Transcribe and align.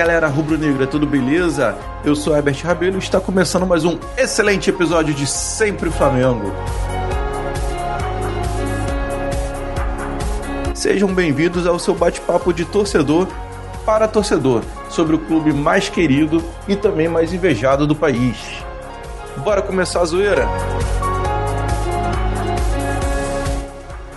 Galera 0.00 0.28
rubro-negra, 0.28 0.86
tudo 0.86 1.06
beleza? 1.06 1.76
Eu 2.02 2.16
sou 2.16 2.34
Herbert 2.34 2.58
Rabelo 2.64 2.96
e 2.96 2.98
está 3.00 3.20
começando 3.20 3.66
mais 3.66 3.84
um 3.84 3.98
excelente 4.16 4.70
episódio 4.70 5.12
de 5.12 5.26
Sempre 5.26 5.90
Flamengo. 5.90 6.50
Sejam 10.72 11.12
bem-vindos 11.12 11.66
ao 11.66 11.78
seu 11.78 11.94
bate-papo 11.94 12.50
de 12.50 12.64
torcedor 12.64 13.28
para 13.84 14.08
torcedor 14.08 14.62
sobre 14.88 15.16
o 15.16 15.18
clube 15.18 15.52
mais 15.52 15.90
querido 15.90 16.42
e 16.66 16.74
também 16.74 17.06
mais 17.06 17.34
invejado 17.34 17.86
do 17.86 17.94
país. 17.94 18.38
Bora 19.44 19.60
começar 19.60 20.00
a 20.00 20.04
zoeira? 20.06 20.48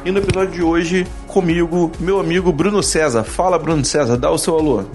E 0.05 0.11
no 0.13 0.19
episódio 0.19 0.53
de 0.53 0.63
hoje, 0.63 1.05
comigo, 1.27 1.91
meu 1.99 2.21
amigo 2.21 2.53
Bruno 2.53 2.81
César. 2.81 3.25
Fala, 3.25 3.59
Bruno 3.59 3.83
César, 3.83 4.15
dá 4.15 4.31
o 4.31 4.37
seu 4.37 4.57
alô. 4.57 4.85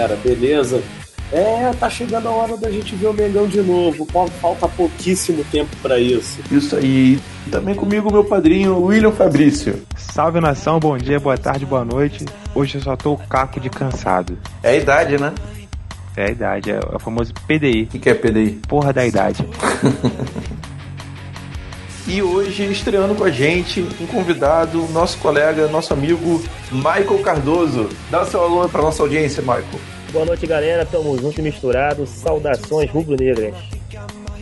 Galera, 0.00 0.16
beleza? 0.16 0.82
É, 1.32 1.70
tá 1.78 1.88
chegando 1.88 2.26
a 2.26 2.32
hora 2.32 2.56
da 2.56 2.70
gente 2.70 2.96
ver 2.96 3.06
o 3.06 3.12
Mengão 3.12 3.46
de 3.46 3.60
novo. 3.60 4.06
Falta 4.40 4.66
pouquíssimo 4.66 5.44
tempo 5.44 5.70
para 5.80 5.98
isso. 5.98 6.40
Isso 6.50 6.74
aí. 6.74 7.20
Também 7.50 7.74
comigo, 7.74 8.10
meu 8.10 8.24
padrinho, 8.24 8.82
William 8.82 9.12
Fabrício. 9.12 9.82
Salve 9.96 10.40
nação, 10.40 10.80
bom 10.80 10.96
dia, 10.98 11.20
boa 11.20 11.38
tarde, 11.38 11.64
boa 11.64 11.84
noite. 11.84 12.24
Hoje 12.54 12.78
eu 12.78 12.82
só 12.82 12.96
tô 12.96 13.16
caco 13.16 13.60
de 13.60 13.70
cansado. 13.70 14.36
É 14.62 14.70
a 14.70 14.76
idade, 14.76 15.18
né? 15.18 15.32
É 16.16 16.26
a 16.26 16.30
idade, 16.30 16.70
é 16.72 16.80
o 16.92 16.98
famoso 16.98 17.32
PDI. 17.46 17.84
O 17.84 17.86
que, 17.86 17.98
que 18.00 18.10
é 18.10 18.14
PDI? 18.14 18.60
Porra 18.66 18.92
da 18.92 19.06
idade. 19.06 19.46
e 22.10 22.20
hoje, 22.20 22.64
estreando 22.64 23.14
com 23.14 23.22
a 23.22 23.30
gente, 23.30 23.86
um 24.00 24.06
convidado, 24.06 24.84
nosso 24.88 25.16
colega, 25.18 25.68
nosso 25.68 25.92
amigo 25.92 26.42
Michael 26.72 27.20
Cardoso. 27.22 27.88
Dá 28.10 28.26
seu 28.26 28.42
alô 28.42 28.68
pra 28.68 28.82
nossa 28.82 29.00
audiência, 29.00 29.40
Michael. 29.40 29.64
Boa 30.12 30.24
noite, 30.24 30.44
galera. 30.44 30.84
Tamo 30.84 31.16
junto 31.16 31.38
e 31.38 31.42
misturado. 31.42 32.04
Saudações 32.08 32.90
rubro-negras. 32.90 33.54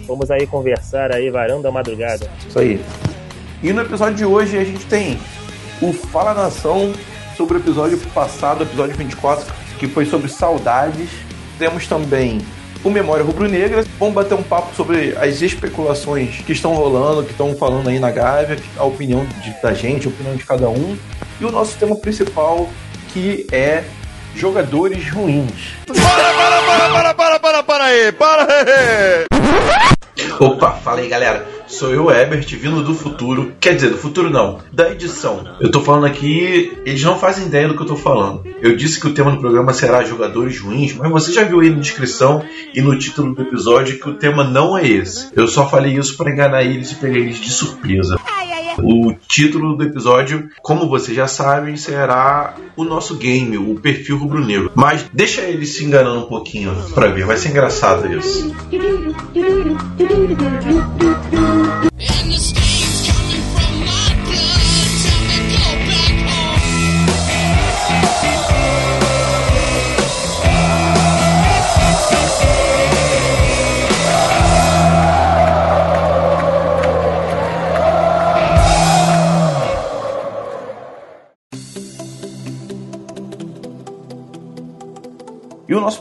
Vamos 0.07 0.31
aí 0.31 0.47
conversar 0.47 1.15
aí, 1.15 1.31
da 1.63 1.71
madrugada. 1.71 2.31
Isso 2.49 2.59
aí. 2.59 2.81
E 3.63 3.71
no 3.71 3.83
episódio 3.83 4.15
de 4.15 4.25
hoje 4.25 4.57
a 4.57 4.65
gente 4.65 4.87
tem 4.87 5.19
o 5.83 5.93
Fala 5.93 6.33
Nação 6.33 6.95
sobre 7.37 7.59
o 7.59 7.61
episódio 7.61 7.99
passado, 8.15 8.63
episódio 8.63 8.97
24, 8.97 9.45
que 9.79 9.87
foi 9.87 10.07
sobre 10.07 10.29
saudades. 10.31 11.11
Temos 11.59 11.87
também 11.87 12.41
o 12.85 12.91
Memória 12.91 13.25
Rubro-Negra. 13.25 13.85
Vamos 13.99 14.15
bater 14.15 14.35
um 14.35 14.43
papo 14.43 14.75
sobre 14.75 15.17
as 15.17 15.43
especulações 15.43 16.37
que 16.45 16.53
estão 16.53 16.75
rolando, 16.75 17.25
que 17.25 17.33
estão 17.33 17.55
falando 17.57 17.89
aí 17.89 17.99
na 17.99 18.11
Gávea, 18.11 18.59
a 18.77 18.85
opinião 18.85 19.27
de, 19.43 19.51
da 19.63 19.73
gente, 19.73 20.07
a 20.07 20.11
opinião 20.11 20.37
de 20.37 20.45
cada 20.45 20.69
um. 20.69 20.97
E 21.41 21.45
o 21.45 21.51
nosso 21.51 21.77
tema 21.79 21.97
principal, 21.97 22.69
que 23.13 23.47
é 23.53 23.85
jogadores 24.35 25.11
ruins. 25.11 25.75
Para, 25.87 25.97
para, 25.97 26.63
para, 26.63 27.15
para, 27.15 27.15
para, 27.15 27.41
para, 27.41 27.63
para 27.63 27.85
aí, 27.85 28.13
para 28.13 28.43
aí! 28.43 29.25
Opa, 30.41 30.73
fala 30.73 31.01
aí 31.01 31.09
galera, 31.09 31.47
sou 31.69 31.93
eu, 31.93 32.11
Ebert, 32.11 32.47
vindo 32.57 32.83
do 32.83 32.95
futuro. 32.95 33.53
Quer 33.61 33.75
dizer, 33.75 33.91
do 33.91 33.99
futuro 33.99 34.31
não, 34.31 34.59
da 34.73 34.91
edição. 34.91 35.45
Eu 35.61 35.71
tô 35.71 35.81
falando 35.81 36.07
aqui, 36.07 36.73
eles 36.85 37.03
não 37.03 37.19
fazem 37.19 37.47
ideia 37.47 37.69
do 37.69 37.77
que 37.77 37.83
eu 37.83 37.87
tô 37.87 37.97
falando. 37.97 38.43
Eu 38.61 38.77
disse 38.77 38.99
que 39.01 39.07
o 39.07 39.15
tema 39.15 39.31
do 39.31 39.39
programa 39.39 39.73
será 39.73 40.03
jogadores 40.05 40.59
ruins, 40.61 40.95
mas 40.95 41.11
você 41.11 41.33
já 41.33 41.45
viu 41.45 41.61
aí 41.61 41.71
na 41.71 41.81
descrição 41.81 42.45
e 42.75 42.81
no 42.81 42.99
título 42.99 43.35
do 43.35 43.43
episódio 43.43 43.99
que 43.99 44.09
o 44.09 44.15
tema 44.15 44.45
não 44.45 44.77
é 44.77 44.87
esse. 44.87 45.29
Eu 45.35 45.47
só 45.47 45.69
falei 45.69 45.97
isso 45.97 46.17
para 46.17 46.31
enganar 46.31 46.63
eles 46.63 46.93
e 46.93 46.97
pegar 46.97 47.19
eles 47.19 47.39
de 47.39 47.51
surpresa. 47.51 48.19
O 48.83 49.15
título 49.27 49.77
do 49.77 49.85
episódio, 49.85 50.49
como 50.63 50.89
vocês 50.89 51.17
já 51.17 51.27
sabem, 51.27 51.77
será 51.77 52.55
o 52.77 52.85
nosso 52.85 53.17
game, 53.17 53.59
o 53.59 53.75
perfil 53.75 54.19
rubro-negro. 54.19 54.71
Mas 54.75 55.07
deixa 55.13 55.43
eles 55.43 55.77
se 55.77 55.85
enganando 55.85 56.21
um 56.21 56.29
pouquinho 56.29 56.75
pra 56.95 57.09
ver, 57.09 57.25
vai 57.25 57.37
ser 57.37 57.51
engraçado 57.51 58.07
isso. 58.13 58.55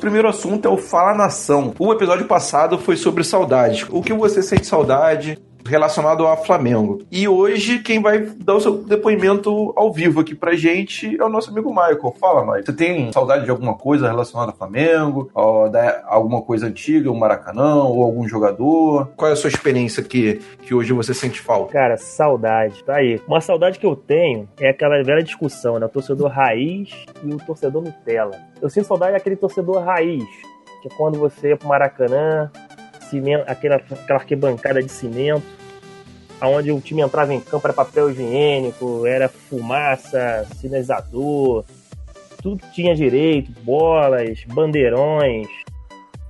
Primeiro 0.07 0.29
assunto 0.29 0.65
é 0.65 0.71
o 0.71 0.77
Fala 0.77 1.13
Nação. 1.13 1.73
O 1.77 1.91
episódio 1.91 2.25
passado 2.25 2.77
foi 2.79 2.95
sobre 2.95 3.25
saudade. 3.25 3.85
O 3.89 4.01
que 4.01 4.13
você 4.13 4.41
sente 4.41 4.65
saudade? 4.65 5.37
Relacionado 5.67 6.25
ao 6.25 6.43
Flamengo. 6.43 7.01
E 7.11 7.27
hoje, 7.27 7.79
quem 7.79 8.01
vai 8.01 8.19
dar 8.19 8.55
o 8.55 8.61
seu 8.61 8.77
depoimento 8.77 9.73
ao 9.75 9.91
vivo 9.91 10.21
aqui 10.21 10.33
pra 10.33 10.55
gente 10.55 11.19
é 11.19 11.23
o 11.23 11.29
nosso 11.29 11.49
amigo 11.51 11.69
Michael. 11.69 12.15
Fala, 12.19 12.41
Michael. 12.41 12.65
Você 12.65 12.73
tem 12.73 13.11
saudade 13.11 13.45
de 13.45 13.51
alguma 13.51 13.75
coisa 13.75 14.07
relacionada 14.07 14.51
ao 14.51 14.57
Flamengo? 14.57 15.29
Ou 15.33 15.69
da, 15.69 16.03
alguma 16.07 16.41
coisa 16.41 16.67
antiga, 16.67 17.11
o 17.11 17.19
Maracanã, 17.19 17.83
ou 17.83 18.03
algum 18.03 18.27
jogador? 18.27 19.09
Qual 19.15 19.29
é 19.29 19.33
a 19.33 19.35
sua 19.35 19.49
experiência 19.49 20.03
que, 20.03 20.41
que 20.61 20.73
hoje 20.73 20.93
você 20.93 21.13
sente 21.13 21.39
falta? 21.41 21.73
Cara, 21.73 21.97
saudade. 21.97 22.83
Tá 22.83 22.95
aí. 22.95 23.21
Uma 23.27 23.41
saudade 23.41 23.79
que 23.79 23.85
eu 23.85 23.95
tenho 23.95 24.47
é 24.59 24.69
aquela 24.69 25.01
velha 25.03 25.23
discussão, 25.23 25.79
né? 25.79 25.85
O 25.85 25.89
torcedor 25.89 26.29
raiz 26.29 26.89
e 27.23 27.33
o 27.33 27.37
torcedor 27.37 27.83
Nutella. 27.83 28.37
Eu 28.61 28.69
sinto 28.69 28.87
saudade 28.87 29.13
daquele 29.13 29.35
torcedor 29.35 29.83
raiz, 29.83 30.25
que 30.81 30.87
é 30.87 30.91
quando 30.97 31.19
você 31.19 31.49
ia 31.49 31.57
pro 31.57 31.67
Maracanã, 31.67 32.51
cimento, 33.09 33.43
aquela, 33.47 33.75
aquela 33.75 34.19
arquibancada 34.19 34.81
de 34.81 34.91
cimento, 34.91 35.43
onde 36.41 36.71
o 36.71 36.79
time 36.79 37.01
entrava 37.01 37.33
em 37.33 37.39
campo 37.39 37.65
era 37.67 37.73
papel 37.73 38.09
higiênico, 38.09 39.05
era 39.05 39.27
fumaça, 39.27 40.47
sinalizador, 40.55 41.65
tudo 42.41 42.57
que 42.57 42.71
tinha 42.71 42.95
direito, 42.95 43.51
bolas, 43.63 44.43
bandeirões, 44.45 45.47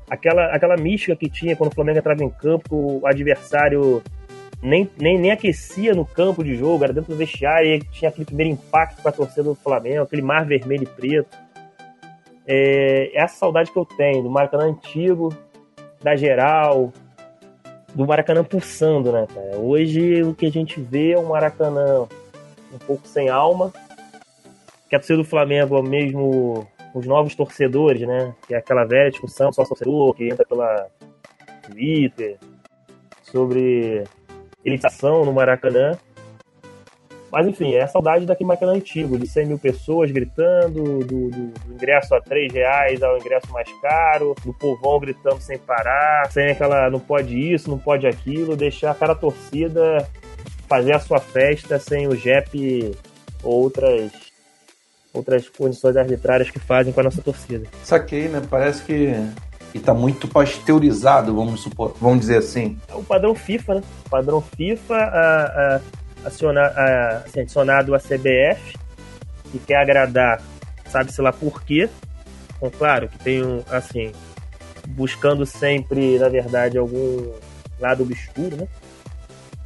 aquela, 0.09 0.45
aquela 0.47 0.77
mística 0.77 1.15
que 1.15 1.29
tinha 1.29 1.55
quando 1.55 1.71
o 1.71 1.75
Flamengo 1.75 1.99
entrava 1.99 2.23
em 2.23 2.29
campo, 2.29 2.99
o 3.01 3.07
adversário 3.07 4.01
nem, 4.61 4.89
nem, 4.99 5.19
nem 5.19 5.31
aquecia 5.31 5.93
no 5.93 6.05
campo 6.05 6.43
de 6.43 6.55
jogo, 6.55 6.83
era 6.83 6.93
dentro 6.93 7.13
do 7.13 7.17
vestiário 7.17 7.69
e 7.69 7.79
tinha 7.79 8.09
aquele 8.09 8.25
primeiro 8.25 8.53
impacto 8.53 9.01
com 9.01 9.09
a 9.09 9.11
torcida 9.11 9.43
do 9.43 9.55
Flamengo, 9.55 10.03
aquele 10.03 10.21
mar 10.21 10.45
vermelho 10.45 10.83
e 10.83 10.87
preto. 10.87 11.37
É, 12.49 13.11
essa 13.13 13.35
saudade 13.35 13.71
que 13.71 13.77
eu 13.77 13.85
tenho 13.85 14.23
do 14.23 14.29
Maracanã 14.29 14.65
antigo, 14.65 15.35
da 16.07 16.15
geral, 16.15 16.93
do 17.93 18.07
Maracanã 18.07 18.41
pulsando, 18.41 19.11
né, 19.11 19.27
cara? 19.27 19.57
Hoje 19.57 20.23
o 20.23 20.33
que 20.33 20.45
a 20.45 20.49
gente 20.49 20.79
vê 20.79 21.11
é 21.11 21.19
um 21.19 21.25
Maracanã 21.25 22.07
um 22.73 22.77
pouco 22.85 23.05
sem 23.05 23.27
alma, 23.27 23.73
que 24.87 24.95
a 24.95 24.99
torcida 24.99 25.17
do 25.17 25.25
Flamengo 25.25 25.77
é 25.77 25.81
mesmo 25.81 26.65
os 26.93 27.05
novos 27.05 27.35
torcedores, 27.35 28.07
né? 28.07 28.33
Que 28.47 28.55
é 28.55 28.57
aquela 28.57 28.85
velha 28.85 29.11
discussão 29.11 29.51
só 29.51 29.65
torcedor 29.65 30.13
que 30.13 30.29
entra 30.29 30.45
pela 30.45 30.87
Twitter 31.63 32.37
sobre 33.21 34.05
elitização 34.63 35.25
no 35.25 35.33
Maracanã. 35.33 35.97
Mas 37.31 37.45
enfim, 37.47 37.73
é 37.73 37.83
a 37.83 37.87
saudade 37.87 38.25
daquele 38.25 38.47
Maracanã 38.47 38.73
antigo, 38.73 39.17
de 39.17 39.27
100 39.27 39.45
mil 39.47 39.59
pessoas 39.59 40.09
gritando, 40.11 40.99
do, 40.99 40.99
do, 40.99 41.29
do, 41.29 41.73
ingresso 41.73 42.15
a 42.15 42.21
3 42.21 42.53
reais 42.53 43.03
ao 43.03 43.17
ingresso 43.17 43.51
mais 43.51 43.69
caro, 43.81 44.33
do 44.45 44.53
povão 44.53 44.99
gritando 44.99 45.41
sem 45.41 45.57
parar, 45.57 46.31
sem 46.31 46.51
aquela 46.51 46.89
não 46.89 46.99
pode 46.99 47.37
isso, 47.37 47.69
não 47.69 47.77
pode 47.77 48.07
aquilo, 48.07 48.55
deixar 48.55 48.95
cada 48.95 49.13
torcida 49.13 50.07
fazer 50.67 50.93
a 50.93 50.99
sua 50.99 51.19
festa 51.19 51.79
sem 51.79 52.07
o 52.07 52.15
JEP 52.15 52.91
ou 53.43 53.63
outras, 53.63 54.11
outras 55.13 55.49
condições 55.49 55.95
arbitrárias 55.95 56.49
que 56.49 56.59
fazem 56.59 56.93
com 56.93 56.99
a 56.99 57.03
nossa 57.03 57.21
torcida. 57.21 57.67
Saquei, 57.83 58.27
né? 58.27 58.41
Parece 58.49 58.83
que 58.83 59.13
e 59.73 59.79
tá 59.79 59.93
muito 59.93 60.27
pasteurizado, 60.27 61.35
vamos 61.35 61.61
supor, 61.61 61.95
vamos 61.99 62.21
dizer 62.21 62.37
assim. 62.37 62.77
É 62.89 62.95
o 62.95 63.03
padrão 63.03 63.35
FIFA, 63.35 63.75
né? 63.75 63.83
O 64.05 64.09
padrão 64.09 64.41
FIFA, 64.41 64.95
a, 64.95 65.75
a 65.75 65.81
aciona, 66.27 66.61
assim, 67.25 67.41
adicionado 67.41 67.95
a 67.95 67.99
CBF, 67.99 68.77
que 69.51 69.59
quer 69.59 69.77
agradar, 69.77 70.41
sabe-se 70.85 71.21
lá 71.21 71.31
por 71.31 71.63
quê. 71.63 71.89
Então, 72.55 72.69
claro 72.71 73.07
que 73.07 73.17
tem 73.19 73.43
um, 73.43 73.63
assim, 73.69 74.11
buscando 74.87 75.45
sempre, 75.45 76.17
na 76.19 76.29
verdade, 76.29 76.77
algum 76.77 77.33
lado 77.79 78.03
obscuro, 78.03 78.57
né? 78.57 78.67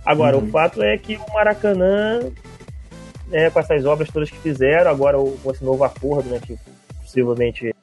Agora, 0.06 0.38
uhum. 0.38 0.46
o 0.46 0.48
fato 0.48 0.82
é 0.82 0.98
que 0.98 1.16
o 1.16 1.34
Maracanã, 1.34 2.20
né, 3.28 3.50
com 3.50 3.60
essas 3.60 3.86
obras 3.86 4.10
todas 4.10 4.30
que 4.30 4.38
fizeram, 4.38 4.90
agora 4.90 5.18
com 5.18 5.52
esse 5.52 5.64
novo 5.64 5.84
acordo, 5.84 6.30
né, 6.30 6.40
que 6.46 6.58
possivelmente 7.02 7.74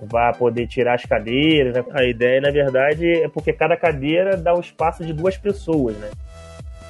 vai 0.00 0.32
poder 0.34 0.66
tirar 0.66 0.94
as 0.94 1.04
cadeiras. 1.04 1.74
Né? 1.74 1.84
A 1.92 2.04
ideia, 2.04 2.40
na 2.40 2.50
verdade, 2.50 3.22
é 3.22 3.28
porque 3.28 3.52
cada 3.52 3.76
cadeira 3.76 4.36
dá 4.36 4.54
o 4.54 4.60
espaço 4.60 5.04
de 5.04 5.12
duas 5.12 5.36
pessoas, 5.36 5.96
né? 5.96 6.10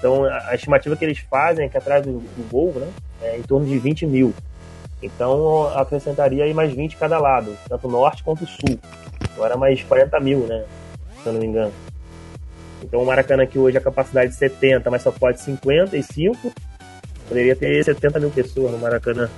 Então, 0.04 0.22
a 0.24 0.54
estimativa 0.54 0.94
que 0.94 1.02
eles 1.02 1.16
fazem 1.18 1.64
é 1.64 1.68
que 1.70 1.78
atrás 1.78 2.04
do, 2.04 2.18
do 2.18 2.48
Volvo, 2.50 2.78
né, 2.78 2.92
é 3.22 3.38
em 3.38 3.42
torno 3.42 3.66
de 3.66 3.78
20 3.78 4.04
mil. 4.04 4.34
Então, 5.02 5.66
acrescentaria 5.78 6.44
aí 6.44 6.52
mais 6.52 6.74
20 6.74 6.98
cada 6.98 7.18
lado, 7.18 7.56
tanto 7.66 7.88
norte 7.88 8.22
quanto 8.22 8.46
sul. 8.46 8.78
Agora 9.32 9.56
mais 9.56 9.82
40 9.82 10.20
mil, 10.20 10.40
né, 10.40 10.66
se 11.22 11.26
eu 11.26 11.32
não 11.32 11.40
me 11.40 11.46
engano. 11.46 11.72
Então, 12.82 13.00
o 13.00 13.06
Maracanã 13.06 13.46
que 13.46 13.58
hoje 13.58 13.78
a 13.78 13.80
capacidade 13.80 14.32
de 14.32 14.36
70, 14.36 14.90
mas 14.90 15.00
só 15.00 15.10
pode 15.10 15.40
55, 15.40 16.52
poderia 17.26 17.56
ter 17.56 17.82
70 17.82 18.20
mil 18.20 18.30
pessoas 18.30 18.72
no 18.72 18.78
Maracanã. 18.78 19.30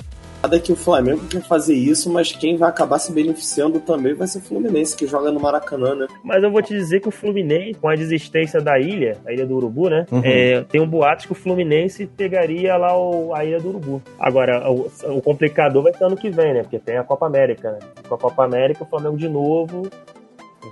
Nada 0.46 0.60
que 0.60 0.72
o 0.72 0.76
Flamengo 0.76 1.22
quer 1.28 1.42
fazer 1.42 1.74
isso, 1.74 2.08
mas 2.08 2.30
quem 2.30 2.56
vai 2.56 2.68
acabar 2.68 3.00
se 3.00 3.10
beneficiando 3.12 3.80
também 3.80 4.14
vai 4.14 4.28
ser 4.28 4.38
o 4.38 4.42
Fluminense, 4.42 4.96
que 4.96 5.04
joga 5.04 5.32
no 5.32 5.40
Maracanã, 5.40 5.96
né? 5.96 6.06
Mas 6.22 6.40
eu 6.40 6.52
vou 6.52 6.62
te 6.62 6.72
dizer 6.72 7.00
que 7.00 7.08
o 7.08 7.10
Fluminense, 7.10 7.74
com 7.80 7.88
a 7.88 7.96
desistência 7.96 8.60
da 8.60 8.78
ilha, 8.78 9.16
a 9.26 9.32
ilha 9.32 9.44
do 9.44 9.56
Urubu, 9.56 9.90
né? 9.90 10.06
Uhum. 10.12 10.20
é, 10.22 10.60
tem 10.68 10.80
um 10.80 10.86
boato 10.86 11.26
que 11.26 11.32
o 11.32 11.34
Fluminense 11.34 12.06
pegaria 12.06 12.76
lá 12.76 12.96
o- 12.96 13.34
a 13.34 13.44
ilha 13.44 13.58
do 13.58 13.70
Urubu. 13.70 14.00
Agora, 14.20 14.70
o, 14.70 14.88
o 15.16 15.20
complicador 15.20 15.82
vai 15.82 15.92
ser 15.92 16.04
ano 16.04 16.16
que 16.16 16.30
vem, 16.30 16.54
né? 16.54 16.62
Porque 16.62 16.78
tem 16.78 16.96
a 16.96 17.02
Copa 17.02 17.26
América, 17.26 17.72
né? 17.72 17.78
Com 18.08 18.14
a 18.14 18.18
Copa 18.18 18.44
América, 18.44 18.84
o 18.84 18.86
Flamengo 18.86 19.16
de 19.18 19.28
novo 19.28 19.90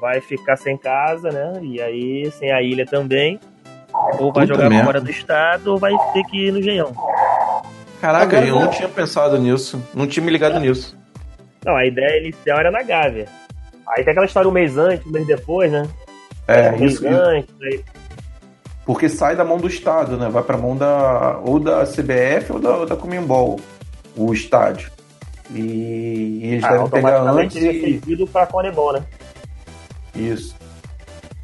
vai 0.00 0.20
ficar 0.20 0.56
sem 0.56 0.76
casa, 0.76 1.30
né? 1.30 1.52
E 1.62 1.82
aí, 1.82 2.30
sem 2.30 2.52
a 2.52 2.62
ilha 2.62 2.86
também. 2.86 3.40
Ou 4.20 4.32
vai 4.32 4.44
Puta 4.44 4.46
jogar 4.46 4.68
merda. 4.68 4.84
fora 4.86 5.00
do 5.00 5.10
estado, 5.10 5.72
ou 5.72 5.78
vai 5.78 5.92
ter 6.12 6.22
que 6.24 6.46
ir 6.48 6.52
no 6.52 6.60
Genhão. 6.62 6.92
Caraca, 8.04 8.36
Agora 8.36 8.46
eu 8.46 8.60
não. 8.60 8.68
tinha 8.68 8.86
pensado 8.86 9.38
nisso. 9.38 9.82
Não 9.94 10.06
tinha 10.06 10.22
me 10.22 10.30
ligado 10.30 10.60
nisso. 10.60 10.94
Não, 11.64 11.74
a 11.74 11.86
ideia 11.86 12.20
inicial 12.20 12.58
era 12.58 12.70
na 12.70 12.82
Gávea. 12.82 13.26
Aí 13.88 14.04
tem 14.04 14.10
aquela 14.10 14.26
história 14.26 14.46
um 14.46 14.52
mês 14.52 14.76
antes, 14.76 15.06
um 15.06 15.10
mês 15.10 15.26
depois, 15.26 15.72
né? 15.72 15.88
É, 16.46 16.70
um 16.70 16.80
mês 16.80 16.92
isso. 16.92 17.08
antes, 17.08 17.54
aí 17.62 17.82
Porque 18.84 19.08
sai 19.08 19.34
da 19.34 19.42
mão 19.42 19.56
do 19.56 19.66
Estado, 19.66 20.18
né? 20.18 20.28
Vai 20.28 20.42
pra 20.42 20.58
mão 20.58 20.76
da 20.76 21.38
ou 21.46 21.58
da 21.58 21.86
CBF 21.86 22.52
ou 22.52 22.58
da, 22.58 22.84
da 22.84 22.94
Comembol, 22.94 23.58
o 24.14 24.34
estádio. 24.34 24.90
E, 25.50 25.60
e 26.42 26.46
eles 26.52 26.64
ah, 26.64 26.72
devem 26.72 26.90
pegar 26.90 27.22
antes 27.22 27.54
teria 27.54 27.72
e... 27.72 27.80
seguido 27.80 28.26
pra 28.26 28.46
Conebol, 28.46 28.92
né? 28.92 29.02
Isso. 30.14 30.54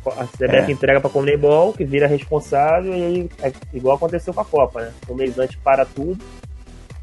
A 0.06 0.26
CBF 0.26 0.70
É. 0.70 0.70
entrega 0.72 1.00
pra 1.00 1.08
Conebol, 1.08 1.72
que 1.72 1.86
vira 1.86 2.06
responsável, 2.06 2.92
e 2.92 3.02
aí 3.02 3.30
é 3.42 3.52
igual 3.72 3.96
aconteceu 3.96 4.34
com 4.34 4.42
a 4.42 4.44
Copa, 4.44 4.82
né? 4.82 4.92
Um 5.08 5.14
mês 5.14 5.38
antes 5.38 5.56
para 5.56 5.86
tudo. 5.86 6.22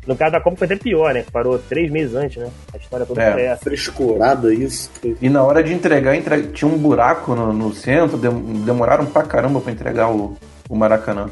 No 0.08 0.16
caso 0.16 0.32
da 0.32 0.42
Copa 0.42 0.56
foi 0.58 0.66
até 0.66 0.78
pior, 0.78 1.14
né? 1.14 1.26
Parou 1.34 1.60
três 1.60 1.92
meses 1.92 2.16
antes, 2.16 2.38
né? 2.38 2.50
A 2.74 2.78
história 2.78 3.06
toda 3.06 3.22
É. 3.22 3.34
foi 3.34 3.42
essa. 3.44 3.64
Frescurada 3.64 4.54
isso. 4.54 4.90
E 5.22 5.28
na 5.30 5.44
hora 5.44 5.62
de 5.62 5.74
entregar, 5.74 6.16
entre- 6.16 6.44
tinha 6.54 6.72
um 6.72 6.78
buraco 6.78 7.36
no, 7.36 7.52
no 7.52 7.74
centro, 7.74 8.18
dem- 8.18 8.64
demoraram 8.64 9.06
pra 9.06 9.24
caramba 9.24 9.60
pra 9.60 9.72
entregar 9.72 10.10
o, 10.10 10.38
o 10.70 10.76
Maracanã. 10.78 11.30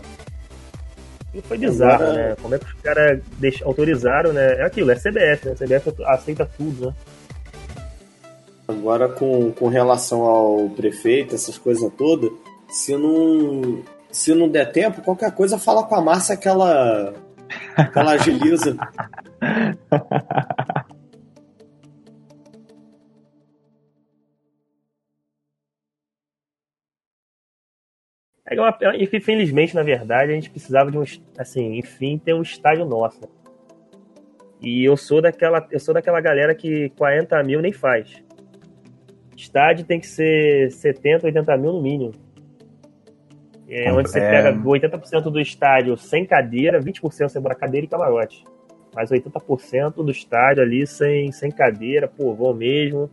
E 1.34 1.42
foi 1.42 1.58
bizarro, 1.58 2.04
Agora- 2.04 2.14
né? 2.30 2.36
Como 2.42 2.56
é 2.56 2.60
que 2.60 2.66
os 2.66 2.74
caras 2.82 3.20
deix- 3.40 3.62
autorizaram, 3.64 4.34
né? 4.34 4.56
É 4.60 4.66
aquilo, 4.66 4.92
é 4.92 4.96
CBF, 4.96 5.46
né? 5.48 5.52
A 5.54 5.56
CBF 5.56 5.94
aceita 6.06 6.46
tudo, 6.58 6.88
né? 6.88 6.94
Agora, 8.68 9.08
com, 9.08 9.52
com 9.52 9.68
relação 9.68 10.24
ao 10.24 10.70
prefeito, 10.70 11.36
essas 11.36 11.58
coisas 11.58 11.90
todas, 11.98 12.32
se 12.68 12.98
não, 12.98 13.84
se 14.12 14.34
não 14.34 14.50
der 14.50 14.72
tempo, 14.72 15.02
qualquer 15.02 15.32
coisa 15.32 15.60
fala 15.60 15.84
com 15.84 15.96
a 15.96 16.02
Márcia 16.02 16.36
que 16.36 16.48
ela, 16.48 17.14
ela 17.96 18.12
agiliza. 18.14 18.78
É 28.48 28.60
uma, 28.60 28.78
é- 28.82 29.04
infelizmente, 29.04 29.74
na 29.74 29.82
verdade, 29.82 30.32
a 30.32 30.36
gente 30.36 30.50
precisava 30.52 30.92
de 30.92 30.98
um, 30.98 31.04
assim, 31.38 31.78
enfim, 31.78 32.18
ter 32.18 32.34
um 32.34 32.42
estádio 32.44 32.86
nosso. 32.86 33.22
E 34.62 34.84
eu 34.84 34.96
sou 34.96 35.22
daquela, 35.22 35.68
eu 35.72 35.80
sou 35.80 35.94
daquela 35.94 36.22
galera 36.22 36.54
que 36.54 36.90
40 36.92 37.42
mil 37.44 37.62
nem 37.62 37.74
faz. 37.74 38.24
Estádio 39.36 39.86
tem 39.86 40.00
que 40.00 40.08
ser 40.08 40.72
70, 40.72 41.26
80 41.26 41.58
mil 41.58 41.74
no 41.74 41.82
mínimo. 41.82 42.14
É, 43.70 43.92
onde 43.92 44.10
você 44.10 44.20
É. 44.20 44.30
pega 44.30 44.54
80% 44.60 45.24
do 45.32 45.40
estádio 45.40 45.98
sem 45.98 46.26
cadeira, 46.26 46.80
20% 46.80 47.30
sem 47.30 47.42
bora 47.42 47.56
cadeira 47.56 47.86
e 47.86 47.90
camarote. 47.90 48.44
Mas 48.94 49.10
80% 49.12 49.96
do 50.04 50.12
estádio 50.12 50.64
ali 50.64 50.86
sem, 50.88 51.32
sem 51.32 51.52
cadeira, 51.52 52.08
pô, 52.08 52.34
vão 52.34 52.54
mesmo. 52.54 53.10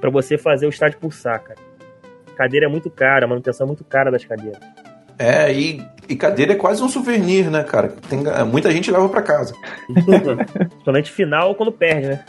Pra 0.00 0.10
você 0.10 0.38
fazer 0.38 0.66
o 0.66 0.70
estádio 0.70 0.98
pulsar, 0.98 1.42
cara. 1.42 1.58
Cadeira 2.36 2.66
é 2.66 2.68
muito 2.68 2.88
cara, 2.90 3.24
a 3.24 3.28
manutenção 3.28 3.64
é 3.64 3.68
muito 3.68 3.84
cara 3.84 4.10
das 4.10 4.24
cadeiras. 4.24 4.60
É, 5.18 5.52
e, 5.52 5.82
e 6.08 6.14
cadeira 6.14 6.52
é 6.52 6.56
quase 6.56 6.82
um 6.82 6.88
souvenir, 6.88 7.50
né, 7.50 7.64
cara? 7.64 7.88
Tem, 8.08 8.22
muita 8.46 8.70
gente 8.70 8.90
leva 8.90 9.08
pra 9.08 9.22
casa. 9.22 9.54
Principalmente 10.68 11.10
final 11.10 11.54
quando 11.54 11.72
perde, 11.72 12.08
né? 12.08 12.24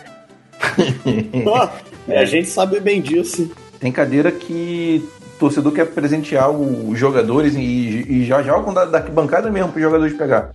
Ó, 1.45 1.69
a 2.11 2.25
gente 2.25 2.47
sabe 2.47 2.79
bem 2.79 3.01
disso. 3.01 3.51
Tem 3.79 3.91
cadeira 3.91 4.31
que 4.31 5.07
torcedor 5.39 5.71
quer 5.73 5.85
presentear 5.87 6.49
os 6.49 6.97
jogadores 6.97 7.55
e, 7.55 7.59
e 7.59 8.25
já 8.25 8.41
jogam 8.41 8.73
da, 8.73 8.85
da 8.85 8.99
bancada 9.01 9.49
mesmo 9.51 9.71
para 9.71 9.77
os 9.77 9.83
jogadores 9.83 10.17
pegar. 10.17 10.51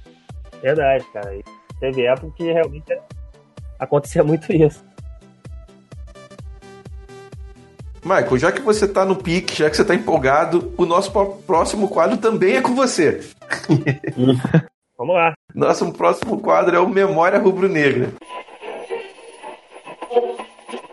Verdade, 0.62 1.04
cara. 1.12 1.34
E 1.34 1.42
teve 1.80 2.04
época 2.06 2.32
que 2.36 2.44
realmente 2.44 2.98
acontecia 3.78 4.22
muito 4.24 4.52
isso. 4.52 4.84
Michael, 8.04 8.38
já 8.38 8.50
que 8.50 8.60
você 8.60 8.88
tá 8.88 9.04
no 9.04 9.14
pique, 9.14 9.56
já 9.56 9.70
que 9.70 9.76
você 9.76 9.84
tá 9.84 9.94
empolgado, 9.94 10.74
o 10.76 10.84
nosso 10.84 11.12
pró- 11.12 11.36
próximo 11.46 11.88
quadro 11.88 12.16
também 12.16 12.56
é 12.56 12.60
com 12.60 12.74
você. 12.74 13.20
Vamos 14.98 15.14
lá. 15.14 15.32
Nosso 15.54 15.92
próximo 15.92 16.40
quadro 16.40 16.76
é 16.76 16.80
o 16.80 16.88
Memória 16.88 17.38
Rubro-Negra. 17.38 18.12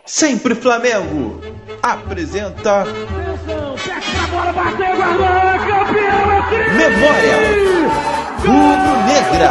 Sempre 0.06 0.56
Flamengo 0.56 1.40
apresenta 1.82 2.84
Memória. 6.76 7.36
Rubro-Negra. 8.44 9.50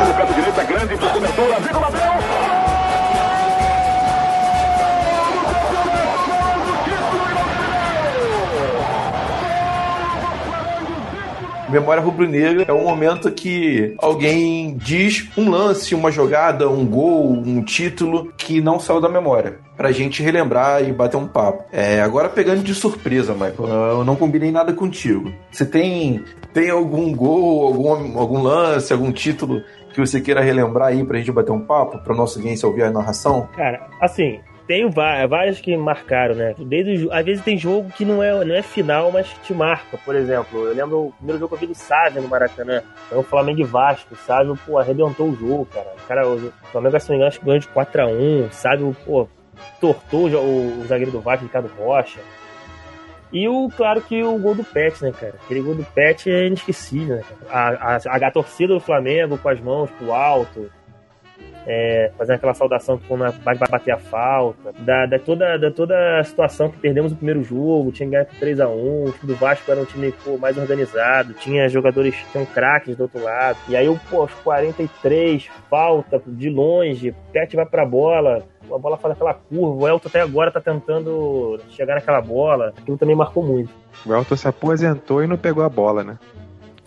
Memória 11.69 12.03
Rubro-Negra 12.03 12.65
é 12.67 12.73
o 12.73 12.83
momento 12.83 13.31
que 13.31 13.95
alguém 13.99 14.75
diz 14.77 15.29
um 15.37 15.51
lance, 15.51 15.95
uma 15.95 16.11
jogada, 16.11 16.69
um 16.69 16.87
gol, 16.87 17.31
um 17.31 17.63
título 17.63 18.33
que 18.37 18.61
não 18.61 18.81
saiu 18.81 19.01
da 19.01 19.09
memória. 19.09 19.59
Pra 19.77 19.93
gente 19.93 20.23
relembrar 20.23 20.83
e 20.83 20.93
bater 20.93 21.17
um 21.17 21.29
papo. 21.29 21.65
É, 21.71 22.01
agora 22.01 22.29
pegando 22.29 22.63
de 22.63 22.75
surpresa, 22.75 23.33
Michael, 23.33 23.69
eu 23.69 24.05
não 24.05 24.17
combinei 24.17 24.51
nada 24.51 24.73
contigo. 24.73 25.33
Você 25.51 25.65
tem, 25.65 26.25
tem 26.53 26.71
algum 26.71 27.15
gol, 27.15 27.67
algum, 27.67 28.19
algum 28.19 28.43
lance, 28.43 28.93
algum 28.93 29.13
título 29.13 29.63
que 29.93 30.01
você 30.01 30.21
queira 30.21 30.41
relembrar 30.41 30.89
aí 30.89 31.05
pra 31.05 31.19
gente 31.19 31.31
bater 31.31 31.53
um 31.53 31.61
papo? 31.61 31.99
Pra 31.99 32.15
nossa 32.15 32.39
audiência 32.39 32.67
ouvir 32.67 32.85
a 32.85 32.91
narração? 32.91 33.49
Cara, 33.55 33.89
assim, 34.01 34.41
tem 34.69 34.87
vários 34.91 35.61
que 35.61 35.75
marcaram, 35.79 36.35
né? 36.35 36.55
Desde 36.59 37.11
às 37.11 37.25
vezes 37.25 37.43
tem 37.43 37.57
jogo 37.57 37.91
que 37.91 38.05
não 38.05 38.23
é, 38.23 38.45
não 38.45 38.55
é 38.55 38.61
final, 38.61 39.11
mas 39.11 39.27
te 39.43 39.55
marca. 39.55 39.97
Por 40.05 40.15
exemplo, 40.15 40.67
eu 40.67 40.75
lembro 40.75 41.07
o 41.07 41.13
primeiro 41.13 41.41
jogo 41.41 41.49
que 41.49 41.65
eu 41.65 41.69
vi 41.69 41.75
do 41.75 41.75
Sávio 41.75 42.21
no 42.21 42.29
Maracanã. 42.29 42.83
Foi 43.09 43.19
o 43.19 43.23
Flamengo 43.23 43.61
e 43.61 43.65
Vasco. 43.65 44.13
O 44.13 44.17
Sávio, 44.19 44.59
pô, 44.67 44.77
arrebentou 44.77 45.31
o 45.31 45.35
jogo, 45.35 45.65
cara. 45.65 45.89
O 45.97 46.07
cara, 46.07 46.29
o 46.29 46.53
Flamengo, 46.71 46.97
engano, 46.97 47.25
acho 47.25 47.41
que 47.41 47.47
ganhou 47.47 47.61
de 47.61 47.69
4x1. 47.69 48.47
O 48.47 48.53
Sávio, 48.53 48.97
pô, 49.07 49.27
tortou 49.81 50.29
o, 50.29 50.81
o 50.83 50.87
zagueiro 50.87 51.13
do 51.13 51.21
Vasco, 51.21 51.47
Ricardo 51.47 51.71
Rocha. 51.79 52.21
E 53.33 53.49
o, 53.49 53.71
claro 53.75 54.03
que 54.03 54.23
o 54.23 54.39
gol 54.39 54.55
do 54.55 54.65
Pet, 54.65 55.03
né, 55.03 55.13
cara? 55.19 55.35
Aquele 55.45 55.63
gol 55.63 55.75
do 55.75 55.85
Pet 55.85 56.31
é 56.31 56.47
inesquecível, 56.47 57.17
né? 57.17 57.23
A, 57.49 57.97
a, 57.97 58.17
a 58.17 58.31
torcida 58.31 58.75
do 58.75 58.81
Flamengo 58.81 59.39
com 59.39 59.49
as 59.49 59.61
mãos 59.61 59.91
pro 59.93 60.13
alto, 60.13 60.71
é, 61.69 62.11
fazendo 62.17 62.37
aquela 62.37 62.55
saudação 62.55 62.99
quando 63.07 63.31
vai 63.45 63.55
bater 63.55 63.93
a 63.93 63.99
falta, 63.99 64.73
da, 64.79 65.05
da 65.05 65.19
toda, 65.19 65.59
da 65.59 65.71
toda 65.71 66.19
a 66.19 66.25
situação 66.25 66.71
que 66.71 66.79
perdemos 66.79 67.13
o 67.13 67.17
primeiro 67.17 67.45
jogo, 67.45 67.93
tinha 67.93 68.09
ganho 68.09 68.25
por 68.25 68.37
3x1, 68.37 69.09
o 69.09 69.13
time 69.13 69.33
do 69.33 69.35
Vasco 69.37 69.71
era 69.71 69.79
um 69.79 69.85
time 69.85 70.11
pô, 70.25 70.39
mais 70.39 70.57
organizado, 70.57 71.35
tinha 71.35 71.69
jogadores, 71.69 72.15
tinham 72.33 72.47
craques 72.47 72.97
do 72.97 73.03
outro 73.03 73.23
lado, 73.23 73.59
e 73.69 73.77
aí, 73.77 73.85
eu, 73.85 74.01
pô, 74.09 74.23
aos 74.23 74.33
43, 74.33 75.47
falta 75.69 76.23
de 76.27 76.49
longe, 76.49 77.15
Pet 77.33 77.55
vai 77.55 77.67
pra 77.67 77.85
bola, 77.85 78.43
a 78.65 78.79
bola 78.79 78.97
faz 78.97 79.13
aquela 79.13 79.35
curva, 79.35 79.85
o 79.85 79.89
Elton 79.89 80.09
até 80.09 80.23
agora 80.23 80.51
tá 80.51 80.61
tentando 80.63 81.61
chegar 81.69 81.97
naquela 81.97 82.23
bola, 82.23 82.73
aquilo 82.79 82.97
também 82.97 83.15
marcou 83.15 83.43
muito. 83.43 83.71
O 84.07 84.15
Elton 84.15 84.37
se 84.37 84.49
aposentou 84.49 85.23
e 85.23 85.27
não 85.27 85.37
pegou 85.37 85.63
a 85.63 85.69
bola, 85.69 86.03
né? 86.03 86.19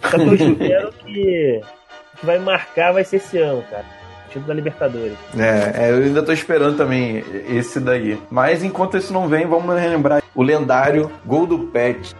Só 0.01 0.17
que 0.17 0.23
eu 0.23 0.33
espero 0.33 0.91
que 0.93 1.61
o 2.13 2.17
que 2.17 2.25
vai 2.25 2.39
marcar 2.39 2.91
vai 2.93 3.03
ser 3.03 3.17
esse 3.17 3.37
ano, 3.37 3.63
cara. 3.69 4.00
Da 4.39 4.53
Libertadores. 4.53 5.17
É, 5.37 5.87
é, 5.87 5.91
eu 5.91 5.97
ainda 5.97 6.23
tô 6.23 6.31
esperando 6.31 6.77
também 6.77 7.23
esse 7.49 7.79
daí. 7.79 8.19
Mas 8.29 8.63
enquanto 8.63 8.97
isso 8.97 9.13
não 9.13 9.27
vem, 9.27 9.45
vamos 9.45 9.79
relembrar 9.79 10.21
o 10.33 10.43
lendário 10.43 11.11
gol 11.25 11.45
do 11.45 11.59
Pet. 11.59 12.15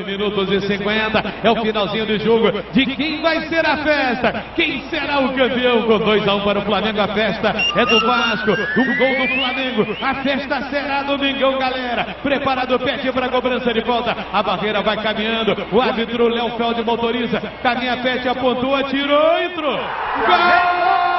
42 0.00 0.06
minutos 0.06 0.50
e 0.50 0.60
50 0.66 1.34
é 1.42 1.50
o 1.50 1.62
finalzinho 1.62 2.06
do 2.06 2.18
jogo. 2.18 2.50
De 2.72 2.86
quem 2.86 3.20
vai 3.20 3.48
ser 3.48 3.66
a 3.66 3.76
festa? 3.78 4.44
Quem 4.54 4.82
será 4.88 5.20
o 5.20 5.34
campeão? 5.34 5.82
Com 5.82 5.98
2 5.98 6.28
a 6.28 6.34
1 6.34 6.40
para 6.40 6.58
o 6.58 6.62
Flamengo. 6.62 7.00
A 7.00 7.08
festa 7.08 7.54
é 7.76 7.86
do 7.86 8.00
Vasco. 8.00 8.50
Um 8.50 8.96
gol 8.96 9.16
do 9.16 9.34
Flamengo. 9.34 9.96
A 10.02 10.14
festa 10.16 10.70
será 10.70 11.02
domingão, 11.02 11.58
galera. 11.58 12.16
Preparado 12.22 12.74
o 12.74 12.78
pet 12.78 13.12
para 13.12 13.26
a 13.26 13.30
cobrança 13.30 13.72
de 13.72 13.80
volta. 13.80 14.16
A 14.32 14.42
barreira 14.42 14.82
vai 14.82 14.96
caminhando. 15.02 15.56
O 15.72 15.80
árbitro 15.80 16.28
Léo 16.28 16.50
Feld 16.56 16.82
motoriza. 16.84 17.40
Caminha 17.62 17.96
pet, 17.98 18.28
apontou, 18.28 18.74
atirou, 18.74 19.38
entrou. 19.42 19.76
Gol! 19.76 21.09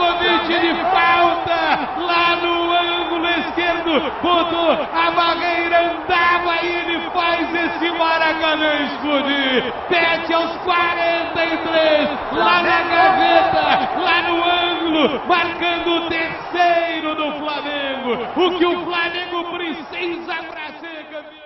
Convite 0.00 0.60
de 0.60 0.74
falta 0.90 1.88
lá 1.98 2.36
no 2.36 2.72
ângulo 2.72 3.28
esquerdo. 3.28 4.00
Botou 4.22 4.72
a 4.72 5.10
barreira, 5.10 5.92
andava 5.92 6.56
e 6.62 6.68
ele 6.68 7.10
faz 7.10 7.54
esse 7.54 7.90
Maracanã 7.90 8.74
explodir. 8.84 9.72
Pede 9.88 10.32
aos 10.32 10.56
43, 10.58 12.08
lá 12.32 12.62
na 12.62 12.82
gaveta, 12.82 14.00
lá 14.00 14.22
no 14.22 14.44
ângulo, 14.44 15.22
marcando 15.26 15.96
o 15.96 16.08
terceiro 16.08 17.14
do 17.16 17.32
Flamengo. 17.38 18.26
O 18.36 18.58
que 18.58 18.66
o 18.66 18.84
Flamengo 18.84 19.44
precisa 19.52 20.34
para 20.48 20.66
ser 20.80 21.04
campeão. 21.10 21.39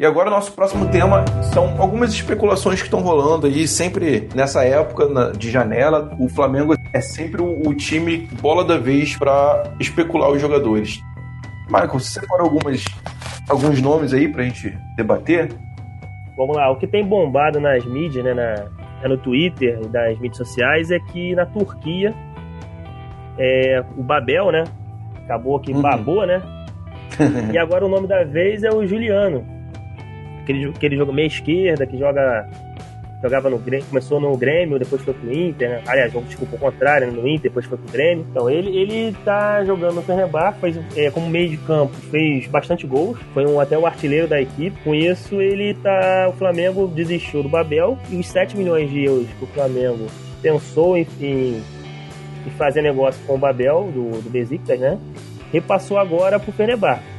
E 0.00 0.06
agora 0.06 0.28
o 0.28 0.30
nosso 0.30 0.52
próximo 0.52 0.88
tema 0.88 1.26
são 1.52 1.78
algumas 1.78 2.10
especulações 2.10 2.78
que 2.80 2.86
estão 2.86 3.00
rolando 3.00 3.46
aí, 3.46 3.68
sempre 3.68 4.30
nessa 4.34 4.64
época 4.64 5.30
de 5.36 5.50
janela, 5.50 6.16
o 6.18 6.26
Flamengo 6.26 6.74
é 6.94 7.02
sempre 7.02 7.42
o, 7.42 7.74
time 7.74 8.26
bola 8.40 8.64
da 8.64 8.78
vez 8.78 9.14
para 9.14 9.74
especular 9.78 10.30
os 10.30 10.40
jogadores. 10.40 11.02
Michael, 11.66 11.90
você 11.90 12.18
separou 12.18 12.46
algumas, 12.46 12.82
alguns 13.46 13.82
nomes 13.82 14.14
aí 14.14 14.26
pra 14.26 14.42
gente 14.42 14.74
debater? 14.96 15.52
Vamos 16.34 16.56
lá, 16.56 16.70
o 16.70 16.76
que 16.76 16.86
tem 16.86 17.04
bombado 17.04 17.60
nas 17.60 17.84
mídias, 17.84 18.24
né, 18.24 18.32
na, 18.32 19.06
no 19.06 19.18
Twitter 19.18 19.80
e 19.84 19.88
das 19.88 20.18
mídias 20.18 20.38
sociais 20.38 20.90
é 20.90 20.98
que 20.98 21.34
na 21.34 21.44
Turquia 21.44 22.14
é, 23.36 23.84
o 23.98 24.02
Babel, 24.02 24.50
né, 24.50 24.64
acabou 25.24 25.60
que 25.60 25.74
Uhum. 25.74 25.82
babou, 25.82 26.26
né, 26.26 26.40
e 27.52 27.58
agora 27.58 27.84
o 27.84 27.88
nome 27.90 28.06
da 28.06 28.24
vez 28.24 28.64
é 28.64 28.70
o 28.70 28.86
Juliano, 28.86 29.59
aquele, 30.50 30.68
aquele 30.68 30.96
jogo 30.96 31.12
meia 31.12 31.26
esquerda 31.26 31.86
que 31.86 31.96
joga 31.98 32.48
jogava 33.22 33.50
no 33.50 33.58
Grêmio, 33.58 33.84
começou 33.86 34.18
no 34.18 34.34
Grêmio, 34.34 34.78
depois 34.78 35.02
foi 35.02 35.12
pro 35.12 35.30
Inter, 35.30 35.68
né? 35.68 35.82
aliás, 35.86 36.10
desculpa, 36.10 36.56
o 36.56 36.58
contrário, 36.58 37.06
né? 37.06 37.12
no 37.12 37.28
Inter, 37.28 37.50
depois 37.50 37.66
foi 37.66 37.76
pro 37.76 37.92
Grêmio. 37.92 38.26
Então 38.30 38.48
ele, 38.48 38.74
ele 38.74 39.14
tá 39.26 39.62
jogando 39.62 39.96
no 39.96 40.02
Fenerbahçe, 40.02 40.58
fez, 40.58 40.80
é, 40.96 41.10
como 41.10 41.28
meio 41.28 41.50
de 41.50 41.58
campo, 41.58 41.92
fez 42.10 42.46
bastante 42.46 42.86
gols, 42.86 43.18
foi 43.34 43.46
um, 43.46 43.60
até 43.60 43.76
o 43.76 43.84
artilheiro 43.84 44.26
da 44.26 44.40
equipe. 44.40 44.74
Com 44.82 44.94
isso, 44.94 45.38
ele 45.38 45.74
tá, 45.74 46.28
o 46.30 46.32
Flamengo 46.32 46.86
desistiu 46.88 47.42
do 47.42 47.48
Babel 47.50 47.98
e 48.08 48.16
os 48.16 48.26
7 48.26 48.56
milhões 48.56 48.90
de 48.90 49.04
euros 49.04 49.28
que 49.38 49.44
o 49.44 49.48
Flamengo 49.48 50.06
pensou 50.40 50.96
em, 50.96 51.06
em, 51.20 51.62
em 52.46 52.50
fazer 52.56 52.80
negócio 52.80 53.22
com 53.26 53.34
o 53.34 53.38
Babel, 53.38 53.90
do, 53.92 54.22
do 54.22 54.30
Besiktas, 54.30 54.80
né? 54.80 54.98
Repassou 55.52 55.98
agora 55.98 56.40
pro 56.40 56.52
Fenerbahçe. 56.52 57.09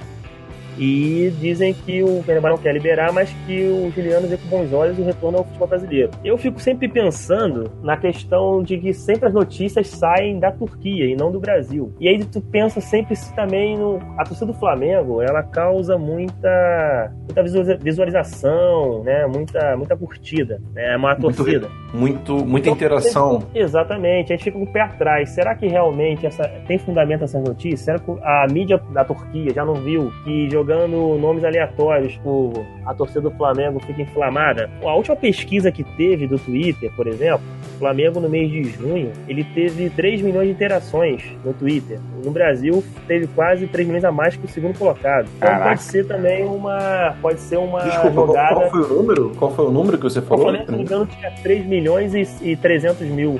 E 0.78 1.32
dizem 1.40 1.74
que 1.74 2.02
o 2.04 2.22
Fenerbahçe 2.24 2.56
não 2.56 2.64
quer 2.64 2.74
liberar, 2.74 3.12
mas 3.14 3.30
que 3.46 3.64
o 3.68 3.92
Juliano 3.92 4.28
vê 4.28 4.38
com 4.38 4.48
bons 4.48 4.74
olhos 4.74 4.98
o 4.98 5.04
retorno 5.04 5.40
ao 5.40 5.44
futebol 5.44 5.68
brasileiro. 5.68 6.12
Eu 6.24 6.38
fico 6.38 6.60
sempre 6.60 6.88
pensando 6.88 7.72
na 7.84 7.98
questão 7.98 8.62
de 8.64 8.78
que 8.78 8.94
sempre 8.94 9.28
as 9.28 9.34
notícias 9.34 9.88
saem 9.88 10.40
da 10.40 10.52
Turquia 10.52 11.06
e 11.06 11.16
não 11.16 11.32
do 11.32 11.40
Brasil. 11.40 11.94
E 12.00 12.08
aí 12.08 12.24
tu 12.26 12.42
pensa 12.42 12.80
sempre 12.82 13.16
se 13.16 13.34
também 13.36 13.78
no 13.78 14.00
a 14.18 14.24
torcida 14.24 14.48
do 14.52 14.58
Flamengo, 14.58 15.22
ela 15.22 15.44
causa 15.44 15.98
muita 15.98 17.12
muita 17.26 17.44
visualiza- 17.44 17.78
visualização, 17.78 19.04
né? 19.04 19.26
Muita 19.28 19.76
muita 19.78 19.96
curtida, 19.96 20.62
né? 20.74 20.94
É 20.94 20.98
uma 20.98 21.16
Muito 21.16 21.38
torcida. 21.38 21.68
Muito, 21.94 22.34
muita 22.46 22.70
Então, 22.70 22.74
interação. 22.76 23.44
Exatamente, 23.54 24.32
a 24.32 24.36
gente 24.36 24.46
fica 24.46 24.58
com 24.58 24.64
o 24.64 24.72
pé 24.72 24.82
atrás. 24.82 25.30
Será 25.32 25.56
que 25.56 25.68
realmente 25.68 26.26
essa, 26.26 26.44
tem 26.68 26.78
fundamento 26.78 27.24
essas 27.24 27.44
notícias? 27.44 27.82
Será 27.82 28.00
que 28.00 28.12
a 28.24 28.48
mídia 28.52 28.80
da 28.94 29.04
Turquia 29.04 29.54
já 29.54 29.66
não 29.66 29.76
viu 29.76 30.12
que 30.24 30.48
jogando 30.62 31.18
nomes 31.18 31.44
aleatórios 31.44 32.16
por 32.18 32.54
a 32.86 32.94
torcida 32.94 33.22
do 33.22 33.32
Flamengo 33.32 33.80
fica 33.80 34.02
inflamada? 34.02 34.70
A 34.84 34.94
última 34.96 35.16
pesquisa 35.16 35.72
que 35.72 35.84
teve 35.84 36.28
do 36.28 36.38
Twitter, 36.38 36.92
por 36.96 37.08
exemplo, 37.08 37.42
o 37.76 37.80
Flamengo 37.80 38.20
no 38.20 38.30
mês 38.30 38.52
de 38.52 38.64
junho, 38.64 39.12
ele 39.28 39.44
teve 39.44 39.90
3 39.90 40.22
milhões 40.22 40.48
de 40.48 40.54
interações 40.54 41.24
no 41.44 41.52
Twitter. 41.54 42.00
No 42.24 42.30
Brasil, 42.32 42.84
teve 43.08 43.26
quase 43.28 43.66
3 43.68 43.88
milhões 43.88 44.06
a 44.06 44.12
mais 44.12 44.36
que 44.36 44.46
o 44.46 44.50
segundo 44.50 44.78
colocado. 44.78 45.28
Então 45.38 45.50
Caraca. 45.50 45.70
pode 45.70 45.82
ser 45.84 46.06
também 46.06 46.46
uma. 46.46 47.16
Pode 47.22 47.40
ser 47.40 47.58
uma 47.58 47.82
Desculpa, 47.82 48.12
jogada. 48.16 48.56
qual 48.56 48.70
foi 48.70 48.82
o 48.82 48.88
número? 48.88 49.32
Qual 49.38 49.52
foi 49.56 49.66
o 49.66 49.72
número 49.72 49.98
que 49.98 50.04
você 50.04 50.20
O 50.20 50.24
falou? 50.24 50.44
Flamengo, 50.46 50.66
se 50.66 50.72
não 50.72 50.78
me 50.78 50.84
engano, 50.84 51.06
tinha 51.08 51.32
3 51.42 51.66
milhões 51.66 52.14
e, 52.14 52.52
e 52.52 52.56
300 52.56 53.08
mil 53.08 53.40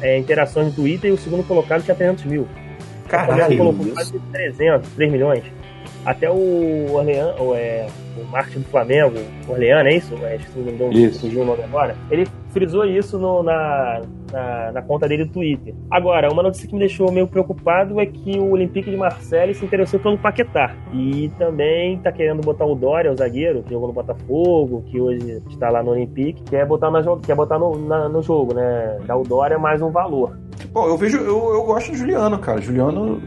é, 0.00 0.16
interações 0.18 0.68
no 0.68 0.72
Twitter 0.72 1.10
e 1.10 1.12
o 1.14 1.18
segundo 1.18 1.46
colocado 1.46 1.82
tinha 1.84 1.94
300 1.94 2.24
mil. 2.24 2.42
O 3.04 3.08
Caralho, 3.08 3.36
Flamengo 3.36 3.56
colocou 3.74 3.92
quase 3.94 4.18
300, 4.32 4.90
3 4.92 5.12
milhões. 5.12 5.42
Até 6.08 6.30
o 6.30 6.86
Orlean, 6.94 7.34
o, 7.38 7.54
é, 7.54 7.86
o 8.16 8.24
marketing 8.32 8.60
do 8.60 8.64
Flamengo, 8.70 9.18
o 9.46 9.52
Orlean, 9.52 9.82
é 9.82 9.94
isso? 9.96 10.14
É, 10.24 10.38
se 10.38 10.56
não 10.58 10.64
me 10.64 10.72
engano, 10.72 10.92
Isso. 10.94 11.20
fugiu 11.20 11.42
o 11.42 11.44
nome 11.44 11.62
agora. 11.62 11.94
Ele 12.10 12.26
frisou 12.48 12.86
isso 12.86 13.18
no- 13.18 13.42
na, 13.42 14.00
na, 14.32 14.72
na 14.72 14.80
conta 14.82 15.06
dele 15.06 15.26
do 15.26 15.32
Twitter. 15.34 15.74
Agora, 15.90 16.32
uma 16.32 16.42
notícia 16.42 16.66
que 16.66 16.72
me 16.72 16.80
deixou 16.80 17.12
meio 17.12 17.26
preocupado 17.28 18.00
é 18.00 18.06
que 18.06 18.38
o 18.38 18.52
Olympique 18.52 18.90
de 18.90 18.96
Marseille 18.96 19.52
se 19.54 19.62
interessou 19.66 20.00
pelo 20.00 20.16
Paquetá. 20.16 20.74
E 20.94 21.30
também 21.38 21.98
tá 21.98 22.10
querendo 22.10 22.40
botar 22.40 22.64
o 22.64 22.74
Dória, 22.74 23.12
o 23.12 23.16
zagueiro, 23.16 23.62
que 23.62 23.70
jogou 23.74 23.88
no 23.88 23.94
Botafogo, 23.94 24.82
que 24.86 24.98
hoje 24.98 25.42
está 25.50 25.68
lá 25.68 25.82
no 25.82 25.90
Olympique, 25.90 26.42
quer 26.44 26.64
botar, 26.64 26.90
na, 26.90 27.02
quer 27.18 27.34
botar 27.34 27.58
no, 27.58 27.78
na- 27.86 28.08
no 28.08 28.22
jogo, 28.22 28.54
né? 28.54 28.98
Dar 29.06 29.18
o 29.18 29.24
Dória 29.24 29.58
mais 29.58 29.82
um 29.82 29.90
valor. 29.90 30.38
Pô, 30.72 30.86
eu 30.88 30.96
vejo, 30.96 31.18
eu, 31.18 31.52
eu 31.52 31.62
gosto 31.64 31.90
do 31.90 31.98
Juliano, 31.98 32.38
cara. 32.38 32.62
Juliano 32.62 33.20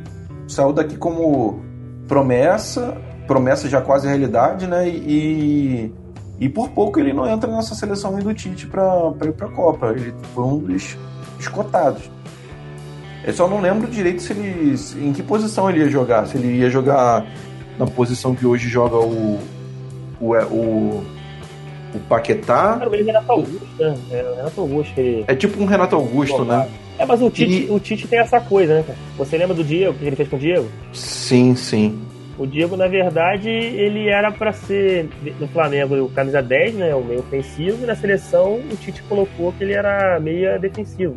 saiu 0.47 0.73
daqui 0.73 0.97
como 0.97 1.69
promessa, 2.07 2.97
promessa 3.27 3.69
já 3.69 3.81
quase 3.81 4.07
realidade, 4.07 4.67
né? 4.67 4.87
E, 4.87 5.91
e 6.39 6.49
por 6.49 6.69
pouco 6.69 6.99
ele 6.99 7.13
não 7.13 7.27
entra 7.27 7.51
nessa 7.51 7.75
seleção 7.75 8.17
do 8.19 8.33
Tite 8.33 8.67
pra, 8.67 9.11
pra 9.11 9.29
ir 9.29 9.33
pra 9.33 9.47
Copa. 9.47 9.93
Ele 9.95 10.13
foi 10.33 10.43
um 10.43 10.57
dos 10.57 10.97
escotados. 11.39 12.09
Eu 13.23 13.33
só 13.33 13.47
não 13.47 13.61
lembro 13.61 13.89
direito 13.89 14.21
se 14.21 14.33
ele. 14.33 14.75
em 14.99 15.13
que 15.13 15.21
posição 15.21 15.69
ele 15.69 15.79
ia 15.79 15.89
jogar. 15.89 16.25
Se 16.25 16.37
ele 16.37 16.57
ia 16.57 16.69
jogar 16.69 17.25
na 17.77 17.85
posição 17.85 18.33
que 18.33 18.45
hoje 18.45 18.67
joga 18.67 18.97
o. 18.97 19.39
o, 20.19 20.33
o, 20.35 21.03
o 21.93 21.99
Paquetá. 22.09 22.81
Ele 22.91 23.01
é 23.01 23.03
Renato 23.03 23.31
Augusto, 23.31 23.67
né? 23.77 23.97
É 24.09 24.23
o 24.23 24.35
Renato 24.35 24.61
Augusto 24.61 24.99
ele. 24.99 25.25
É 25.27 25.35
tipo 25.35 25.61
um 25.61 25.65
Renato 25.65 25.95
Augusto, 25.95 26.43
né? 26.43 26.67
É, 26.97 27.05
mas 27.05 27.21
o 27.21 27.29
Tite, 27.29 27.65
E- 27.65 27.71
o 27.71 27.79
Tite 27.79 28.07
tem 28.07 28.19
essa 28.19 28.39
coisa, 28.39 28.75
né, 28.75 28.83
cara? 28.85 28.97
Você 29.17 29.37
lembra 29.37 29.55
do 29.55 29.63
Diego, 29.63 29.91
o 29.91 29.95
que 29.97 30.05
ele 30.05 30.15
fez 30.15 30.29
com 30.29 30.35
o 30.35 30.39
Diego? 30.39 30.67
Sim, 30.93 31.55
sim. 31.55 31.99
O 32.37 32.45
Diego, 32.47 32.75
na 32.75 32.87
verdade, 32.87 33.49
ele 33.49 34.07
era 34.07 34.31
pra 34.31 34.51
ser 34.51 35.07
no 35.39 35.47
Flamengo 35.47 35.95
o 36.03 36.09
camisa 36.09 36.41
10, 36.41 36.75
né? 36.75 36.95
O 36.95 37.03
meio 37.03 37.19
ofensivo, 37.19 37.83
e 37.83 37.85
na 37.85 37.95
seleção 37.95 38.55
o 38.55 38.75
Tite 38.77 39.01
colocou 39.03 39.51
que 39.53 39.63
ele 39.63 39.73
era 39.73 40.19
meia 40.19 40.57
defensivo. 40.57 41.15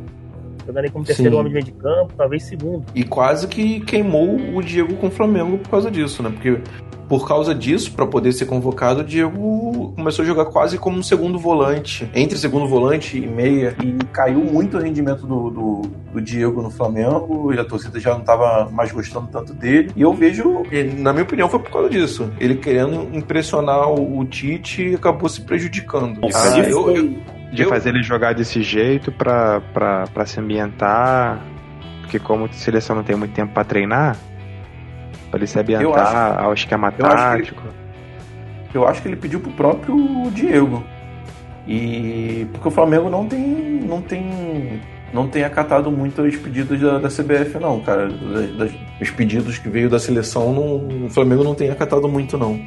Jogando 0.66 0.90
como 0.92 1.04
terceiro 1.04 1.32
Sim. 1.32 1.36
homem 1.38 1.48
de 1.52 1.54
meio 1.54 1.64
de 1.66 1.72
campo, 1.72 2.14
talvez 2.16 2.42
segundo. 2.44 2.84
E 2.94 3.04
quase 3.04 3.46
que 3.46 3.80
queimou 3.80 4.36
o 4.54 4.62
Diego 4.62 4.94
com 4.96 5.08
o 5.08 5.10
Flamengo 5.10 5.58
por 5.58 5.68
causa 5.68 5.90
disso, 5.90 6.22
né? 6.22 6.30
Porque 6.30 6.58
por 7.08 7.26
causa 7.28 7.54
disso, 7.54 7.92
pra 7.92 8.06
poder 8.06 8.32
ser 8.32 8.46
convocado, 8.46 9.00
o 9.00 9.04
Diego 9.04 9.92
começou 9.94 10.22
a 10.22 10.26
jogar 10.26 10.46
quase 10.46 10.78
como 10.78 10.98
um 10.98 11.02
segundo 11.02 11.38
volante, 11.38 12.08
entre 12.14 12.36
segundo 12.38 12.66
volante 12.66 13.18
e 13.18 13.26
meia, 13.26 13.74
e 13.82 13.92
caiu 14.12 14.40
muito 14.40 14.76
o 14.76 14.80
rendimento 14.80 15.26
do, 15.26 15.50
do, 15.50 15.82
do 16.14 16.20
Diego 16.20 16.62
no 16.62 16.70
Flamengo, 16.70 17.52
e 17.52 17.58
a 17.58 17.64
torcida 17.64 18.00
já 18.00 18.12
não 18.12 18.20
estava 18.20 18.68
mais 18.70 18.90
gostando 18.92 19.28
tanto 19.28 19.52
dele. 19.52 19.90
E 19.94 20.02
eu 20.02 20.12
vejo, 20.14 20.62
na 20.98 21.12
minha 21.12 21.24
opinião, 21.24 21.48
foi 21.48 21.58
por 21.60 21.70
causa 21.70 21.90
disso. 21.90 22.30
Ele 22.40 22.54
querendo 22.56 23.08
impressionar 23.16 23.88
o, 23.90 24.18
o 24.18 24.24
Tite 24.24 24.82
e 24.90 24.94
acabou 24.94 25.28
se 25.28 25.40
prejudicando. 25.42 26.20
Ah, 26.34 26.58
eu- 26.58 26.90
eu- 26.96 27.14
De 27.52 27.62
eu- 27.62 27.68
fazer 27.68 27.90
ele 27.90 28.02
jogar 28.02 28.34
desse 28.34 28.62
jeito 28.62 29.12
pra 29.12 29.60
se 30.26 30.40
ambientar. 30.40 31.40
Porque 32.00 32.18
como 32.18 32.44
a 32.46 32.52
seleção 32.52 32.96
não 32.96 33.02
tem 33.02 33.16
muito 33.16 33.32
tempo 33.32 33.52
pra 33.54 33.64
treinar, 33.64 34.16
pra 35.34 35.38
ele 35.38 35.46
se 35.46 35.58
ambientar 35.58 36.38
ao 36.42 36.54
esquema 36.54 36.92
eu 36.98 37.06
acho 37.06 37.16
que- 37.16 37.20
tático. 37.42 37.62
Eu 38.72 38.88
acho 38.88 39.02
que 39.02 39.08
ele 39.08 39.16
pediu 39.16 39.40
pro 39.40 39.52
próprio 39.52 39.96
Diego. 40.32 40.82
E 41.66 42.46
porque 42.52 42.68
o 42.68 42.70
Flamengo 42.70 43.08
não 43.08 43.26
tem 43.26 43.40
não 43.40 44.00
tem 44.02 44.80
não 45.12 45.28
tem 45.28 45.44
acatado 45.44 45.90
muito 45.90 46.22
os 46.22 46.36
pedidos 46.36 46.80
da, 46.80 46.98
da 46.98 47.08
CBF, 47.08 47.58
não, 47.60 47.80
cara. 47.80 48.08
Das, 48.08 48.72
os 49.00 49.10
pedidos 49.10 49.58
que 49.58 49.68
veio 49.68 49.88
da 49.88 49.98
seleção, 49.98 50.52
não, 50.52 51.06
o 51.06 51.10
Flamengo 51.10 51.44
não 51.44 51.54
tem 51.54 51.70
acatado 51.70 52.08
muito, 52.08 52.36
não. 52.36 52.60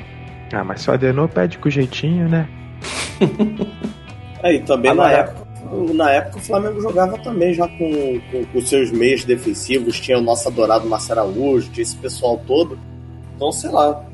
Ah, 0.53 0.63
mas 0.63 0.81
só 0.81 0.93
Adenor 0.93 1.27
pede 1.27 1.57
com 1.57 1.69
jeitinho, 1.69 2.29
né? 2.29 2.47
Aí, 4.41 4.59
também 4.61 4.93
na 4.93 5.11
época, 5.11 5.46
na 5.93 6.11
época 6.11 6.37
o 6.37 6.41
Flamengo 6.41 6.81
jogava 6.81 7.17
também 7.19 7.53
já 7.53 7.67
com, 7.67 8.21
os 8.53 8.69
seus 8.69 8.91
meios 8.91 9.23
defensivos, 9.23 9.99
tinha 9.99 10.17
o 10.17 10.21
nosso 10.21 10.47
adorado 10.47 10.87
Marcelo 10.87 11.21
Araújo, 11.21 11.69
tinha 11.71 11.83
esse 11.83 11.95
pessoal 11.95 12.41
todo. 12.45 12.77
Então, 13.35 13.51
sei 13.51 13.69
lá. 13.69 14.05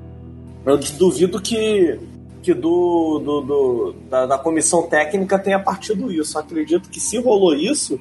Eu 0.65 0.77
duvido 0.77 1.41
que, 1.41 1.99
que 2.41 2.53
do, 2.53 3.19
do, 3.19 3.41
do 3.41 3.95
da, 4.09 4.25
da, 4.25 4.37
comissão 4.37 4.83
técnica 4.87 5.37
tenha 5.37 5.59
partido 5.59 6.11
isso. 6.11 6.37
Eu 6.37 6.41
acredito 6.41 6.89
que 6.89 6.99
se 6.99 7.17
rolou 7.17 7.53
isso, 7.53 7.99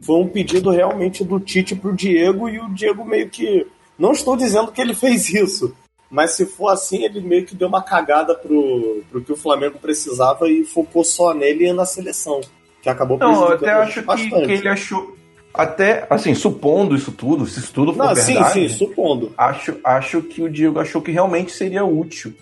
foi 0.00 0.16
um 0.16 0.28
pedido 0.28 0.70
realmente 0.70 1.24
do 1.24 1.40
Tite 1.40 1.74
pro 1.74 1.94
Diego 1.94 2.48
e 2.48 2.58
o 2.58 2.68
Diego 2.68 3.04
meio 3.04 3.30
que. 3.30 3.66
Não 3.98 4.12
estou 4.12 4.36
dizendo 4.36 4.72
que 4.72 4.80
ele 4.80 4.92
fez 4.96 5.28
isso, 5.32 5.74
mas 6.10 6.32
se 6.32 6.44
for 6.44 6.68
assim, 6.68 7.04
ele 7.04 7.20
meio 7.20 7.46
que 7.46 7.54
deu 7.54 7.68
uma 7.68 7.82
cagada 7.82 8.34
pro, 8.34 9.02
pro 9.10 9.22
que 9.22 9.32
o 9.32 9.36
Flamengo 9.36 9.78
precisava 9.78 10.50
e 10.50 10.64
focou 10.64 11.02
só 11.02 11.32
nele 11.32 11.66
e 11.66 11.72
na 11.72 11.86
seleção. 11.86 12.42
Que 12.82 12.88
acabou 12.88 13.16
Não, 13.16 13.46
eu 13.46 13.54
até 13.54 13.70
acho 13.70 14.02
que, 14.02 14.28
que, 14.28 14.52
ele 14.52 14.68
achou. 14.68 15.16
Até, 15.54 16.06
assim, 16.10 16.34
supondo 16.34 16.96
isso 16.96 17.12
tudo, 17.12 17.46
se 17.46 17.60
isso 17.60 17.72
tudo 17.72 17.92
for 17.92 18.06
Não, 18.06 18.14
verdade... 18.14 18.52
Sim, 18.52 18.68
sim, 18.68 18.68
supondo. 18.68 19.32
Acho, 19.38 19.78
acho 19.84 20.20
que 20.22 20.42
o 20.42 20.50
Diego 20.50 20.80
achou 20.80 21.00
que 21.00 21.12
realmente 21.12 21.52
seria 21.52 21.84
útil. 21.84 22.34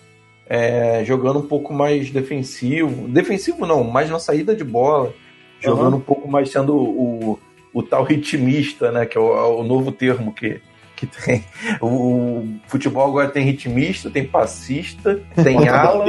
É, 0.49 1.05
jogando 1.05 1.41
um 1.41 1.47
pouco 1.47 1.75
mais 1.75 2.11
defensivo. 2.11 3.07
Defensivo 3.07 3.67
não, 3.67 3.85
mais 3.85 4.09
na 4.09 4.19
saída 4.19 4.57
de 4.57 4.65
bola. 4.65 5.13
Jogando 5.61 5.93
uhum. 5.93 5.99
um 5.99 6.03
pouco 6.03 6.27
mais 6.27 6.51
sendo 6.51 6.75
o, 6.75 7.39
o 7.73 7.83
tal 7.83 8.03
ritmista, 8.03 8.91
né? 8.91 9.05
Que 9.05 9.19
é 9.19 9.21
o, 9.21 9.37
é 9.37 9.47
o 9.47 9.63
novo 9.63 9.93
termo 9.93 10.33
que, 10.33 10.61
que 11.01 11.07
tem. 11.07 11.45
O, 11.81 12.47
futebol 12.67 13.09
agora 13.09 13.29
tem 13.29 13.43
ritmista, 13.45 14.11
tem 14.11 14.25
passista, 14.25 15.19
tem 15.43 15.67
ala. 15.67 16.05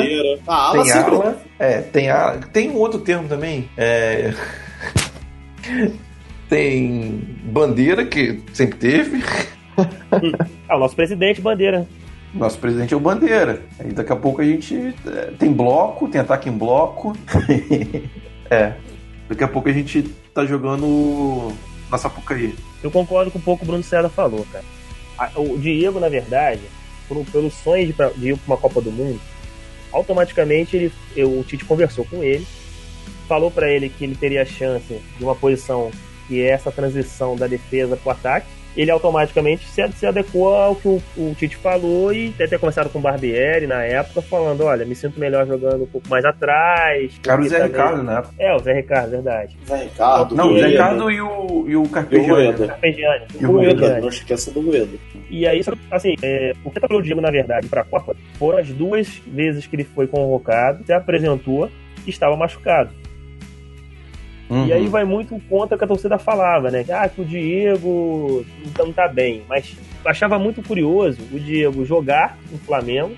Ah, 0.45 0.67
ala 0.67 0.83
tem 0.83 0.91
ala. 0.91 1.41
É, 1.57 1.81
tem 1.81 2.09
ala. 2.09 2.37
Tem 2.51 2.69
um 2.69 2.75
outro 2.75 2.99
termo 2.99 3.27
também. 3.29 3.69
É. 3.77 4.33
tem 6.49 7.23
bandeira, 7.43 8.05
que 8.05 8.41
sempre 8.53 8.77
teve. 8.77 9.23
ah, 10.67 10.75
o 10.75 10.79
nosso 10.79 10.95
presidente, 10.95 11.39
bandeira. 11.39 11.87
Nosso 12.33 12.57
presidente 12.59 12.93
é 12.93 12.97
o 12.97 12.99
Bandeira. 12.99 13.61
Aí 13.77 13.91
daqui 13.91 14.13
a 14.13 14.15
pouco 14.15 14.41
a 14.41 14.45
gente 14.45 14.95
é, 15.05 15.31
tem 15.37 15.51
bloco, 15.51 16.07
tem 16.07 16.21
ataque 16.21 16.47
em 16.47 16.53
bloco. 16.53 17.13
é. 18.49 18.73
Daqui 19.27 19.43
a 19.43 19.47
pouco 19.49 19.67
a 19.67 19.73
gente 19.73 20.03
tá 20.33 20.45
jogando 20.45 21.51
na 21.89 21.97
Sapucaí. 21.97 22.55
Eu 22.81 22.89
concordo 22.89 23.31
com 23.31 23.37
um 23.37 23.41
pouco 23.41 23.59
que 23.59 23.65
o 23.65 23.67
Bruno 23.67 23.83
César 23.83 24.07
falou, 24.07 24.45
cara 24.49 24.63
o 25.35 25.57
Diego, 25.57 25.99
na 25.99 26.09
verdade, 26.09 26.61
pelo 27.31 27.51
sonho 27.51 27.85
de, 27.85 27.93
de 28.17 28.29
ir 28.29 28.37
para 28.37 28.47
uma 28.47 28.57
Copa 28.57 28.81
do 28.81 28.91
Mundo, 28.91 29.19
automaticamente 29.91 30.75
ele, 30.75 30.93
eu, 31.15 31.39
o 31.39 31.43
Tite 31.43 31.65
conversou 31.65 32.05
com 32.05 32.23
ele, 32.23 32.45
falou 33.27 33.51
para 33.51 33.69
ele 33.69 33.89
que 33.89 34.03
ele 34.03 34.15
teria 34.15 34.41
a 34.41 34.45
chance 34.45 34.99
de 35.17 35.23
uma 35.23 35.35
posição 35.35 35.91
que 36.27 36.41
é 36.41 36.49
essa 36.49 36.71
transição 36.71 37.35
da 37.35 37.47
defesa 37.47 37.97
para 37.97 38.09
o 38.09 38.11
ataque, 38.11 38.47
ele 38.75 38.91
automaticamente 38.91 39.65
se, 39.67 39.85
se 39.93 40.05
adequou 40.05 40.53
ao 40.53 40.75
que 40.75 40.87
o, 40.87 41.01
o 41.17 41.35
Tite 41.37 41.57
falou 41.57 42.13
e 42.13 42.29
até 42.29 42.47
ter 42.47 42.59
começado 42.59 42.89
com 42.89 42.99
o 42.99 43.01
Barbieri 43.01 43.67
na 43.67 43.83
época, 43.83 44.21
falando: 44.21 44.63
olha, 44.63 44.85
me 44.85 44.95
sinto 44.95 45.19
melhor 45.19 45.45
jogando 45.45 45.83
um 45.83 45.87
pouco 45.87 46.07
mais 46.09 46.23
atrás. 46.25 47.19
Cara, 47.21 47.41
o 47.41 47.47
Zé 47.47 47.57
também... 47.57 47.71
Ricardo, 47.71 48.03
né? 48.03 48.23
É, 48.39 48.55
o 48.55 48.59
Zé 48.59 48.73
Ricardo, 48.73 49.11
verdade. 49.11 49.57
Zé 49.67 49.83
Ricardo. 49.83 50.35
Não, 50.35 50.53
o 50.53 50.59
Zé 50.59 50.67
Ricardo 50.67 51.11
e 51.11 51.21
o, 51.21 51.65
e 51.67 51.75
o 51.75 51.83
Carpegiani. 51.89 52.67
Carpegiani. 52.67 53.25
E 53.39 53.45
o 53.45 53.51
Rueda, 53.51 53.99
não 53.99 54.09
esqueça 54.09 54.51
do 54.51 54.61
Rueda. 54.61 54.97
E 55.29 55.47
aí, 55.47 55.61
assim, 55.89 56.15
é, 56.21 56.53
o 56.63 56.69
que 56.69 56.79
tá 56.79 56.87
pelo 56.87 57.01
Diego, 57.01 57.21
na 57.21 57.31
verdade, 57.31 57.67
para 57.67 57.81
a 57.81 57.85
Copa 57.85 58.15
foram 58.37 58.59
as 58.59 58.69
duas 58.69 59.07
vezes 59.27 59.65
que 59.65 59.75
ele 59.75 59.83
foi 59.83 60.07
convocado, 60.07 60.83
se 60.85 60.93
apresentou 60.93 61.69
e 62.05 62.09
estava 62.09 62.35
machucado. 62.35 63.00
Uhum. 64.51 64.65
E 64.65 64.73
aí 64.73 64.87
vai 64.87 65.05
muito 65.05 65.41
contra 65.47 65.75
o 65.75 65.77
que 65.77 65.85
a 65.85 65.87
torcida 65.87 66.17
falava, 66.17 66.69
né? 66.69 66.83
Ah, 66.91 67.07
que 67.07 67.21
o 67.21 67.25
Diego 67.25 68.45
não 68.77 68.91
tá 68.91 69.07
bem. 69.07 69.43
Mas 69.47 69.77
achava 70.03 70.37
muito 70.37 70.61
curioso 70.61 71.21
o 71.31 71.39
Diego 71.39 71.85
jogar 71.85 72.37
no 72.51 72.57
Flamengo, 72.57 73.15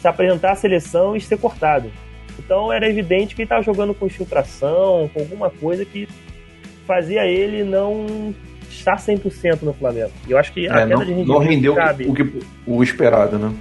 se 0.00 0.06
apresentar 0.06 0.52
à 0.52 0.54
seleção 0.54 1.16
e 1.16 1.20
ser 1.20 1.38
cortado. 1.38 1.90
Então 2.38 2.72
era 2.72 2.88
evidente 2.88 3.34
que 3.34 3.42
ele 3.42 3.46
estava 3.46 3.62
jogando 3.62 3.92
com 3.92 4.06
infiltração, 4.06 5.10
com 5.12 5.18
alguma 5.18 5.50
coisa 5.50 5.84
que 5.84 6.08
fazia 6.86 7.26
ele 7.26 7.64
não 7.64 8.32
estar 8.70 8.94
100% 8.94 9.62
no 9.62 9.72
Flamengo. 9.72 10.12
E 10.28 10.30
eu 10.30 10.38
acho 10.38 10.52
que 10.52 10.68
a 10.68 10.82
é, 10.82 10.86
não, 10.86 11.00
de 11.00 11.06
rendimento 11.06 11.26
não 11.26 11.38
rendeu 11.38 11.74
cabe. 11.74 12.04
o, 12.06 12.14
que, 12.14 12.40
o 12.64 12.80
esperado, 12.80 13.40
né? 13.40 13.52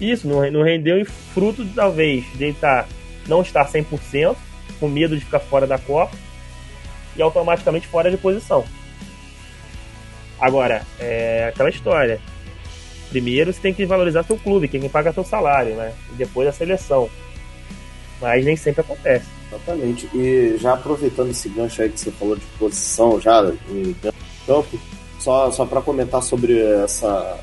Isso, 0.00 0.28
não, 0.28 0.48
não 0.52 0.62
rendeu 0.62 1.00
e 1.00 1.04
fruto, 1.04 1.66
talvez, 1.74 2.24
de 2.36 2.44
ele 2.44 2.56
tá, 2.60 2.86
não 3.26 3.42
estar 3.42 3.66
100%, 3.66 4.36
com 4.82 4.88
medo 4.88 5.16
de 5.16 5.24
ficar 5.24 5.38
fora 5.38 5.64
da 5.64 5.78
Copa 5.78 6.16
e 7.16 7.22
automaticamente 7.22 7.86
fora 7.86 8.10
de 8.10 8.16
posição. 8.16 8.64
Agora, 10.40 10.84
é 10.98 11.46
aquela 11.48 11.70
história. 11.70 12.20
Primeiro 13.08 13.52
você 13.52 13.60
tem 13.60 13.72
que 13.72 13.86
valorizar 13.86 14.24
seu 14.24 14.36
clube, 14.36 14.66
quem 14.66 14.88
paga 14.88 15.12
seu 15.12 15.22
salário, 15.22 15.76
né? 15.76 15.92
E 16.12 16.16
depois 16.16 16.48
a 16.48 16.52
seleção. 16.52 17.08
Mas 18.20 18.44
nem 18.44 18.56
sempre 18.56 18.80
acontece. 18.80 19.26
Exatamente. 19.48 20.08
E 20.12 20.56
já 20.58 20.72
aproveitando 20.72 21.30
esse 21.30 21.48
gancho 21.48 21.80
aí 21.80 21.88
que 21.88 22.00
você 22.00 22.10
falou 22.10 22.34
de 22.34 22.44
posição 22.58 23.20
já 23.20 23.52
em 23.70 23.94
campo, 24.44 24.80
só, 25.20 25.48
só 25.52 25.64
para 25.64 25.80
comentar 25.80 26.24
sobre 26.24 26.58
essa, 26.58 27.38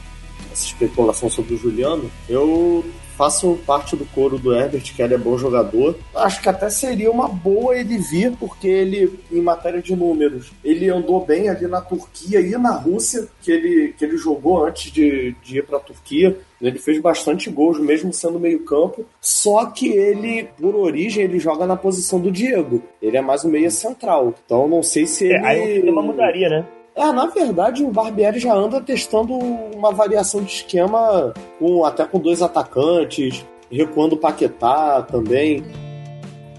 essa 0.52 0.66
especulação 0.66 1.30
sobre 1.30 1.54
o 1.54 1.58
Juliano, 1.58 2.12
eu 2.28 2.84
faço 3.20 3.60
parte 3.68 3.98
do 3.98 4.06
coro 4.06 4.40
do 4.40 4.56
Herbert, 4.56 4.96
que 4.96 5.02
ele 5.02 5.14
é 5.14 5.18
bom 5.18 5.38
jogador. 5.38 5.94
Acho 6.16 6.42
que 6.42 6.48
até 6.48 6.70
seria 6.70 7.12
uma 7.12 7.28
boa 7.28 7.76
ele 7.76 7.98
vir, 7.98 8.32
porque 8.40 8.66
ele, 8.66 9.20
em 9.30 9.42
matéria 9.42 9.82
de 9.82 9.94
números, 9.94 10.54
ele 10.64 10.90
andou 10.90 11.26
bem 11.26 11.50
ali 11.50 11.68
na 11.68 11.82
Turquia 11.82 12.40
e 12.40 12.52
na 12.52 12.72
Rússia, 12.72 13.28
que 13.42 13.52
ele, 13.52 13.94
que 13.98 14.06
ele 14.06 14.16
jogou 14.16 14.66
antes 14.66 14.90
de, 14.90 15.36
de 15.44 15.58
ir 15.58 15.66
para 15.66 15.76
a 15.76 15.82
Turquia. 15.82 16.38
Ele 16.62 16.80
fez 16.80 17.02
bastante 17.02 17.50
gols, 17.50 17.78
mesmo 17.78 18.14
sendo 18.14 18.40
meio-campo. 18.40 19.06
Só 19.20 19.66
que 19.66 19.90
ele, 19.90 20.48
por 20.58 20.74
origem, 20.74 21.26
ele 21.26 21.40
joga 21.40 21.66
na 21.66 21.76
posição 21.76 22.22
do 22.22 22.32
Diego. 22.32 22.82
Ele 23.02 23.18
é 23.18 23.22
mais 23.22 23.44
um 23.44 23.50
meia 23.50 23.70
central. 23.70 24.34
Então 24.46 24.66
não 24.68 24.82
sei 24.82 25.06
se 25.06 25.26
é, 25.26 25.36
ele. 25.36 25.46
Aí 25.46 25.80
o 25.82 26.02
mudaria, 26.02 26.50
né? 26.50 26.66
É, 27.00 27.14
na 27.14 27.28
verdade, 27.28 27.82
o 27.82 27.92
Barbieri 27.92 28.40
já 28.40 28.54
anda 28.54 28.82
testando 28.82 29.34
uma 29.34 29.90
variação 29.90 30.44
de 30.44 30.52
esquema 30.52 31.34
com 31.58 31.86
até 31.86 32.06
com 32.06 32.20
dois 32.20 32.42
atacantes, 32.42 33.46
recuando 33.72 34.16
o 34.16 34.18
Paquetá 34.18 35.02
também. 35.04 35.64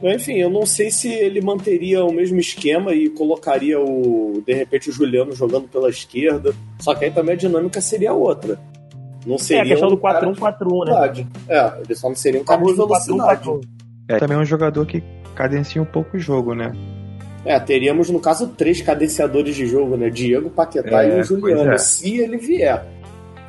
Enfim, 0.02 0.36
eu 0.38 0.48
não 0.48 0.64
sei 0.64 0.90
se 0.90 1.12
ele 1.12 1.42
manteria 1.42 2.02
o 2.02 2.10
mesmo 2.10 2.38
esquema 2.40 2.94
e 2.94 3.10
colocaria 3.10 3.78
o 3.78 4.42
de 4.46 4.54
repente 4.54 4.88
o 4.88 4.92
Juliano 4.94 5.36
jogando 5.36 5.68
pela 5.68 5.90
esquerda. 5.90 6.54
Só 6.78 6.94
que 6.94 7.04
aí 7.04 7.10
também 7.10 7.34
a 7.34 7.38
dinâmica 7.38 7.78
seria 7.82 8.14
outra. 8.14 8.58
Não 9.26 9.36
seria 9.36 9.60
é 9.60 9.66
a 9.66 9.68
questão 9.68 9.88
um 9.88 9.90
do 9.90 9.98
4-1-4-1, 9.98 10.86
né? 10.86 11.26
É, 11.50 11.80
ele 11.84 11.94
só 11.94 12.08
não 12.08 12.16
seria 12.16 12.40
um 12.40 12.44
cara 12.44 12.64
de 12.64 12.72
velocidade. 12.72 13.44
4 13.44 13.52
-1 13.52 13.60
-4 13.60 13.60
-1. 13.60 13.68
É 14.08 14.18
também 14.18 14.38
é 14.38 14.40
um 14.40 14.44
jogador 14.46 14.86
que 14.86 15.02
cadencia 15.34 15.82
um 15.82 15.84
pouco 15.84 16.16
o 16.16 16.18
jogo, 16.18 16.54
né? 16.54 16.72
É, 17.44 17.58
teríamos, 17.58 18.10
no 18.10 18.20
caso, 18.20 18.48
três 18.48 18.82
cadenciadores 18.82 19.56
de 19.56 19.66
jogo, 19.66 19.96
né? 19.96 20.10
Diego, 20.10 20.50
Paquetá 20.50 21.04
é, 21.04 21.16
e 21.16 21.20
o 21.20 21.24
Juliano, 21.24 21.72
é. 21.72 21.78
se 21.78 22.18
ele 22.18 22.36
vier. 22.36 22.84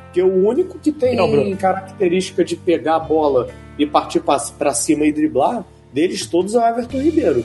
Porque 0.04 0.22
o 0.22 0.46
único 0.46 0.78
que 0.78 0.92
tem 0.92 1.16
Não, 1.16 1.56
característica 1.56 2.44
de 2.44 2.56
pegar 2.56 2.96
a 2.96 3.00
bola 3.00 3.48
e 3.78 3.86
partir 3.86 4.20
para 4.20 4.74
cima 4.74 5.04
e 5.04 5.12
driblar, 5.12 5.64
deles 5.92 6.26
todos 6.26 6.54
é 6.54 6.58
o 6.58 6.66
Everton 6.66 6.98
Ribeiro. 6.98 7.44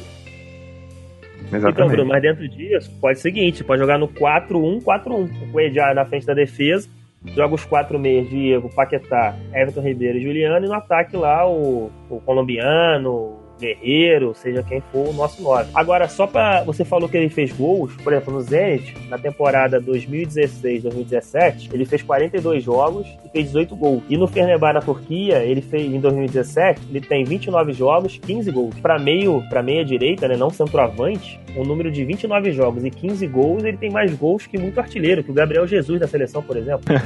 Exatamente. 1.47 1.73
Então, 1.73 1.87
Bruno, 1.87 2.09
mas 2.09 2.21
dentro 2.21 2.47
disso, 2.47 2.91
pode 2.99 3.19
ser 3.19 3.29
o 3.29 3.33
seguinte: 3.33 3.63
pode 3.63 3.81
jogar 3.81 3.97
no 3.97 4.07
4-1-4-1. 4.09 5.53
O 5.53 5.59
Ediar 5.61 5.95
na 5.95 6.05
frente 6.05 6.25
da 6.25 6.33
defesa, 6.33 6.89
joga 7.35 7.55
os 7.55 7.63
quatro 7.65 7.97
meios, 7.97 8.29
Diego, 8.29 8.69
Paquetá, 8.73 9.35
Everton 9.53 9.81
Ribeiro 9.81 10.17
e 10.17 10.23
Juliano, 10.23 10.65
e 10.65 10.69
no 10.69 10.75
ataque 10.75 11.15
lá 11.15 11.49
o, 11.49 11.89
o 12.09 12.19
colombiano, 12.21 13.36
Guerreiro, 13.59 14.33
seja 14.35 14.63
quem 14.63 14.81
for 14.91 15.09
o 15.09 15.13
nosso 15.13 15.41
nome. 15.41 15.67
Agora, 15.73 16.07
só 16.07 16.27
para 16.27 16.63
você 16.63 16.85
falou 16.85 17.09
que 17.09 17.17
ele 17.17 17.29
fez 17.29 17.51
gols, 17.51 17.95
por 17.97 18.13
exemplo, 18.13 18.33
no 18.33 18.41
Zenit, 18.41 18.95
na 19.09 19.17
temporada 19.17 19.81
2016-2017, 19.81 21.69
ele 21.73 21.85
fez 21.85 22.01
42 22.01 22.63
jogos 22.63 23.07
e 23.25 23.29
fez 23.29 23.47
18 23.47 23.75
gols. 23.75 24.03
E 24.09 24.17
no 24.17 24.27
Fenerbahçe 24.27 24.73
na 24.75 24.81
Turquia, 24.81 25.43
ele 25.43 25.61
fez 25.61 25.91
em 25.91 25.99
2017, 25.99 26.81
ele 26.89 27.01
tem 27.01 27.23
29 27.23 27.73
jogos, 27.73 28.17
15 28.19 28.51
gols. 28.51 28.75
Para 28.79 28.99
meio, 28.99 29.43
para 29.49 29.63
meia 29.63 29.83
direita, 29.83 30.27
né, 30.27 30.35
não 30.35 30.49
centroavante, 30.49 31.39
um 31.55 31.63
número 31.63 31.91
de 31.91 32.03
29 32.05 32.51
jogos 32.51 32.83
e 32.83 32.91
15 32.91 33.25
gols, 33.27 33.63
ele 33.63 33.77
tem 33.77 33.89
mais 33.89 34.13
gols 34.13 34.45
que 34.45 34.57
muito 34.57 34.79
artilheiro, 34.79 35.23
que 35.23 35.31
o 35.31 35.33
Gabriel 35.33 35.65
Jesus 35.65 35.99
da 35.99 36.07
seleção, 36.07 36.43
por 36.43 36.57
exemplo. 36.57 36.83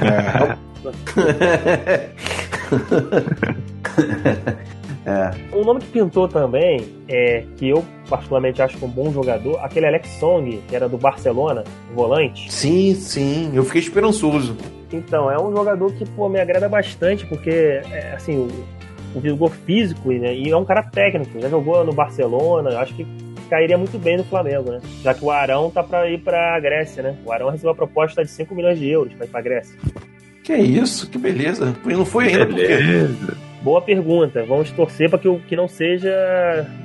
É. 5.04 5.56
Um 5.56 5.64
nome 5.64 5.80
que 5.80 5.86
pintou 5.86 6.28
também, 6.28 6.86
é, 7.08 7.44
que 7.56 7.68
eu 7.68 7.84
particularmente 8.08 8.62
acho 8.62 8.84
um 8.84 8.88
bom 8.88 9.12
jogador, 9.12 9.58
aquele 9.60 9.86
Alex 9.86 10.08
Song, 10.20 10.62
que 10.68 10.76
era 10.76 10.88
do 10.88 10.96
Barcelona, 10.96 11.64
volante. 11.94 12.52
Sim, 12.52 12.94
sim, 12.94 13.50
eu 13.54 13.64
fiquei 13.64 13.80
esperançoso. 13.80 14.56
Então, 14.92 15.30
é 15.30 15.40
um 15.40 15.50
jogador 15.54 15.92
que 15.92 16.04
pô, 16.10 16.28
me 16.28 16.40
agrada 16.40 16.68
bastante, 16.68 17.26
porque, 17.26 17.80
é, 17.90 18.12
assim, 18.14 18.36
o, 18.36 19.18
o 19.18 19.20
vigor 19.20 19.50
físico, 19.50 20.10
né, 20.12 20.34
e 20.34 20.50
é 20.50 20.56
um 20.56 20.64
cara 20.64 20.82
técnico, 20.82 21.40
já 21.40 21.48
jogou 21.48 21.84
no 21.84 21.92
Barcelona, 21.92 22.78
acho 22.78 22.94
que 22.94 23.06
cairia 23.52 23.76
muito 23.76 23.98
bem 23.98 24.16
no 24.16 24.24
Flamengo, 24.24 24.70
né? 24.70 24.80
Já 25.02 25.12
que 25.12 25.22
o 25.22 25.30
Arão 25.30 25.70
tá 25.70 25.82
para 25.82 26.08
ir 26.10 26.18
para 26.20 26.56
a 26.56 26.60
Grécia, 26.60 27.02
né? 27.02 27.16
O 27.22 27.30
Arão 27.30 27.50
recebeu 27.50 27.72
a 27.72 27.74
proposta 27.74 28.24
de 28.24 28.30
5 28.30 28.54
milhões 28.54 28.78
de 28.78 28.88
euros 28.88 29.12
para 29.12 29.26
ir 29.26 29.28
para 29.28 29.42
Grécia. 29.42 29.78
Que 30.42 30.54
isso, 30.54 31.10
que 31.10 31.18
beleza. 31.18 31.76
Não 31.84 32.06
foi 32.06 32.28
ainda 32.28 32.46
beleza. 32.46 33.14
porque 33.26 33.51
Boa 33.62 33.80
pergunta. 33.80 34.44
Vamos 34.44 34.70
torcer 34.72 35.08
para 35.08 35.18
que, 35.18 35.38
que 35.48 35.56
não 35.56 35.68
seja 35.68 36.10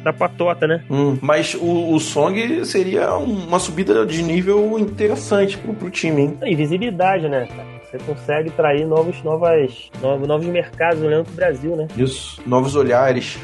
da 0.04 0.14
patota, 0.14 0.68
né? 0.68 0.84
Hum, 0.90 1.18
mas 1.22 1.56
o, 1.56 1.94
o 1.94 2.00
Song 2.00 2.64
seria 2.66 3.16
uma 3.16 3.60
subida 3.60 4.06
de 4.06 4.22
nível 4.22 4.78
interessante 4.78 5.58
pro, 5.58 5.74
pro 5.74 5.90
time, 5.90 6.22
hein? 6.22 6.38
E 6.46 6.56
visibilidade, 6.56 7.28
né? 7.28 7.48
Você 7.84 7.98
consegue 8.00 8.52
trair 8.52 8.86
novos, 8.86 9.24
novas, 9.24 9.90
novos, 10.02 10.28
novos 10.28 10.46
mercados 10.46 11.02
olhando 11.02 11.26
pro 11.26 11.34
Brasil, 11.34 11.76
né? 11.76 11.88
Isso, 11.98 12.42
novos 12.46 12.76
olhares. 12.76 13.40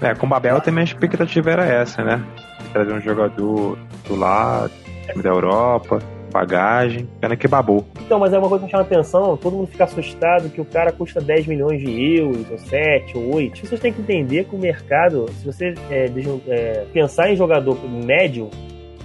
É, 0.00 0.14
com 0.14 0.26
o 0.26 0.28
Babel 0.28 0.60
também 0.60 0.82
a 0.82 0.84
expectativa 0.84 1.50
era 1.50 1.64
essa, 1.64 2.02
né? 2.02 2.24
Trazer 2.72 2.92
um 2.92 3.00
jogador 3.00 3.78
do 4.08 4.16
lado, 4.16 4.72
time 5.06 5.22
da 5.22 5.30
Europa 5.30 6.00
bagagem, 6.32 7.08
pena 7.20 7.36
que 7.36 7.46
babou. 7.46 7.84
Então, 8.00 8.18
mas 8.18 8.32
é 8.32 8.38
uma 8.38 8.48
coisa 8.48 8.64
que 8.64 8.70
chama 8.70 8.82
atenção, 8.82 9.36
todo 9.36 9.56
mundo 9.56 9.68
fica 9.68 9.84
assustado 9.84 10.48
que 10.48 10.60
o 10.60 10.64
cara 10.64 10.90
custa 10.90 11.20
10 11.20 11.46
milhões 11.46 11.80
de 11.80 12.18
euros, 12.18 12.50
ou 12.50 12.58
7, 12.58 13.16
ou 13.16 13.34
8. 13.34 13.66
Vocês 13.66 13.80
têm 13.80 13.92
que 13.92 14.00
entender 14.00 14.44
que 14.44 14.56
o 14.56 14.58
mercado, 14.58 15.26
se 15.32 15.44
você 15.44 15.74
é, 15.90 16.10
é, 16.48 16.86
pensar 16.92 17.30
em 17.30 17.36
jogador 17.36 17.78
médio 17.88 18.50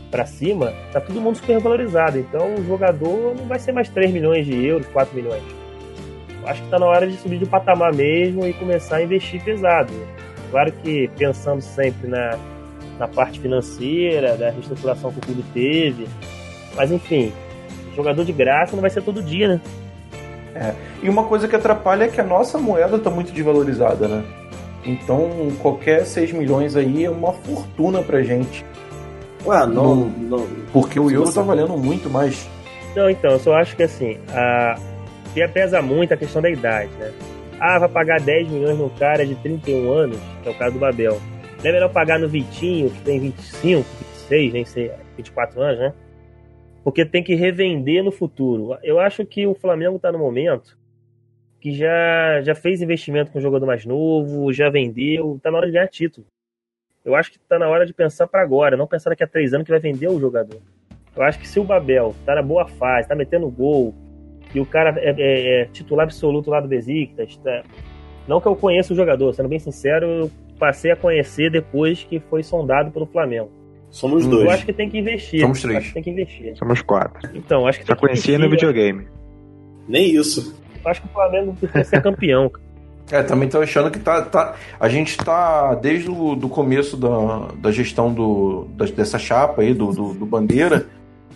para 0.10 0.26
cima, 0.26 0.74
tá 0.92 1.02
todo 1.02 1.20
mundo 1.20 1.36
super 1.36 1.60
valorizado. 1.60 2.18
Então 2.18 2.56
o 2.56 2.66
jogador 2.66 3.36
não 3.36 3.46
vai 3.46 3.60
ser 3.60 3.72
mais 3.72 3.90
3 3.90 4.12
milhões 4.12 4.46
de 4.46 4.66
euros, 4.66 4.88
4 4.88 5.16
milhões. 5.16 5.44
Acho 6.46 6.64
que 6.64 6.70
tá 6.70 6.80
na 6.80 6.86
hora 6.86 7.06
de 7.06 7.18
subir 7.18 7.40
de 7.40 7.46
patamar 7.46 7.94
mesmo 7.94 8.48
e 8.48 8.54
começar 8.54 8.98
a 8.98 9.04
investir 9.04 9.44
pesado. 9.44 9.94
Claro 10.50 10.72
que 10.72 11.10
pensando 11.18 11.62
sempre 11.62 12.08
na, 12.08 12.40
na 12.98 13.08
parte 13.08 13.40
financeira, 13.40 14.38
da 14.38 14.50
reestruturação 14.50 15.12
que 15.12 15.20
o 15.20 15.22
clube 15.22 15.44
teve, 15.54 16.08
mas 16.78 16.92
enfim, 16.92 17.34
jogador 17.96 18.24
de 18.24 18.32
graça 18.32 18.76
não 18.76 18.82
vai 18.82 18.90
ser 18.90 19.02
todo 19.02 19.22
dia, 19.22 19.48
né? 19.48 19.62
É. 20.56 20.74
E 21.04 21.10
uma 21.10 21.24
coisa 21.24 21.48
que 21.48 21.56
atrapalha 21.56 22.06
é 22.06 22.08
que 22.08 22.22
a 22.22 22.24
nossa 22.24 22.58
moeda 22.58 22.96
está 22.96 23.10
muito 23.10 23.34
desvalorizada, 23.34 24.08
né? 24.08 24.24
Então 24.86 25.30
qualquer 25.62 26.06
6 26.06 26.32
milhões 26.32 26.76
aí 26.76 27.04
é 27.04 27.10
uma 27.10 27.34
fortuna 27.34 28.02
pra 28.02 28.22
gente. 28.22 28.64
Ué, 29.46 29.66
não. 29.66 29.96
não 30.06 30.48
porque 30.72 31.00
o 31.00 31.12
euro 31.12 31.32
tá 31.32 31.42
valendo 31.42 31.78
muito 31.78 32.10
mais. 32.10 32.48
Não, 32.96 33.10
então, 33.10 33.32
eu 33.32 33.40
só 33.40 33.54
acho 33.56 33.76
que 33.76 33.84
assim, 33.84 34.18
a. 34.30 34.76
E 35.36 35.48
pesa 35.50 35.84
muito 35.84 36.14
a 36.14 36.18
questão 36.18 36.42
da 36.42 36.50
idade, 36.50 36.90
né? 36.98 37.12
Ah, 37.60 37.78
vai 37.78 37.90
pagar 37.90 38.20
10 38.20 38.50
milhões 38.50 38.78
no 38.78 38.90
cara 38.90 39.26
de 39.26 39.36
31 39.36 39.92
anos, 39.92 40.18
que 40.42 40.50
é 40.50 40.52
o 40.52 40.56
caso 40.56 40.74
do 40.74 40.80
Babel. 40.80 41.20
Não 41.64 41.70
é 41.70 41.74
melhor 41.74 41.90
pagar 41.90 42.20
no 42.20 42.28
Vitinho, 42.28 42.90
que 42.90 43.02
tem 43.02 43.20
25, 43.20 43.86
26, 44.30 44.54
nem 44.54 44.66
sei, 44.66 44.92
24 45.16 45.62
anos, 45.62 45.80
né? 45.80 45.94
Porque 46.88 47.04
tem 47.04 47.22
que 47.22 47.36
revender 47.36 48.02
no 48.02 48.14
futuro. 48.14 48.78
Eu 48.82 48.98
acho 48.98 49.26
que 49.26 49.46
o 49.46 49.54
Flamengo 49.54 49.98
está 49.98 50.10
no 50.10 50.18
momento 50.18 50.78
que 51.60 51.74
já, 51.74 52.40
já 52.42 52.56
fez 52.56 52.82
investimento 52.82 53.30
com 53.30 53.40
um 53.40 53.42
jogador 53.42 53.66
mais 53.66 53.86
novo, 53.86 54.54
já 54.54 54.70
vendeu, 54.70 55.36
está 55.36 55.52
na 55.52 55.58
hora 55.58 55.68
de 55.68 55.74
ganhar 55.74 55.90
título. 55.90 56.26
Eu 57.04 57.14
acho 57.14 57.30
que 57.30 57.36
está 57.36 57.60
na 57.60 57.68
hora 57.68 57.86
de 57.86 57.94
pensar 57.94 58.26
para 58.26 58.42
agora, 58.42 58.78
não 58.78 58.88
pensar 58.88 59.10
daqui 59.10 59.22
a 59.22 59.28
três 59.28 59.54
anos 59.54 59.66
que 59.66 59.72
vai 59.72 59.82
vender 59.82 60.08
o 60.08 60.18
jogador. 60.18 60.62
Eu 61.14 61.24
acho 61.24 61.38
que 61.40 61.46
se 61.46 61.60
o 61.60 61.66
Babel 61.66 62.16
está 62.22 62.36
na 62.36 62.42
boa 62.42 62.66
fase, 62.66 63.02
está 63.02 63.16
metendo 63.16 63.50
gol, 63.50 63.94
e 64.56 64.62
o 64.62 64.66
cara 64.66 64.98
é, 64.98 65.10
é, 65.10 65.64
é 65.64 65.66
titular 65.66 66.06
absoluto 66.06 66.50
lá 66.50 66.62
do 66.62 66.70
Besiktas, 66.70 67.36
tá... 67.36 67.64
não 68.30 68.40
que 68.40 68.48
eu 68.48 68.56
conheça 68.56 68.94
o 68.94 68.96
jogador, 68.96 69.34
sendo 69.34 69.50
bem 69.50 69.60
sincero, 69.60 70.06
eu 70.06 70.32
passei 70.58 70.92
a 70.92 70.96
conhecer 70.96 71.52
depois 71.52 72.06
que 72.06 72.22
foi 72.22 72.44
sondado 72.44 72.92
pelo 72.92 73.08
Flamengo. 73.08 73.57
Somos 73.90 74.26
dois. 74.26 74.46
Eu 74.46 74.52
acho 74.52 74.66
que 74.66 74.74
tem 74.74 74.90
que 74.90 74.98
investir. 74.98 75.42
Somos 75.42 75.62
três. 75.62 75.78
Acho 75.78 75.88
que 75.88 75.94
tem 75.94 76.04
que 76.04 76.10
investir. 76.10 76.58
Somos 76.58 76.82
quatro. 76.82 77.30
Então, 77.34 77.66
acho 77.68 77.80
que 77.80 77.86
Só 77.86 77.96
conhecia 77.96 78.38
no 78.38 78.50
videogame. 78.50 79.08
Nem 79.88 80.16
isso. 80.16 80.56
Acho 80.86 81.02
que 81.02 81.08
o 81.08 81.12
Flamengo 81.12 81.56
precisa 81.56 81.84
ser 81.84 82.02
campeão. 82.02 82.52
É, 83.10 83.24
também 83.24 83.48
tô 83.48 83.62
achando 83.62 83.90
que 83.90 84.00
tá, 84.00 84.22
tá. 84.22 84.56
A 84.78 84.90
gente 84.90 85.18
tá, 85.18 85.76
desde 85.76 86.10
o 86.10 86.36
do 86.36 86.50
começo 86.50 86.98
da, 86.98 87.54
da 87.56 87.72
gestão 87.72 88.14
do, 88.14 88.66
da, 88.76 88.84
dessa 88.84 89.18
chapa 89.18 89.62
aí, 89.62 89.74
do, 89.74 89.94
do, 89.94 90.14
do, 90.14 90.26
Bandeira, 90.26 90.88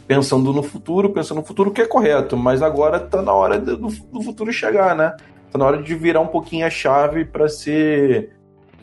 pensando 0.05 0.51
no 0.51 0.61
futuro, 0.61 1.11
pensando 1.11 1.37
no 1.37 1.45
futuro 1.45 1.71
que 1.71 1.81
é 1.81 1.87
correto, 1.87 2.35
mas 2.35 2.61
agora 2.61 2.99
tá 2.99 3.21
na 3.21 3.31
hora 3.31 3.57
do, 3.57 3.87
do 3.87 4.21
futuro 4.21 4.51
chegar, 4.51 4.93
né? 4.97 5.15
Tá 5.49 5.57
na 5.57 5.65
hora 5.65 5.81
de 5.81 5.95
virar 5.95 6.19
um 6.19 6.27
pouquinho 6.27 6.65
a 6.65 6.69
chave 6.69 7.23
para 7.23 7.47
ser 7.47 8.31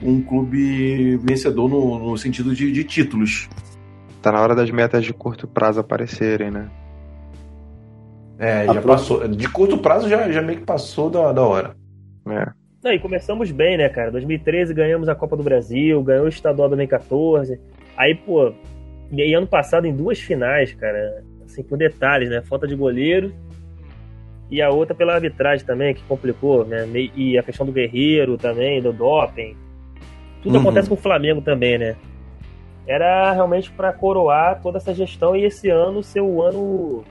um 0.02 0.22
clube 0.22 1.16
vencedor 1.18 1.68
no, 1.68 1.98
no 1.98 2.18
sentido 2.18 2.54
de, 2.54 2.70
de, 2.70 2.84
títulos. 2.84 3.48
Tá 4.22 4.32
na 4.32 4.40
hora 4.40 4.54
das 4.54 4.70
metas 4.70 5.04
de 5.04 5.12
curto 5.12 5.46
prazo 5.46 5.80
aparecerem, 5.80 6.50
né? 6.50 6.68
É, 8.38 8.66
já 8.66 8.80
passou. 8.80 9.26
De 9.26 9.48
curto 9.48 9.78
prazo 9.78 10.08
já, 10.08 10.30
já 10.30 10.42
meio 10.42 10.60
que 10.60 10.64
passou 10.64 11.10
da, 11.10 11.32
da 11.32 11.42
hora. 11.42 11.76
É. 12.28 12.50
Não, 12.82 12.92
e 12.92 12.98
começamos 13.00 13.50
bem, 13.50 13.76
né, 13.76 13.88
cara? 13.88 14.12
2013 14.12 14.72
ganhamos 14.72 15.08
a 15.08 15.14
Copa 15.14 15.36
do 15.36 15.42
Brasil, 15.42 16.02
ganhou 16.02 16.26
o 16.26 16.28
estadual 16.28 16.68
2014. 16.68 17.60
Aí, 17.96 18.14
pô, 18.14 18.52
e 19.10 19.34
ano 19.34 19.46
passado 19.46 19.86
em 19.86 19.94
duas 19.94 20.20
finais, 20.20 20.72
cara, 20.74 21.24
assim, 21.44 21.62
por 21.62 21.76
detalhes, 21.76 22.30
né? 22.30 22.42
Falta 22.42 22.66
de 22.66 22.76
goleiro 22.76 23.32
e 24.50 24.62
a 24.62 24.70
outra 24.70 24.94
pela 24.94 25.14
arbitragem 25.14 25.66
também, 25.66 25.94
que 25.94 26.02
complicou, 26.04 26.64
né? 26.64 26.86
E 27.14 27.38
a 27.38 27.42
questão 27.42 27.66
do 27.66 27.72
Guerreiro 27.72 28.36
também, 28.38 28.80
do 28.80 28.92
doping. 28.92 29.56
Tudo 30.42 30.54
uhum. 30.54 30.60
acontece 30.60 30.88
com 30.88 30.94
o 30.94 30.98
Flamengo 30.98 31.40
também, 31.40 31.78
né? 31.78 31.96
Era 32.86 33.32
realmente 33.32 33.70
para 33.70 33.92
coroar 33.92 34.60
toda 34.62 34.78
essa 34.78 34.94
gestão 34.94 35.36
e 35.36 35.44
esse 35.44 35.68
ano 35.68 36.02
ser 36.02 36.20
o 36.20 36.42
ano 36.42 37.04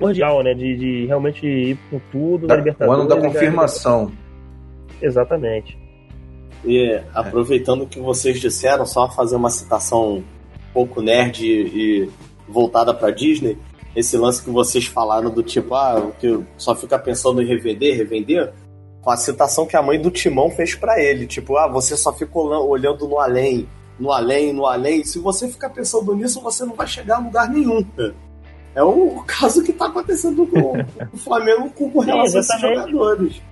primordial, 0.00 0.42
né? 0.42 0.54
De, 0.54 0.76
de, 0.76 1.06
realmente 1.06 1.46
ir 1.46 1.78
com 1.90 2.00
tudo 2.10 2.46
da, 2.46 2.56
Libertadores. 2.56 2.98
O 2.98 3.02
ano 3.02 3.08
da 3.08 3.20
confirmação. 3.20 4.10
Exatamente. 5.02 5.78
E 6.64 7.00
aproveitando 7.14 7.82
o 7.82 7.86
que 7.86 8.00
vocês 8.00 8.40
disseram, 8.40 8.86
só 8.86 9.08
fazer 9.10 9.36
uma 9.36 9.50
citação 9.50 10.18
um 10.18 10.24
pouco 10.72 11.02
nerd 11.02 11.44
e, 11.44 12.04
e 12.04 12.10
voltada 12.48 12.94
para 12.94 13.10
Disney. 13.10 13.58
Esse 13.94 14.16
lance 14.16 14.42
que 14.42 14.50
vocês 14.50 14.86
falaram 14.86 15.30
do 15.30 15.42
tipo, 15.42 15.74
ah, 15.74 16.10
que 16.18 16.40
só 16.56 16.74
fica 16.74 16.98
pensando 16.98 17.42
em 17.42 17.46
revender, 17.46 17.96
revender 17.96 18.52
a 19.06 19.16
citação 19.16 19.66
que 19.66 19.76
a 19.76 19.82
mãe 19.82 20.00
do 20.00 20.10
Timão 20.10 20.50
fez 20.50 20.74
para 20.74 21.02
ele, 21.02 21.26
tipo, 21.26 21.56
ah, 21.56 21.66
você 21.66 21.96
só 21.96 22.12
fica 22.12 22.38
olhando 22.38 23.08
no 23.08 23.18
além, 23.18 23.68
no 23.98 24.12
além, 24.12 24.52
no 24.52 24.66
além. 24.66 25.04
Se 25.04 25.18
você 25.18 25.48
ficar 25.48 25.70
pensando 25.70 26.14
nisso, 26.14 26.40
você 26.40 26.64
não 26.64 26.74
vai 26.74 26.86
chegar 26.86 27.16
a 27.16 27.20
lugar 27.20 27.48
nenhum. 27.48 27.84
É 28.74 28.82
o 28.82 29.22
caso 29.26 29.62
que 29.62 29.72
tá 29.72 29.86
acontecendo 29.86 30.46
com 30.46 30.72
o 31.12 31.16
Flamengo 31.16 31.70
com, 31.70 31.90
com 31.90 32.00
relação 32.00 32.42
Sim, 32.42 32.52
a 32.52 32.56
esses 32.56 32.60
jogadores. 32.60 33.42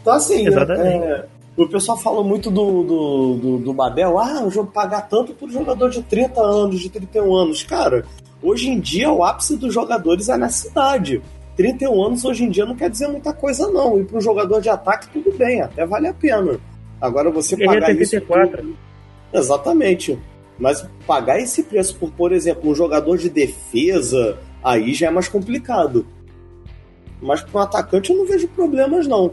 Então, 0.00 0.14
assim, 0.14 0.46
é, 0.48 1.24
o 1.56 1.66
pessoal 1.66 1.96
fala 1.96 2.22
muito 2.22 2.50
do, 2.50 2.82
do, 2.82 3.34
do, 3.34 3.58
do 3.58 3.72
Babel, 3.72 4.18
ah, 4.18 4.44
o 4.44 4.50
jogo 4.50 4.70
pagar 4.70 5.02
tanto 5.08 5.32
por 5.34 5.50
jogador 5.50 5.88
de 5.88 6.02
30 6.02 6.40
anos, 6.40 6.80
de 6.80 6.90
31 6.90 7.34
anos. 7.34 7.62
Cara, 7.62 8.04
hoje 8.42 8.68
em 8.68 8.78
dia 8.78 9.10
o 9.10 9.24
ápice 9.24 9.56
dos 9.56 9.72
jogadores 9.72 10.28
é 10.28 10.36
na 10.36 10.48
cidade. 10.48 11.22
31 11.56 12.04
anos 12.04 12.24
hoje 12.24 12.44
em 12.44 12.50
dia 12.50 12.66
não 12.66 12.74
quer 12.74 12.90
dizer 12.90 13.08
muita 13.08 13.32
coisa, 13.32 13.68
não. 13.70 14.00
E 14.00 14.04
para 14.04 14.18
um 14.18 14.20
jogador 14.20 14.60
de 14.60 14.68
ataque, 14.68 15.08
tudo 15.08 15.36
bem, 15.36 15.60
até 15.60 15.86
vale 15.86 16.08
a 16.08 16.14
pena. 16.14 16.58
Agora 17.00 17.30
você 17.30 17.54
Ele 17.54 17.66
pagar 17.66 17.94
isso. 17.94 18.20
Por... 18.22 18.64
Exatamente. 19.32 20.18
Mas 20.58 20.86
pagar 21.06 21.40
esse 21.40 21.62
preço 21.64 21.96
por, 21.96 22.10
por 22.12 22.32
exemplo, 22.32 22.70
um 22.70 22.74
jogador 22.74 23.18
de 23.18 23.28
defesa, 23.28 24.38
aí 24.62 24.94
já 24.94 25.08
é 25.08 25.10
mais 25.10 25.28
complicado. 25.28 26.06
Mas 27.20 27.42
para 27.42 27.60
um 27.60 27.62
atacante 27.62 28.10
eu 28.10 28.16
não 28.16 28.26
vejo 28.26 28.48
problemas, 28.48 29.06
não. 29.06 29.30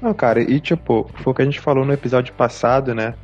Não, 0.00 0.14
cara, 0.14 0.40
e 0.40 0.60
tipo, 0.60 1.08
foi 1.22 1.32
o 1.32 1.36
que 1.36 1.42
a 1.42 1.44
gente 1.44 1.60
falou 1.60 1.84
no 1.84 1.92
episódio 1.92 2.32
passado, 2.34 2.94
né? 2.94 3.14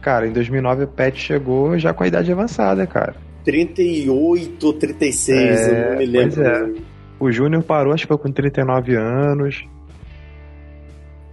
Cara, 0.00 0.26
em 0.26 0.32
2009 0.32 0.84
o 0.84 0.88
Pet 0.88 1.18
chegou 1.18 1.78
já 1.78 1.92
com 1.92 2.04
a 2.04 2.06
idade 2.06 2.30
avançada, 2.30 2.86
cara. 2.86 3.16
38, 3.44 4.72
36, 4.74 5.38
é, 5.38 5.70
eu 5.70 5.90
não 5.90 5.98
me 5.98 6.06
lembro. 6.06 6.42
É. 6.42 6.95
O 7.18 7.30
Júnior 7.30 7.62
parou, 7.62 7.92
acho 7.92 8.04
que 8.04 8.08
foi 8.08 8.18
com 8.18 8.30
39 8.30 8.94
anos. 8.94 9.66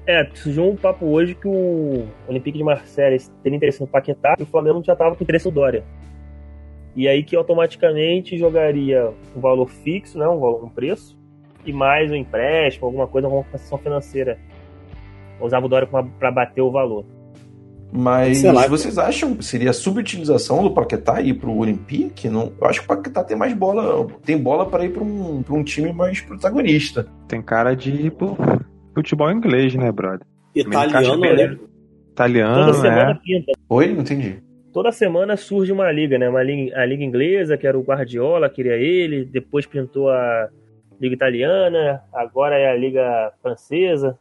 É, 0.05 0.25
surgiu 0.33 0.69
um 0.69 0.75
papo 0.75 1.05
hoje 1.05 1.33
que 1.35 1.47
o 1.47 2.05
Olympique 2.27 2.57
de 2.57 2.63
Marseille 2.63 3.17
teria 3.41 3.55
interesse 3.55 3.79
no 3.79 3.87
Paquetá 3.87 4.35
e 4.39 4.43
o 4.43 4.45
Flamengo 4.45 4.83
já 4.83 4.93
estava 4.93 5.15
com 5.15 5.23
interesse 5.23 5.45
no 5.45 5.51
Dória. 5.51 5.83
E 6.95 7.07
aí 7.07 7.23
que 7.23 7.35
automaticamente 7.35 8.37
jogaria 8.37 9.11
um 9.35 9.39
valor 9.39 9.67
fixo, 9.67 10.17
né, 10.19 10.27
um, 10.27 10.39
valor, 10.39 10.63
um 10.63 10.69
preço, 10.69 11.17
e 11.65 11.71
mais 11.71 12.11
um 12.11 12.15
empréstimo, 12.15 12.85
alguma 12.85 13.07
coisa, 13.07 13.27
alguma 13.27 13.43
concessão 13.45 13.77
financeira 13.77 14.37
Usava 15.43 15.65
o 15.65 15.69
Dória 15.69 15.87
para 16.19 16.31
bater 16.31 16.61
o 16.61 16.71
valor. 16.71 17.05
Mas 17.95 18.41
lá, 18.43 18.67
vocês 18.67 18.97
acham 18.97 19.35
que 19.35 19.45
seria 19.45 19.69
a 19.69 19.73
subutilização 19.73 20.63
do 20.63 20.71
Paquetá 20.71 21.21
ir 21.21 21.35
pro 21.35 21.55
Olympique? 21.55 22.27
Não, 22.27 22.51
eu 22.59 22.67
acho 22.67 22.79
que 22.79 22.85
o 22.85 22.87
Paquetá 22.87 23.23
tem 23.23 23.37
mais 23.37 23.53
bola, 23.53 24.07
tem 24.25 24.35
bola 24.35 24.65
para 24.65 24.83
ir 24.83 24.89
para 24.89 25.03
um, 25.03 25.43
pra 25.43 25.53
um 25.53 25.63
time 25.63 25.93
mais 25.93 26.19
protagonista. 26.19 27.05
Tem 27.27 27.39
cara 27.39 27.75
de 27.75 27.91
ir 27.91 28.11
pro 28.11 28.35
futebol 28.95 29.31
inglês, 29.31 29.75
né, 29.75 29.91
brother? 29.91 30.25
Italiano, 30.55 31.17
né? 31.19 31.57
Italiano, 32.11 32.65
Toda 32.65 32.73
semana 32.73 33.11
é. 33.11 33.19
pinta. 33.23 33.51
Oi, 33.69 33.93
não 33.93 34.01
entendi. 34.01 34.41
Toda 34.71 34.91
semana 34.91 35.37
surge 35.37 35.71
uma 35.71 35.91
liga, 35.91 36.17
né? 36.17 36.27
Uma 36.27 36.41
liga, 36.41 36.75
a 36.75 36.85
liga 36.85 37.03
inglesa, 37.03 37.57
que 37.57 37.67
era 37.67 37.77
o 37.77 37.83
Guardiola, 37.83 38.49
queria 38.49 38.75
ele, 38.75 39.23
depois 39.23 39.67
pintou 39.67 40.09
a 40.09 40.49
liga 40.99 41.13
italiana, 41.13 42.01
agora 42.11 42.57
é 42.57 42.71
a 42.71 42.75
liga 42.75 43.31
francesa. 43.41 44.17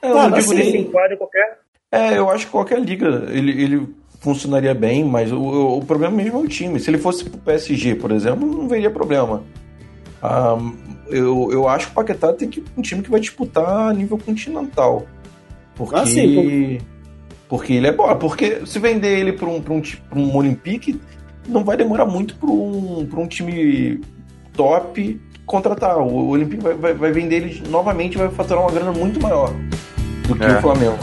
É, 0.00 0.08
eu 0.08 0.14
Cara, 0.14 0.28
não 0.28 0.38
digo 0.38 0.52
assim, 0.52 0.54
Ele 0.54 0.64
se 0.64 0.72
nem, 0.72 0.82
enquadra 0.82 1.14
em 1.14 1.18
qualquer 1.18 1.58
É, 1.90 2.18
eu 2.18 2.28
acho 2.30 2.46
que 2.46 2.52
qualquer 2.52 2.80
liga 2.80 3.26
ele, 3.30 3.62
ele 3.62 3.88
funcionaria 4.20 4.74
bem, 4.74 5.04
mas 5.04 5.32
o, 5.32 5.38
o- 5.38 5.78
o 5.78 5.84
problema 5.84 6.14
mesmo 6.16 6.38
é 6.38 6.42
o 6.42 6.48
time. 6.48 6.78
Se 6.78 6.90
ele 6.90 6.98
fosse 6.98 7.24
pro 7.24 7.38
PSG, 7.38 7.94
por 7.94 8.10
exemplo, 8.12 8.46
não 8.46 8.68
veria 8.68 8.90
problema. 8.90 9.42
Ah, 10.22 10.56
eu, 11.08 11.48
eu 11.52 11.68
acho 11.68 11.86
que 11.86 11.92
o 11.92 11.94
Paquetá 11.94 12.32
tem 12.32 12.48
que 12.48 12.62
um 12.76 12.82
time 12.82 13.02
que 13.02 13.10
vai 13.10 13.20
disputar 13.20 13.88
a 13.90 13.94
nível 13.94 14.18
continental. 14.18 15.06
Porque, 15.74 15.94
Ah, 15.94 16.04
sim, 16.04 16.78
porque 17.48 17.72
ele 17.72 17.86
é 17.86 17.92
bom. 17.92 18.14
Porque 18.16 18.66
se 18.66 18.78
vender 18.78 19.18
ele 19.20 19.32
para 19.32 19.48
um, 19.48 19.62
pra 19.62 19.72
um, 19.72 19.80
pra 19.80 20.18
um 20.18 20.36
Olympique, 20.36 21.00
não 21.48 21.64
vai 21.64 21.76
demorar 21.76 22.04
muito 22.04 22.34
para 22.36 22.50
um, 22.50 23.06
pra 23.08 23.20
um 23.20 23.26
time 23.26 24.00
top 24.52 25.18
contratar. 25.46 25.96
O 25.98 26.28
Olympique 26.28 26.62
vai, 26.62 26.74
vai, 26.74 26.92
vai 26.92 27.12
vender 27.12 27.36
ele 27.36 27.62
novamente 27.70 28.16
e 28.16 28.18
vai 28.18 28.28
faturar 28.28 28.62
uma 28.64 28.72
grana 28.72 28.92
muito 28.92 29.22
maior 29.22 29.50
do 30.26 30.34
que 30.34 30.44
É. 30.44 30.58
o 30.58 30.60
Flamengo. 30.60 30.98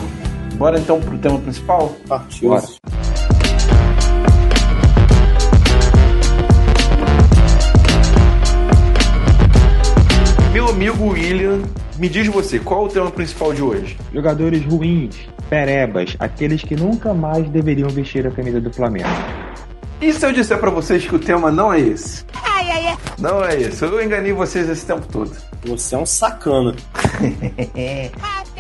Bora 0.55 0.79
então 0.79 1.01
pro 1.01 1.17
tema 1.17 1.37
principal? 1.39 1.93
Partiu. 2.07 2.49
Bora. 2.49 2.63
Meu 10.53 10.69
amigo 10.69 11.09
William, 11.09 11.61
me 11.97 12.07
diz 12.07 12.27
você, 12.27 12.57
qual 12.59 12.83
é 12.83 12.85
o 12.85 12.89
tema 12.89 13.11
principal 13.11 13.53
de 13.53 13.61
hoje? 13.61 13.97
Jogadores 14.13 14.63
ruins, 14.65 15.17
perebas, 15.49 16.15
aqueles 16.19 16.63
que 16.63 16.75
nunca 16.75 17.13
mais 17.13 17.49
deveriam 17.49 17.89
vestir 17.89 18.25
a 18.25 18.31
camisa 18.31 18.61
do 18.61 18.71
Flamengo. 18.71 19.09
E 19.99 20.13
se 20.13 20.25
eu 20.25 20.31
disser 20.31 20.57
pra 20.57 20.69
vocês 20.69 21.05
que 21.05 21.15
o 21.15 21.19
tema 21.19 21.51
não 21.51 21.73
é 21.73 21.81
esse? 21.81 22.23
Não 23.19 23.43
é 23.43 23.59
esse. 23.59 23.83
Eu 23.83 24.01
enganei 24.01 24.31
vocês 24.31 24.69
esse 24.69 24.85
tempo 24.85 25.05
todo. 25.07 25.35
Você 25.65 25.95
é 25.95 25.97
um 25.97 26.05
sacana. 26.05 26.73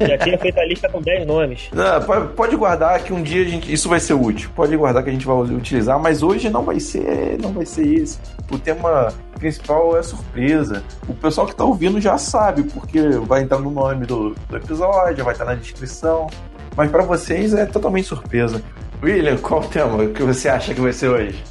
Já 0.00 0.18
tinha 0.18 0.38
feito 0.38 0.58
a 0.58 0.64
lista 0.64 0.88
com 0.88 1.00
10 1.00 1.26
nomes. 1.26 1.68
Não, 1.72 2.02
pode, 2.02 2.28
pode 2.34 2.56
guardar 2.56 3.02
que 3.02 3.12
um 3.12 3.22
dia 3.22 3.42
a 3.42 3.48
gente, 3.48 3.72
isso 3.72 3.88
vai 3.88 4.00
ser 4.00 4.14
útil. 4.14 4.50
Pode 4.54 4.76
guardar 4.76 5.02
que 5.02 5.10
a 5.10 5.12
gente 5.12 5.26
vai 5.26 5.36
utilizar, 5.36 5.98
mas 5.98 6.22
hoje 6.22 6.50
não 6.50 6.62
vai 6.62 6.80
ser, 6.80 7.38
não 7.40 7.52
vai 7.52 7.66
ser 7.66 7.86
isso. 7.86 8.20
O 8.50 8.58
tema 8.58 9.12
principal 9.38 9.96
é 9.96 10.02
surpresa. 10.02 10.82
O 11.08 11.14
pessoal 11.14 11.46
que 11.46 11.54
tá 11.54 11.64
ouvindo 11.64 12.00
já 12.00 12.18
sabe, 12.18 12.64
porque 12.64 13.00
vai 13.26 13.42
entrar 13.42 13.58
no 13.58 13.70
nome 13.70 14.06
do, 14.06 14.34
do 14.48 14.56
episódio, 14.56 15.24
vai 15.24 15.32
estar 15.32 15.44
na 15.44 15.54
descrição. 15.54 16.28
Mas 16.76 16.90
pra 16.90 17.02
vocês 17.02 17.54
é 17.54 17.66
totalmente 17.66 18.06
surpresa. 18.06 18.62
William, 19.02 19.36
qual 19.36 19.60
o 19.60 19.68
tema 19.68 20.06
que 20.06 20.22
você 20.22 20.48
acha 20.48 20.74
que 20.74 20.80
vai 20.80 20.92
ser 20.92 21.08
hoje? 21.08 21.42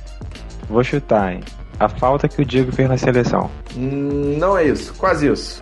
Vou 0.69 0.83
chutar, 0.83 1.33
hein? 1.33 1.41
A 1.79 1.87
falta 1.87 2.27
que 2.27 2.41
o 2.41 2.45
Diego 2.45 2.71
fez 2.71 2.89
na 2.89 2.97
seleção. 2.97 3.49
Hum, 3.75 4.35
não 4.37 4.57
é 4.57 4.65
isso, 4.65 4.93
quase 4.95 5.27
isso. 5.31 5.61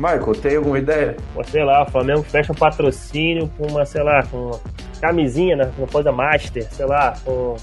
Michael, 0.00 0.32
tem 0.40 0.56
alguma 0.56 0.78
ideia? 0.78 1.14
Sei 1.44 1.62
lá, 1.62 1.82
o 1.82 1.90
Flamengo 1.90 2.22
fecha 2.22 2.52
um 2.52 2.54
patrocínio 2.54 3.50
com 3.58 3.66
uma, 3.66 3.84
sei 3.84 4.02
lá, 4.02 4.22
com 4.22 4.46
uma 4.46 4.60
camisinha, 4.98 5.56
né? 5.56 5.70
Uma 5.76 5.86
coisa 5.86 6.10
master, 6.10 6.66
sei 6.72 6.86
lá, 6.86 7.14
com 7.22 7.54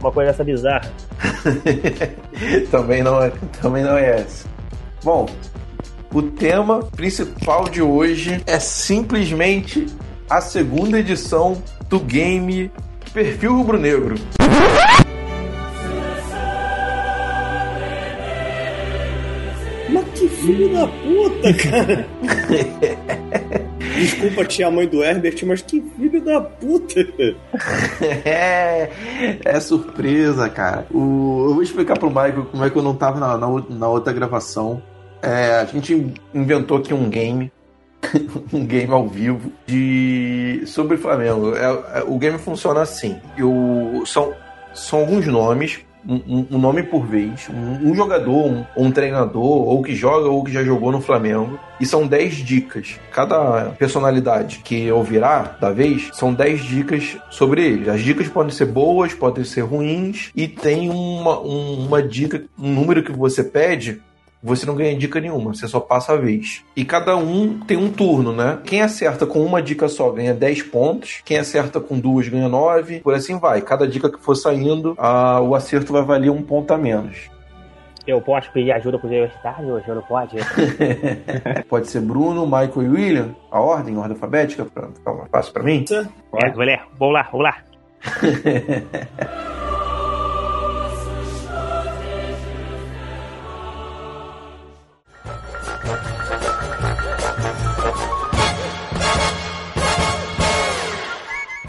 uma 0.00 0.10
coisa 0.10 0.30
dessa 0.30 0.42
bizarra. 0.42 0.90
também 2.72 3.02
não 3.02 3.22
é, 3.22 3.30
também 3.60 3.84
não 3.84 3.98
é 3.98 4.20
essa. 4.20 4.48
Bom, 5.04 5.26
o 6.14 6.22
tema 6.22 6.80
principal 6.96 7.64
de 7.64 7.82
hoje 7.82 8.42
é 8.46 8.58
simplesmente 8.58 9.86
a 10.30 10.40
segunda 10.40 10.98
edição 10.98 11.62
do 11.90 12.00
game 12.00 12.72
Perfil 13.12 13.54
Rubro 13.54 13.78
Negro. 13.78 14.14
Filho 20.40 20.72
da 20.72 20.86
puta, 20.86 21.54
cara. 21.54 22.06
Desculpa, 24.00 24.44
tia 24.44 24.70
mãe 24.70 24.86
do 24.86 25.02
Herbert, 25.02 25.36
mas 25.46 25.60
que 25.60 25.82
filho 25.96 26.24
da 26.24 26.40
puta. 26.40 27.00
É, 28.24 28.90
é 29.44 29.60
surpresa, 29.60 30.48
cara. 30.48 30.86
O, 30.90 31.46
eu 31.48 31.54
vou 31.54 31.62
explicar 31.62 31.98
pro 31.98 32.08
Michael 32.08 32.46
como 32.50 32.64
é 32.64 32.70
que 32.70 32.76
eu 32.76 32.82
não 32.82 32.94
tava 32.94 33.20
na, 33.20 33.36
na, 33.36 33.46
na 33.68 33.88
outra 33.88 34.12
gravação. 34.12 34.82
É, 35.22 35.56
a 35.56 35.64
gente 35.66 36.14
inventou 36.32 36.78
aqui 36.78 36.94
um 36.94 37.10
game, 37.10 37.52
um 38.52 38.64
game 38.64 38.90
ao 38.90 39.06
vivo 39.06 39.52
de 39.66 40.62
sobre 40.66 40.96
Flamengo. 40.96 41.54
É, 41.54 41.98
é, 42.00 42.04
o 42.06 42.18
game 42.18 42.38
funciona 42.38 42.80
assim: 42.80 43.18
eu, 43.36 44.02
são, 44.06 44.32
são 44.72 45.00
alguns 45.00 45.26
nomes. 45.26 45.80
Um, 46.08 46.46
um- 46.50 46.58
nome 46.58 46.82
por 46.82 47.06
vez, 47.06 47.48
um, 47.50 47.90
um 47.90 47.94
jogador, 47.94 48.46
um, 48.46 48.64
um 48.76 48.90
treinador, 48.90 49.44
ou 49.68 49.82
que 49.82 49.94
joga 49.94 50.28
ou 50.28 50.42
que 50.42 50.52
já 50.52 50.62
jogou 50.64 50.90
no 50.90 51.00
Flamengo, 51.00 51.58
e 51.78 51.84
são 51.86 52.06
10 52.06 52.36
dicas. 52.36 52.98
Cada 53.12 53.70
personalidade 53.78 54.60
que 54.64 54.82
eu 54.84 55.02
virar 55.02 55.58
da 55.60 55.70
vez 55.70 56.08
são 56.12 56.32
10 56.32 56.62
dicas 56.62 57.16
sobre 57.30 57.64
ele. 57.64 57.90
As 57.90 58.00
dicas 58.00 58.28
podem 58.28 58.50
ser 58.52 58.66
boas, 58.66 59.12
podem 59.12 59.44
ser 59.44 59.60
ruins, 59.62 60.30
e 60.34 60.48
tem 60.48 60.88
uma, 60.88 61.38
um- 61.40 61.86
uma 61.86 62.02
dica, 62.02 62.44
um 62.58 62.72
número 62.72 63.02
que 63.02 63.12
você 63.12 63.44
pede. 63.44 64.00
Você 64.42 64.64
não 64.64 64.74
ganha 64.74 64.96
dica 64.96 65.20
nenhuma, 65.20 65.52
você 65.52 65.68
só 65.68 65.78
passa 65.78 66.14
a 66.14 66.16
vez. 66.16 66.64
E 66.74 66.82
cada 66.82 67.14
um 67.16 67.58
tem 67.60 67.76
um 67.76 67.90
turno, 67.90 68.32
né? 68.32 68.58
Quem 68.64 68.80
acerta 68.80 69.26
com 69.26 69.44
uma 69.44 69.60
dica 69.60 69.86
só 69.86 70.10
ganha 70.10 70.32
10 70.32 70.62
pontos, 70.64 71.20
quem 71.24 71.38
acerta 71.38 71.78
com 71.78 71.98
duas 71.98 72.26
ganha 72.28 72.48
9, 72.48 73.00
por 73.00 73.14
assim 73.14 73.38
vai. 73.38 73.60
Cada 73.60 73.86
dica 73.86 74.10
que 74.10 74.18
for 74.18 74.34
saindo, 74.34 74.94
ah, 74.96 75.40
o 75.40 75.54
acerto 75.54 75.92
vai 75.92 76.02
valer 76.02 76.30
um 76.30 76.42
ponto 76.42 76.72
a 76.72 76.78
menos. 76.78 77.28
Eu 78.06 78.20
posso 78.22 78.50
pedir 78.50 78.72
ajuda 78.72 78.98
pro 78.98 79.08
universitário 79.08 79.68
hoje? 79.68 79.86
Eu 79.86 79.96
não 79.96 80.02
pode? 80.02 80.36
Pode 81.68 81.88
ser 81.88 82.00
Bruno, 82.00 82.44
Michael 82.44 82.82
e 82.82 82.88
William, 82.88 83.36
a 83.50 83.60
ordem, 83.60 83.96
ordem 83.96 84.14
alfabética, 84.14 84.64
pra 84.64 84.88
ficar 84.88 85.12
mais 85.12 85.30
fácil 85.30 85.52
pra 85.52 85.62
mim. 85.62 85.84
É, 86.42 86.50
mulher, 86.52 86.82
vamos 86.98 87.14
lá, 87.14 87.28
vamos 87.30 87.44
lá. 87.44 87.56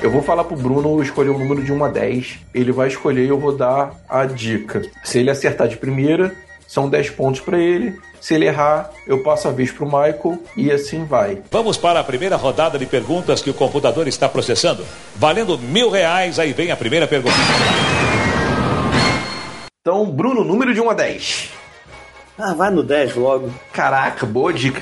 Eu 0.02 0.10
vou 0.10 0.24
falar 0.24 0.44
pro 0.44 0.56
Bruno 0.56 1.00
escolher 1.04 1.30
o 1.30 1.38
número 1.38 1.64
de 1.64 1.72
1 1.72 1.86
a 1.86 1.88
10. 1.88 2.40
Ele 2.56 2.72
vai 2.72 2.88
escolher 2.88 3.24
e 3.24 3.30
eu 3.30 3.40
vou 3.40 3.56
dar 3.56 3.92
a 4.10 4.26
dica. 4.26 4.82
Se 5.04 5.20
ele 5.20 5.30
acertar 5.30 5.68
de 5.68 5.78
primeira, 5.78 6.34
são 6.68 6.90
10 6.90 7.12
pontos 7.12 7.40
pra 7.40 7.60
ele. 7.60 8.00
Se 8.20 8.34
ele 8.34 8.48
errar, 8.48 8.90
eu 9.06 9.22
passo 9.22 9.48
a 9.48 9.52
vez 9.52 9.72
pro 9.72 9.86
Michael 9.86 10.40
e 10.58 10.72
assim 10.72 11.06
vai. 11.06 11.44
Vamos 11.52 11.78
para 11.78 12.00
a 12.00 12.04
primeira 12.04 12.36
rodada 12.36 12.80
de 12.80 12.88
perguntas 12.88 13.44
que 13.44 13.52
o 13.52 13.54
computador 13.54 14.08
está 14.08 14.28
processando. 14.28 14.84
Valendo 15.16 15.56
mil 15.60 15.92
reais, 15.92 16.40
aí 16.40 16.52
vem 16.52 16.72
a 16.72 16.76
primeira 16.76 17.08
pergunta. 17.08 17.38
Então, 19.82 20.10
Bruno, 20.10 20.44
número 20.44 20.74
de 20.74 20.82
1 20.82 20.90
a 20.90 20.94
10. 20.96 21.50
Ah, 22.40 22.54
vai 22.56 22.72
no 22.72 22.82
10 22.82 23.16
logo. 23.18 23.52
Caraca, 23.72 24.26
boa 24.26 24.52
dica 24.52 24.82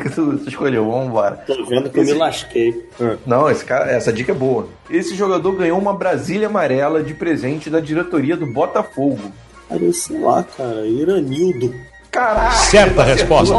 que 0.00 0.10
tu, 0.14 0.38
tu 0.38 0.48
escolheu. 0.48 0.90
Vamos 0.90 1.08
embora. 1.08 1.36
Tô 1.46 1.64
vendo 1.64 1.90
que 1.90 1.98
eu 1.98 2.04
me 2.04 2.14
lasquei. 2.14 2.86
Ah. 3.00 3.16
Não, 3.26 3.50
esse 3.50 3.64
cara, 3.64 3.90
essa 3.90 4.12
dica 4.12 4.32
é 4.32 4.34
boa. 4.34 4.68
Esse 4.90 5.14
jogador 5.14 5.52
ganhou 5.52 5.78
uma 5.78 5.94
Brasília 5.94 6.46
amarela 6.46 7.02
de 7.02 7.14
presente 7.14 7.70
da 7.70 7.80
diretoria 7.80 8.36
do 8.36 8.46
Botafogo. 8.46 9.32
Cara, 9.68 9.92
sei 9.92 10.18
lá, 10.18 10.42
cara. 10.42 10.86
Iranildo. 10.86 11.74
Caraca! 12.10 12.50
Certa 12.52 13.02
resposta. 13.02 13.54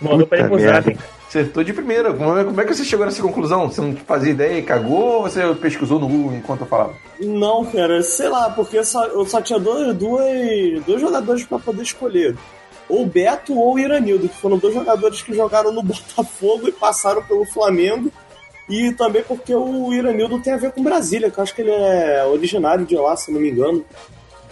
Mandou 0.00 0.26
pra 0.26 0.38
ele 0.38 0.48
pro. 0.48 1.16
Acertou 1.28 1.64
de 1.64 1.72
primeira. 1.72 2.12
Como 2.14 2.38
é, 2.38 2.44
como 2.44 2.60
é 2.60 2.64
que 2.64 2.74
você 2.74 2.84
chegou 2.84 3.04
nessa 3.04 3.20
conclusão? 3.20 3.68
Você 3.70 3.80
não 3.80 3.94
fazia 3.96 4.30
ideia 4.30 4.58
e 4.58 4.62
cagou 4.62 5.16
ou 5.16 5.22
você 5.22 5.42
pesquisou 5.54 5.98
no 5.98 6.08
Google 6.08 6.34
enquanto 6.34 6.60
eu 6.60 6.66
falava? 6.66 6.94
Não, 7.20 7.64
cara, 7.64 8.02
sei 8.02 8.28
lá, 8.28 8.50
porque 8.50 8.82
só, 8.84 9.04
eu 9.06 9.26
só 9.26 9.42
tinha 9.42 9.58
dois, 9.58 9.94
dois, 9.96 10.84
dois 10.84 11.00
jogadores 11.00 11.44
pra 11.44 11.58
poder 11.58 11.82
escolher. 11.82 12.36
Ou 12.88 13.02
o 13.02 13.06
Beto 13.06 13.54
ou 13.58 13.74
o 13.74 13.78
Iranildo, 13.78 14.28
que 14.28 14.36
foram 14.40 14.58
dois 14.58 14.74
jogadores 14.74 15.20
que 15.22 15.34
jogaram 15.34 15.72
no 15.72 15.82
Botafogo 15.84 16.68
e 16.68 16.72
passaram 16.72 17.22
pelo 17.22 17.44
Flamengo. 17.44 18.10
E 18.68 18.92
também 18.92 19.22
porque 19.22 19.54
o 19.54 19.92
Iranildo 19.92 20.40
tem 20.40 20.52
a 20.52 20.56
ver 20.56 20.72
com 20.72 20.82
Brasília, 20.82 21.30
que 21.30 21.38
eu 21.38 21.42
acho 21.42 21.54
que 21.54 21.62
ele 21.62 21.70
é 21.70 22.24
originário 22.26 22.84
de 22.84 22.96
lá, 22.96 23.16
se 23.16 23.30
não 23.30 23.40
me 23.40 23.50
engano. 23.50 23.84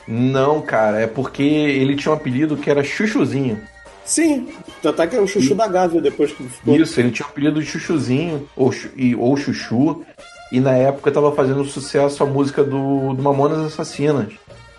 Não, 0.07 0.61
cara, 0.63 1.01
é 1.01 1.07
porque 1.07 1.43
ele 1.43 1.97
tinha 1.97 2.13
um 2.13 2.17
apelido 2.17 2.57
que 2.57 2.71
era 2.71 2.85
Chuchuzinho. 2.85 3.61
Sim, 4.05 4.49
tanto 4.83 5.01
é 5.01 5.07
que 5.07 5.17
é 5.17 5.21
o 5.21 5.27
Chuchu 5.27 5.55
da 5.55 5.67
Gávea 5.67 6.01
depois 6.01 6.31
que 6.31 6.45
ficou. 6.45 6.77
Isso, 6.77 7.01
ele 7.01 7.11
tinha 7.11 7.27
o 7.27 7.31
apelido 7.31 7.59
de 7.61 7.67
Chuchuzinho, 7.67 8.47
ou, 8.55 8.73
e- 8.95 9.17
ou 9.17 9.35
Chuchu, 9.37 10.05
e 10.53 10.61
na 10.61 10.73
época 10.77 11.11
tava 11.11 11.33
fazendo 11.33 11.65
sucesso 11.65 12.23
a 12.23 12.27
música 12.27 12.63
do, 12.63 13.15
do 13.15 13.23
Mamonas 13.23 13.59
Assassinas, 13.61 14.33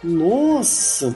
Nossa! 0.04 1.16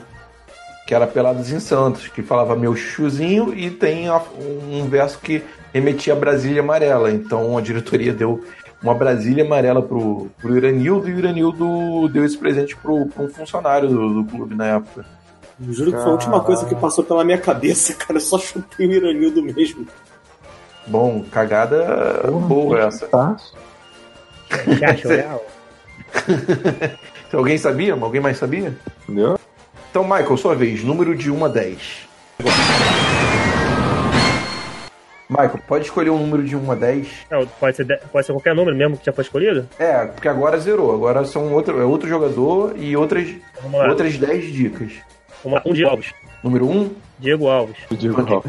Que 0.90 0.94
era 0.96 1.06
Pelados 1.06 1.52
em 1.52 1.60
Santos, 1.60 2.08
que 2.08 2.20
falava 2.20 2.56
meu 2.56 2.74
chuchuzinho 2.74 3.54
e 3.54 3.70
tem 3.70 4.08
a- 4.08 4.20
um 4.68 4.88
verso 4.88 5.20
que 5.20 5.40
remetia 5.72 6.14
a 6.14 6.16
Brasília 6.16 6.62
Amarela. 6.62 7.12
Então 7.12 7.56
a 7.56 7.60
diretoria 7.60 8.12
deu 8.12 8.42
uma 8.82 8.92
Brasília 8.92 9.44
Amarela 9.44 9.80
pro, 9.80 10.28
pro 10.42 10.56
Iranildo 10.56 11.08
e 11.08 11.14
o 11.14 11.18
Iranildo 11.20 12.08
deu 12.08 12.24
esse 12.24 12.36
presente 12.36 12.74
pro, 12.76 13.06
pro 13.06 13.22
um 13.22 13.28
funcionário 13.28 13.88
do, 13.88 14.14
do 14.14 14.24
clube 14.24 14.56
na 14.56 14.66
época. 14.66 15.06
Juro 15.60 15.92
que 15.92 15.96
foi 15.98 16.06
a 16.08 16.12
última 16.12 16.40
coisa 16.40 16.66
que 16.66 16.74
passou 16.74 17.04
pela 17.04 17.22
minha 17.22 17.38
cabeça, 17.38 17.94
cara. 17.94 18.14
Eu 18.14 18.20
só 18.20 18.36
chutei 18.36 18.88
o 18.88 18.92
Iranildo 18.92 19.44
mesmo. 19.44 19.86
Bom, 20.88 21.22
cagada 21.30 22.20
boa 22.48 22.80
essa. 22.80 23.06
Fácil. 23.06 23.56
Você 24.66 24.84
acha 24.84 25.06
real? 25.14 25.46
Alguém 27.32 27.56
sabia? 27.58 27.94
Alguém 27.94 28.20
mais 28.20 28.38
sabia? 28.38 28.74
Entendeu? 29.04 29.38
Então, 29.90 30.04
Michael, 30.04 30.36
sua 30.36 30.54
vez, 30.54 30.84
número 30.84 31.16
de 31.16 31.30
1 31.30 31.44
a 31.44 31.48
10. 31.48 32.08
Michael, 35.28 35.60
pode 35.66 35.84
escolher 35.84 36.10
um 36.10 36.18
número 36.18 36.44
de 36.44 36.56
1 36.56 36.70
a 36.70 36.74
10? 36.74 37.08
Não, 37.30 37.46
pode, 37.46 37.76
ser, 37.76 37.84
de- 37.84 37.98
pode 38.12 38.26
ser 38.26 38.32
qualquer 38.32 38.54
número 38.54 38.76
mesmo 38.76 38.96
que 38.96 39.06
já 39.06 39.12
foi 39.12 39.24
escolhido? 39.24 39.68
É, 39.78 40.06
porque 40.06 40.28
agora 40.28 40.58
zerou. 40.58 40.92
Agora 40.94 41.24
são 41.24 41.52
outro, 41.52 41.80
é 41.80 41.84
outro 41.84 42.08
jogador 42.08 42.74
e 42.76 42.96
outras, 42.96 43.28
outras 43.88 44.16
10 44.16 44.52
dicas. 44.52 44.92
Vamos 45.42 45.58
lá. 45.58 45.62
Um 45.66 45.72
Diego 45.72 45.90
Alves. 45.90 46.12
Número 46.42 46.68
1, 46.68 46.90
Diego 47.18 47.48
Alves. 47.48 47.76
Digo, 47.92 48.22
ó, 48.30 48.42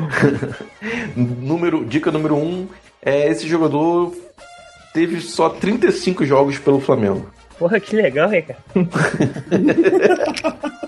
número, 1.16 1.86
dica 1.86 2.12
número 2.12 2.36
1 2.36 2.68
é 3.04 3.28
esse 3.30 3.48
jogador 3.48 4.14
teve 4.94 5.20
só 5.22 5.50
35 5.50 6.26
jogos 6.26 6.58
pelo 6.60 6.80
Flamengo. 6.80 7.30
Porra, 7.60 7.80
que 7.80 7.96
legal, 7.96 8.32
hein, 8.34 8.44
cara? 8.44 8.60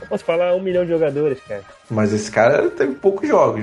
Eu 0.00 0.06
posso 0.08 0.24
falar 0.24 0.54
um 0.54 0.60
milhão 0.60 0.84
de 0.84 0.90
jogadores, 0.90 1.40
cara. 1.46 1.62
Mas 1.90 2.12
esse 2.12 2.30
cara 2.30 2.70
teve 2.70 2.94
poucos 2.94 3.28
jogos. 3.28 3.62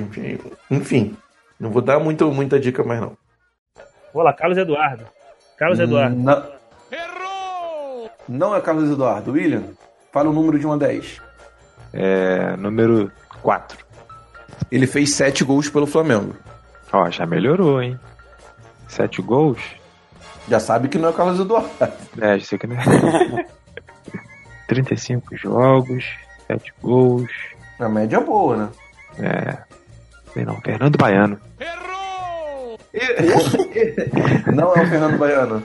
enfim. 0.69 1.15
Não 1.59 1.69
vou 1.69 1.81
dar 1.81 1.99
muito, 1.99 2.29
muita 2.31 2.59
dica 2.59 2.83
mais 2.83 2.99
não. 2.99 3.17
Vou 4.13 4.23
lá, 4.23 4.33
Carlos 4.33 4.57
Eduardo. 4.57 5.05
Carlos 5.57 5.79
Eduardo. 5.79 6.15
Não. 6.15 6.55
Não 8.27 8.55
é 8.55 8.61
Carlos 8.61 8.89
Eduardo. 8.91 9.31
William, 9.33 9.63
fala 10.11 10.29
o 10.29 10.33
número 10.33 10.57
de 10.59 10.65
1 10.65 10.73
a 10.73 10.77
10. 10.77 11.21
é, 11.93 12.55
número 12.57 13.11
4. 13.41 13.77
Ele 14.71 14.87
fez 14.87 15.13
7 15.13 15.43
gols 15.43 15.69
pelo 15.69 15.85
Flamengo. 15.85 16.35
Ó, 16.91 17.09
já 17.09 17.25
melhorou, 17.25 17.81
hein? 17.81 17.99
Sete 18.87 19.21
gols? 19.21 19.59
Já 20.47 20.59
sabe 20.59 20.87
que 20.87 20.97
não 20.97 21.09
é 21.09 21.13
Carlos 21.13 21.39
Eduardo. 21.39 21.69
É, 22.21 22.37
já 22.39 22.45
sei 22.45 22.57
que 22.57 22.67
não 22.67 22.75
é. 22.77 23.45
35 24.67 25.35
jogos, 25.37 26.05
7 26.47 26.73
gols. 26.81 27.29
A 27.79 27.89
média 27.89 28.17
é 28.17 28.19
boa, 28.19 28.57
né? 28.57 28.69
É. 29.19 29.57
Sei 30.33 30.43
não, 30.45 30.59
Fernando 30.61 30.97
Baiano. 30.97 31.39
Não 34.53 34.73
é 34.73 34.83
o 34.83 34.87
Fernando 34.87 35.17
Baiano. 35.17 35.63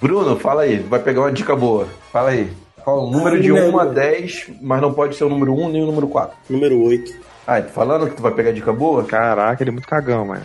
Bruno, 0.00 0.38
fala 0.38 0.62
aí. 0.62 0.78
Vai 0.78 1.00
pegar 1.00 1.20
uma 1.22 1.32
dica 1.32 1.54
boa. 1.54 1.86
Fala 2.10 2.30
aí. 2.30 2.50
Qual 2.82 3.06
o 3.06 3.10
número 3.10 3.40
de 3.40 3.50
1 3.52 3.78
a 3.78 3.84
10, 3.86 4.50
mas 4.60 4.80
não 4.82 4.92
pode 4.92 5.16
ser 5.16 5.24
o 5.24 5.28
número 5.30 5.54
1 5.54 5.70
nem 5.70 5.82
o 5.82 5.86
número 5.86 6.06
4. 6.06 6.36
Número 6.50 6.82
8. 6.82 7.14
Ah, 7.46 7.60
tô 7.62 7.70
falando 7.70 8.08
que 8.08 8.16
tu 8.16 8.22
vai 8.22 8.32
pegar 8.32 8.52
dica 8.52 8.72
boa? 8.72 9.04
Caraca, 9.04 9.62
ele 9.62 9.70
é 9.70 9.72
muito 9.72 9.88
cagão, 9.88 10.26
mano. 10.26 10.42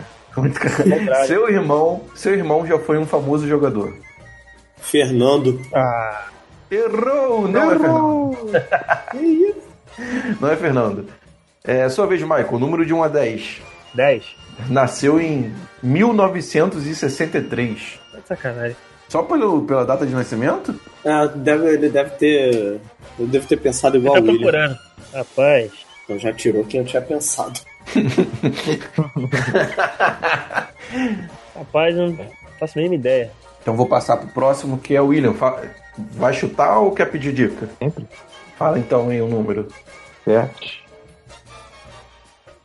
Seu 1.26 1.50
irmão, 1.50 2.02
seu 2.14 2.34
irmão 2.34 2.66
já 2.66 2.78
foi 2.78 2.98
um 2.98 3.04
famoso 3.04 3.46
jogador. 3.46 3.92
Fernando. 4.78 5.60
Ah, 5.74 6.28
Errou! 6.70 7.48
Não 7.48 7.72
é 7.72 7.78
Fernando. 7.78 8.38
Não 10.40 10.50
é 10.50 10.56
Fernando. 10.56 11.06
É 11.64 11.88
sua 11.88 12.06
vez, 12.06 12.22
Michael. 12.22 12.58
Número 12.58 12.86
de 12.86 12.94
1 12.94 13.02
a 13.02 13.08
10. 13.08 13.60
10. 13.94 14.24
Nasceu 14.68 15.20
em 15.20 15.52
1963. 15.82 17.98
Tá 18.12 18.18
de 18.20 18.28
sacanagem. 18.28 18.76
Só 19.08 19.22
pelo, 19.24 19.62
pela 19.62 19.84
data 19.84 20.06
de 20.06 20.14
nascimento? 20.14 20.78
Ah, 21.04 21.26
deve, 21.26 21.66
ele 21.74 21.88
deve 21.88 22.10
ter. 22.10 22.80
Eu 23.18 23.26
devo 23.26 23.46
ter 23.46 23.56
pensado 23.56 23.96
igual 23.96 24.14
Tá 24.14 24.20
o 24.20 24.24
William. 24.24 24.38
procurando. 24.40 24.78
Rapaz. 25.12 25.72
Então 26.04 26.16
já 26.18 26.32
tirou 26.32 26.64
quem 26.64 26.80
eu 26.80 26.86
tinha 26.86 27.02
pensado. 27.02 27.58
Rapaz, 31.56 31.96
não 31.96 32.16
faço 32.58 32.78
a 32.78 32.82
mínima 32.82 32.94
ideia. 32.94 33.30
Então 33.62 33.76
vou 33.76 33.86
passar 33.86 34.16
pro 34.16 34.28
próximo, 34.28 34.78
que 34.78 34.94
é 34.94 35.00
o 35.02 35.06
William. 35.08 35.34
Fa- 35.34 35.60
Vai 36.12 36.32
chutar 36.32 36.78
ou 36.78 36.92
quer 36.92 37.06
pedir 37.06 37.32
dica? 37.32 37.68
Sempre. 37.78 38.06
Fala 38.56 38.78
então 38.78 39.08
aí 39.08 39.20
o 39.20 39.28
número. 39.28 39.68
Sete. 40.24 40.84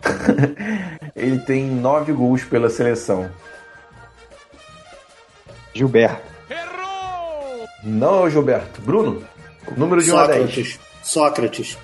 Ele 1.15 1.39
tem 1.39 1.65
nove 1.65 2.11
gols 2.11 2.43
pela 2.43 2.69
seleção. 2.69 3.29
Gilberto. 5.73 6.35
Não 7.83 8.15
é 8.15 8.21
o 8.21 8.29
Gilberto. 8.29 8.81
Bruno? 8.81 9.23
Número 9.77 10.01
de 10.01 10.11
1 10.11 10.17
a 10.17 10.27
10. 10.27 10.39
Sócrates. 10.39 10.79
Sócrates. 11.03 11.77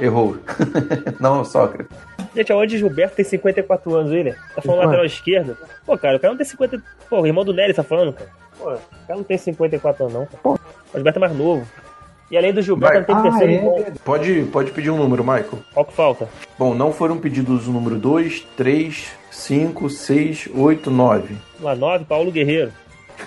Errou. 0.00 0.36
Não, 1.20 1.38
é 1.38 1.40
o 1.42 1.44
Sócrates. 1.44 1.96
Gente, 2.34 2.52
aonde 2.52 2.78
Gilberto 2.78 3.16
tem 3.16 3.24
54 3.24 3.94
anos, 3.94 4.10
William? 4.10 4.34
Tá 4.54 4.62
falando 4.62 4.84
lateral 4.86 5.04
esquerdo? 5.04 5.56
Pô, 5.84 5.96
cara, 5.98 6.16
o 6.16 6.20
cara 6.20 6.32
não 6.32 6.38
tem 6.38 6.46
50. 6.46 6.82
Pô, 7.08 7.20
o 7.20 7.26
irmão 7.26 7.44
do 7.44 7.52
Nery 7.52 7.74
tá 7.74 7.82
falando, 7.82 8.12
cara. 8.14 8.30
Pô, 8.58 8.72
o 8.72 8.78
cara 9.06 9.16
não 9.16 9.24
tem 9.24 9.38
54 9.38 10.04
anos, 10.04 10.14
não, 10.14 10.26
cara. 10.26 10.40
O 10.44 10.94
Gilberto 10.94 11.18
é 11.18 11.20
mais 11.20 11.36
novo. 11.36 11.66
E 12.30 12.36
além 12.36 12.52
do 12.52 12.62
Gilberto, 12.62 12.94
Vai. 12.94 13.00
não 13.00 13.06
tem 13.06 13.16
Ah, 13.16 13.38
terceiro 13.38 13.74
é. 13.78 13.90
Pode, 14.04 14.42
pode 14.52 14.70
pedir 14.70 14.90
um 14.90 14.96
número, 14.96 15.22
Michael. 15.22 15.58
Qual 15.74 15.84
que 15.84 15.92
falta? 15.92 16.28
Bom, 16.58 16.74
não 16.74 16.90
foram 16.92 17.18
pedidos 17.18 17.68
o 17.68 17.72
número 17.72 17.98
2, 17.98 18.40
3, 18.56 19.08
5, 19.30 19.90
6, 19.90 20.48
8, 20.54 20.90
9. 20.90 21.36
Lá, 21.60 21.74
9, 21.74 22.04
Paulo 22.06 22.30
Guerreiro. 22.32 22.72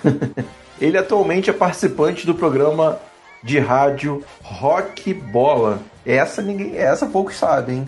Ele 0.80 0.98
atualmente 0.98 1.48
é 1.50 1.52
participante 1.52 2.26
do 2.26 2.34
programa 2.34 2.98
de 3.42 3.58
rádio 3.58 4.24
Rock 4.42 5.14
Bola. 5.14 5.78
Essa 6.04 6.42
ninguém, 6.42 6.76
essa 6.76 7.06
poucos 7.06 7.36
sabem, 7.36 7.78
hein? 7.78 7.86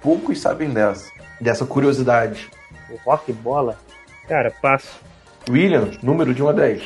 Poucos 0.00 0.40
sabem 0.40 0.70
dessa, 0.70 1.10
dessa 1.40 1.66
curiosidade. 1.66 2.48
O 2.88 2.96
Rock 3.10 3.32
Bola. 3.32 3.76
Cara, 4.28 4.52
passo. 4.62 5.00
William, 5.48 5.90
número 6.02 6.34
de 6.34 6.42
1 6.42 6.48
a 6.48 6.52
10. 6.52 6.82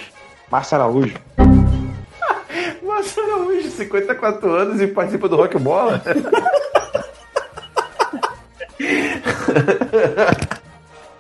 Márcio 0.51 0.75
Araújo. 0.77 1.15
Márcio 2.87 3.23
Araújo, 3.25 3.71
54 3.71 4.53
anos 4.55 4.81
e 4.81 4.87
participa 4.87 5.29
do 5.29 5.37
Rock 5.37 5.59
Bola? 5.59 6.03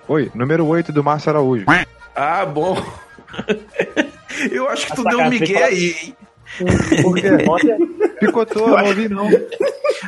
Oi, 0.08 0.30
número 0.34 0.66
8 0.66 0.92
do 0.92 1.02
Márcio 1.04 1.30
Araújo. 1.30 1.64
ah, 2.14 2.44
bom. 2.44 2.76
Eu 4.50 4.68
acho 4.68 4.86
que 4.86 4.96
tu 4.96 5.04
Tá 5.04 5.10
deu 5.10 5.20
um 5.20 5.28
migué 5.28 5.62
aí, 5.62 5.94
hein? 6.02 6.16
Por 7.02 7.14
quê? 7.14 7.30
Picotou, 8.18 8.68
não 8.68 8.84
ouvi 8.86 9.08
não. 9.08 9.28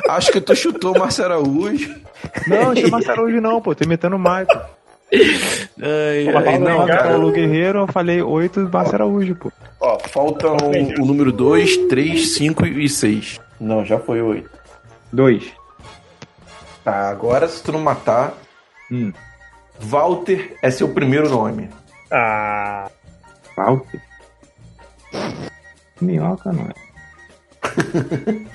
Acho 0.09 0.31
que 0.31 0.41
tu 0.41 0.55
chutou 0.55 0.95
o 0.95 0.99
Márcio 0.99 1.23
Araújo. 1.23 1.95
Não, 2.47 2.65
não 2.65 2.75
chama 2.75 2.89
Márcio 2.89 3.11
Araújo 3.11 3.39
não, 3.41 3.61
pô. 3.61 3.73
Tô 3.75 3.83
imitando 3.83 4.15
o 4.15 4.19
Michael. 4.19 4.65
Ai, 5.13 6.31
Pô, 6.31 6.37
ai, 6.37 6.57
não, 6.59 6.85
cara. 6.87 7.09
Paulo 7.09 7.31
Guerreiro, 7.31 7.79
eu 7.79 7.87
falei 7.87 8.21
8 8.21 8.63
do 8.65 8.71
Márcio 8.71 8.95
Araújo, 8.95 9.35
pô. 9.35 9.51
Ó, 9.79 9.99
faltam 9.99 10.57
o 10.99 11.05
número 11.05 11.31
2, 11.31 11.87
3, 11.87 12.29
5 12.35 12.65
e 12.65 12.89
6. 12.89 13.39
Não, 13.59 13.85
já 13.85 13.99
foi 13.99 14.21
8. 14.21 14.49
2. 15.11 15.51
Tá, 16.83 17.09
agora 17.09 17.47
se 17.47 17.61
tu 17.63 17.71
não 17.71 17.79
matar, 17.81 18.33
Hum. 18.91 19.11
Walter 19.79 20.55
é 20.61 20.69
seu 20.69 20.89
primeiro 20.89 21.29
nome. 21.29 21.69
Ah, 22.11 22.89
Walter. 23.57 23.99
Minhoca, 26.01 26.51
não 26.51 26.63
é? 26.65 26.73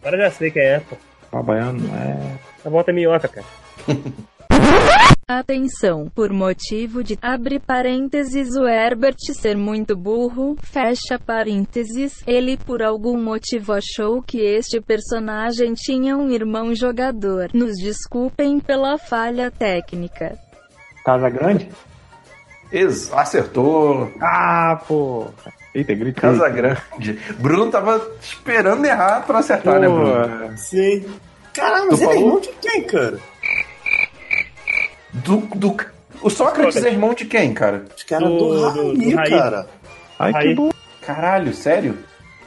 agora 0.00 0.16
eu 0.16 0.20
já 0.22 0.30
sei 0.30 0.50
quem 0.50 0.62
é, 0.62 0.80
pô. 0.80 0.96
Babaiano 1.32 1.80
não 1.86 1.94
é. 1.96 2.38
A 2.64 2.68
volta 2.68 2.90
é 2.90 2.94
minhoca, 2.94 3.28
cara. 3.28 3.46
Atenção, 5.30 6.08
por 6.14 6.32
motivo 6.32 7.04
de 7.04 7.18
abre 7.20 7.58
parênteses 7.58 8.56
o 8.56 8.66
Herbert 8.66 9.18
ser 9.34 9.58
muito 9.58 9.94
burro, 9.94 10.56
fecha 10.62 11.18
parênteses, 11.18 12.22
ele 12.26 12.56
por 12.56 12.82
algum 12.82 13.22
motivo 13.22 13.74
achou 13.74 14.22
que 14.22 14.40
este 14.40 14.80
personagem 14.80 15.74
tinha 15.74 16.16
um 16.16 16.30
irmão 16.30 16.74
jogador. 16.74 17.50
Nos 17.52 17.76
desculpem 17.76 18.58
pela 18.58 18.96
falha 18.96 19.50
técnica. 19.50 20.38
Casa 21.04 21.28
Grande? 21.28 21.68
Ex 22.72 23.12
acertou. 23.12 24.10
Ah, 24.22 24.80
pô. 24.88 25.26
Eita, 25.74 25.92
gritei. 25.92 26.22
Casa 26.22 26.48
Grande. 26.48 27.18
Bruno 27.38 27.70
tava 27.70 28.00
esperando 28.18 28.82
errar 28.86 29.26
pra 29.26 29.40
acertar, 29.40 29.74
Pô, 29.74 29.80
né, 29.80 29.88
Bruno? 29.88 30.56
Sim. 30.56 31.04
Caralho, 31.58 31.84
Tu 31.84 31.90
mas 31.92 32.00
ele 32.02 32.10
é 32.12 32.16
irmão 32.16 32.40
de 32.40 32.48
quem, 32.60 32.82
cara? 32.84 33.18
Do, 35.12 35.36
do, 35.54 35.76
o 36.22 36.30
Sócrates 36.30 36.84
é 36.84 36.88
irmão 36.88 37.14
de 37.14 37.24
quem, 37.24 37.52
cara? 37.54 37.84
Os 37.96 38.02
caras 38.02 38.28
do, 38.28 38.38
Do- 38.38 38.60
Raí, 38.68 38.74
do- 38.74 38.94
do 39.10 39.16
Raí. 39.16 39.30
cara. 39.30 39.66
Ai, 40.18 40.32
Aí- 40.34 40.48
que 40.48 40.54
bom. 40.54 40.70
Caralho, 41.02 41.54
sério? 41.54 41.98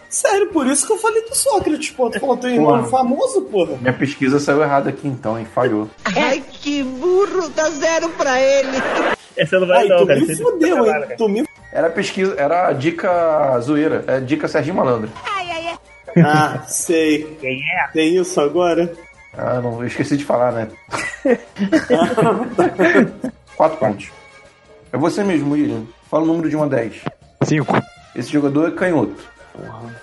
Sério, 0.09 0.49
por 0.49 0.67
isso 0.67 0.85
que 0.85 0.91
eu 0.93 0.97
falei 0.97 1.21
do 1.23 1.33
Sócrates, 1.33 1.89
pô. 1.91 2.09
Tu 2.09 2.19
falou 2.19 2.35
teu 2.37 2.49
irmão 2.49 2.67
Porra. 2.79 2.83
famoso, 2.89 3.41
porra. 3.43 3.77
Minha 3.79 3.93
pesquisa 3.93 4.39
saiu 4.41 4.61
errada 4.61 4.89
aqui 4.89 5.07
então, 5.07 5.39
hein? 5.39 5.47
Falhou. 5.55 5.89
Ai, 6.03 6.43
que 6.51 6.83
burro, 6.83 7.47
dá 7.55 7.69
zero 7.69 8.09
pra 8.09 8.39
ele. 8.39 8.77
Essa 9.37 9.57
não 9.59 9.65
vai 9.67 9.83
Aí, 9.83 9.87
não, 9.89 9.97
tu 9.99 10.07
cara. 10.07 10.19
me 10.19 10.35
fudeu, 10.35 10.85
hein? 10.85 10.91
cara. 10.91 11.15
Tu 11.17 11.29
me... 11.29 11.45
Era 11.71 11.89
pesquisa, 11.89 12.35
era 12.37 12.67
a 12.67 12.73
dica 12.73 13.57
zoeira, 13.61 14.03
é 14.05 14.19
dica 14.19 14.49
Serginho 14.49 14.75
Malandro. 14.75 15.09
Ah, 16.17 16.63
sei. 16.67 17.37
Quem 17.39 17.61
é? 17.61 17.87
Tem 17.93 18.17
isso 18.17 18.39
agora? 18.41 18.91
Ah, 19.37 19.61
não, 19.61 19.79
eu 19.81 19.87
esqueci 19.87 20.17
de 20.17 20.25
falar, 20.25 20.51
né? 20.51 20.67
Quatro 23.55 23.77
pontos. 23.77 24.11
É 24.91 24.97
você 24.97 25.23
mesmo, 25.23 25.53
William. 25.53 25.83
Fala 26.09 26.23
o 26.23 26.27
número 26.27 26.49
de 26.49 26.55
1 26.57 26.63
a 26.63 26.67
10. 26.67 27.03
Cinco. 27.43 27.73
Esse 28.15 28.31
jogador 28.31 28.67
é 28.67 28.71
canhoto. 28.71 29.15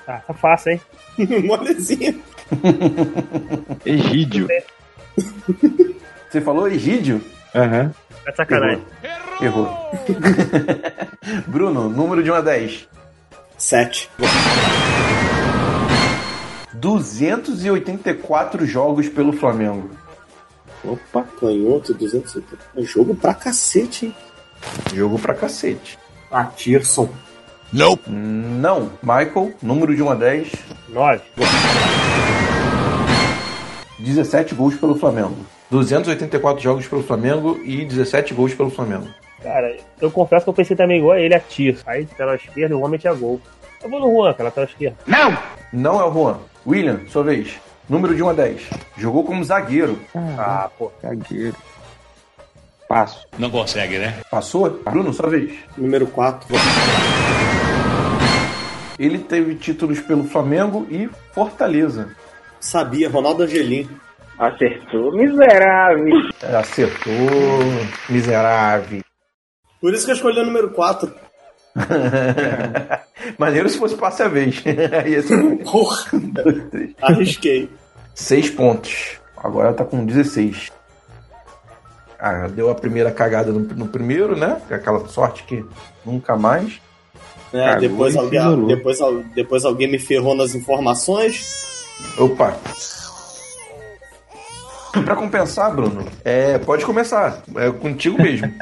Tá, 0.07 0.23
tá 0.27 0.35
fácil, 0.35 0.73
hein? 0.73 0.81
Molezinha. 1.45 2.15
Egídio. 3.85 4.49
Você 6.31 6.41
falou 6.41 6.69
Egídio? 6.69 7.21
Aham. 7.55 7.93
Tá 8.25 8.31
de 8.31 8.37
sacanagem. 8.37 8.83
Errou. 9.41 9.69
Bruno, 11.47 11.89
número 11.89 12.23
de 12.23 12.31
1 12.31 12.35
a 12.35 12.41
10. 12.41 12.89
Sete. 13.57 14.11
284 16.75 18.67
jogos 18.67 19.09
pelo 19.09 19.33
Flamengo. 19.33 19.91
Opa, 20.85 21.25
canhoto, 21.41 21.95
270. 21.95 22.57
É 22.77 22.83
jogo 22.83 23.15
pra 23.15 23.35
cacete, 23.35 24.07
hein? 24.07 24.15
Jogo 24.95 25.19
pra 25.19 25.35
cacete. 25.35 25.99
Ah, 26.31 26.45
Tirson. 26.45 27.09
Não. 27.73 27.99
Michael, 29.03 29.53
número 29.63 29.95
de 29.95 30.03
1 30.03 30.11
a 30.11 30.15
10. 30.15 30.53
Nove. 30.89 31.23
17 33.99 34.55
gols 34.55 34.77
pelo 34.77 34.95
Flamengo. 34.95 35.37
284 35.71 36.63
jogos 36.63 36.87
pelo 36.87 37.03
Flamengo 37.03 37.59
e 37.65 37.85
17 37.85 38.33
gols 38.33 38.55
pelo 38.55 38.71
Flamengo. 38.71 39.09
Cara, 39.43 39.77
eu 40.01 40.11
confesso 40.11 40.45
que 40.45 40.51
eu 40.51 40.55
pensei 40.55 40.77
também 40.77 40.99
igual 40.99 41.13
a 41.13 41.21
ele, 41.21 41.35
a 41.35 41.41
tiro. 41.41 41.79
Aí, 41.87 42.07
pela 42.07 42.37
esquerda, 42.37 42.77
o 42.77 42.83
homem 42.83 42.99
tinha 42.99 43.13
gol. 43.13 43.41
Eu 43.83 43.91
vou 43.91 44.01
no 44.01 44.11
Juan, 44.11 44.33
cara, 44.35 44.51
pela 44.51 44.67
esquerda. 44.67 44.97
Não 45.73 46.01
é 46.01 46.05
o 46.05 46.13
Juan. 46.13 46.39
William, 46.67 47.01
sua 47.09 47.23
vez. 47.23 47.59
Número 47.89 48.15
de 48.15 48.23
1 48.23 48.29
a 48.29 48.33
10. 48.35 48.63
Jogou 48.99 49.25
como 49.25 49.45
zagueiro. 49.45 49.99
Ah, 50.39 50.71
pô. 50.79 50.93
Zagueiro. 51.01 51.57
Passo. 52.89 53.27
Não 53.39 53.51
consegue, 53.51 53.99
né? 53.99 54.21
Passou? 54.31 54.71
Bruno, 54.85 55.13
sua 55.13 55.29
vez. 55.29 55.53
Número 55.77 56.07
4. 56.07 56.49
Ele 58.99 59.19
teve 59.19 59.55
títulos 59.55 60.01
pelo 60.01 60.25
Flamengo 60.25 60.87
e 60.91 61.09
Fortaleza. 61.33 62.11
Sabia, 62.61 63.09
Ronaldo 63.09 63.45
Angelim. 63.45 63.89
Acertou, 64.39 65.13
miserável. 65.13 66.29
Acertou, 66.59 67.13
miserável. 68.09 69.01
Por 69.81 69.95
isso 69.95 70.05
que 70.05 70.11
eu 70.11 70.17
escolhi 70.17 70.41
o 70.41 70.47
número 70.47 70.71
4. 70.71 71.13
Maneiro 73.39 73.69
se 73.69 73.79
fosse 73.79 73.97
passe 73.97 74.23
a 74.23 74.29
vez. 74.29 74.63
Ia 75.07 75.23
ser 75.23 75.57
Porra, 75.65 76.07
dois, 76.13 76.63
três. 76.71 76.91
arrisquei. 77.01 77.71
Seis 78.15 78.51
pontos. 78.51 79.19
Agora 79.37 79.73
tá 79.73 79.85
com 79.85 80.05
16. 80.05 80.73
Ah, 82.19 82.49
deu 82.49 82.69
a 82.69 82.75
primeira 82.75 83.13
cagada 83.13 83.53
no, 83.53 83.61
no 83.61 83.87
primeiro, 83.87 84.37
né? 84.37 84.61
Aquela 84.71 85.07
sorte 85.09 85.45
que 85.45 85.65
nunca 86.05 86.37
mais. 86.37 86.81
É, 87.53 87.65
Cagou 87.65 87.81
depois, 87.81 88.17
alguém, 88.17 88.67
depois, 88.67 88.99
depois 89.35 89.65
alguém 89.65 89.89
me 89.89 89.99
ferrou 89.99 90.35
nas 90.35 90.55
informações. 90.55 91.87
Opa! 92.19 92.57
Pra 95.05 95.15
compensar, 95.17 95.75
Bruno, 95.75 96.05
é, 96.25 96.59
pode 96.59 96.85
começar. 96.85 97.43
É 97.57 97.71
contigo 97.71 98.21
mesmo. 98.23 98.53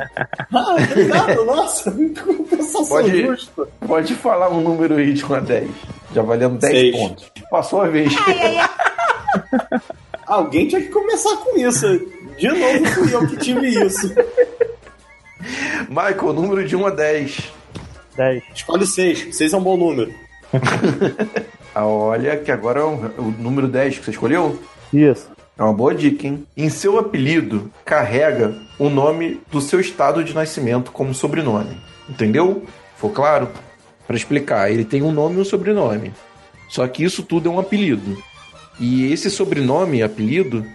Ah, 0.53 0.75
obrigado, 0.75 1.45
nossa. 1.45 1.91
Compensação 2.25 2.87
Pode- 2.87 3.23
justa. 3.23 3.69
Pode 3.87 4.15
falar 4.15 4.49
um 4.51 4.61
número 4.61 4.97
aí 4.97 5.13
de 5.13 5.25
1 5.25 5.35
a 5.35 5.41
10. 5.41 5.71
Já 6.15 6.23
valendo 6.23 6.59
10 6.59 6.73
Seis. 6.73 6.97
pontos. 6.97 7.33
Passou 7.51 7.83
a 7.83 7.89
vez. 7.89 8.13
Alguém 10.27 10.67
tinha 10.69 10.81
que 10.81 10.89
começar 10.89 11.37
com 11.39 11.59
isso. 11.59 11.87
De 12.39 12.49
novo 12.49 12.85
fui 12.87 13.15
eu 13.15 13.27
que 13.27 13.37
tive 13.37 13.69
isso. 13.87 14.15
Michael, 15.89 16.33
número 16.33 16.67
de 16.67 16.75
1 16.77 16.87
a 16.87 16.91
10. 16.91 17.53
Dez. 18.17 18.43
Escolhe 18.55 18.87
6. 18.87 19.37
6 19.37 19.53
é 19.53 19.57
um 19.57 19.63
bom 19.63 19.77
número. 19.77 20.13
Ah, 21.75 21.87
olha 21.87 22.37
que 22.39 22.51
agora 22.51 22.81
é 22.81 22.85
o, 22.85 22.95
o 23.19 23.35
número 23.39 23.69
10 23.69 23.99
que 23.99 24.05
você 24.05 24.11
escolheu. 24.13 24.59
Isso. 24.93 25.29
É 25.59 25.63
uma 25.63 25.73
boa 25.73 25.95
dica, 25.95 26.27
hein? 26.27 26.47
Em 26.55 26.69
seu 26.69 26.99
apelido, 26.99 27.71
carrega 27.83 28.55
o 28.79 28.91
nome 28.91 29.41
do 29.51 29.59
seu 29.59 29.81
estado 29.81 30.23
de 30.23 30.35
nascimento 30.35 30.93
como 30.93 31.15
sobrenome. 31.15 31.81
Entendeu? 32.09 32.65
Ficou 32.95 33.11
claro? 33.11 33.49
Para 34.07 34.17
explicar, 34.17 34.71
ele 34.71 34.85
tem 34.85 35.03
um 35.03 35.11
nome 35.11 35.37
e 35.37 35.41
um 35.41 35.45
sobrenome. 35.45 36.13
Só 36.69 36.87
que 36.87 37.03
isso 37.03 37.23
tudo 37.23 37.49
é 37.49 37.53
um 37.53 37.59
apelido. 37.59 38.23
E 38.79 39.11
esse 39.11 39.31
sobrenome, 39.31 40.03
apelido, 40.03 40.67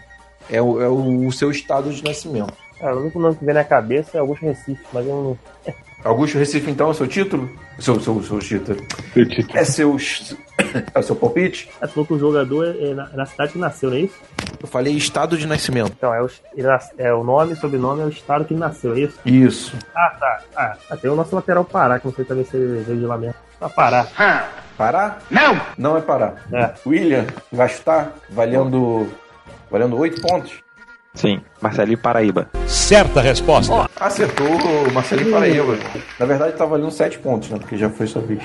é 0.49 0.59
o, 0.59 0.81
é 0.81 0.89
o 0.89 1.31
seu 1.31 1.51
estado 1.51 1.93
de 1.93 2.03
nascimento. 2.03 2.53
Cara, 2.79 2.95
o 2.95 3.01
único 3.01 3.19
nome 3.19 3.35
que 3.35 3.45
vem 3.45 3.53
na 3.53 3.63
cabeça 3.63 4.17
é 4.17 4.19
Augusto 4.19 4.43
Recife, 4.43 4.81
mas 4.91 5.05
eu 5.05 5.37
não. 5.65 5.73
Augusto 6.03 6.39
Recife, 6.39 6.71
então, 6.71 6.89
é 6.89 6.93
seu 6.95 7.07
título? 7.07 7.47
Seu, 7.77 7.99
seu, 7.99 8.23
seu 8.23 8.39
título. 8.39 8.79
Seu 9.13 9.29
título. 9.29 9.57
É 9.59 9.63
seu, 9.63 9.95
é 10.95 11.01
seu 11.03 11.15
palpite? 11.15 11.69
Você 11.79 11.87
falou 11.87 12.07
que 12.07 12.13
o 12.13 12.19
jogador 12.19 12.65
é 12.65 12.89
é 12.89 12.93
na, 12.95 13.09
é 13.13 13.15
na 13.15 13.25
cidade 13.27 13.53
que 13.53 13.59
nasceu, 13.59 13.91
não 13.91 13.97
é 13.97 14.01
isso? 14.01 14.15
Eu 14.61 14.67
falei 14.67 14.93
estado 14.93 15.37
de 15.37 15.47
nascimento. 15.47 15.91
Então, 15.97 16.13
é 16.13 16.21
o, 16.21 16.29
é 16.97 17.13
o 17.13 17.23
nome, 17.23 17.55
sobrenome, 17.55 18.01
é 18.03 18.05
o 18.05 18.09
estado 18.09 18.45
que 18.45 18.53
ele 18.53 18.59
nasceu, 18.59 18.93
é 18.93 18.99
isso? 18.99 19.19
Isso. 19.25 19.75
Ah, 19.95 20.15
tá. 20.19 20.41
Ah, 20.55 20.77
ah, 20.89 20.97
tem 20.97 21.09
o 21.09 21.15
nosso 21.15 21.35
lateral 21.35 21.65
Pará, 21.65 21.99
que 21.99 22.05
não 22.05 22.13
sei 22.13 22.23
também 22.23 22.45
se 22.45 22.55
ele 22.55 22.83
veio 22.83 22.99
de 22.99 23.05
lá 23.05 23.17
mesmo. 23.17 23.35
Pra 23.57 23.69
Pará. 23.69 24.07
Pará? 24.77 25.17
Não! 25.31 25.59
Não 25.77 25.97
é 25.97 26.01
Pará. 26.01 26.35
É. 26.53 26.73
William, 26.85 27.25
vai 27.51 27.69
chutar, 27.69 28.13
valendo, 28.29 29.07
valendo 29.69 29.97
8 29.97 30.21
pontos. 30.21 30.53
Sim. 31.15 31.41
Marcelinho 31.59 31.97
Paraíba. 31.97 32.47
Certa 32.67 33.19
resposta. 33.19 33.89
Acertou 33.99 34.47
o 34.47 34.93
Marcelinho 34.93 35.31
Paraíba. 35.31 35.77
Na 36.19 36.25
verdade, 36.25 36.53
tá 36.53 36.65
valendo 36.65 36.91
7 36.91 37.17
pontos, 37.19 37.49
né? 37.49 37.57
Porque 37.57 37.77
já 37.77 37.89
foi 37.89 38.05
sua 38.05 38.21
vez. 38.21 38.41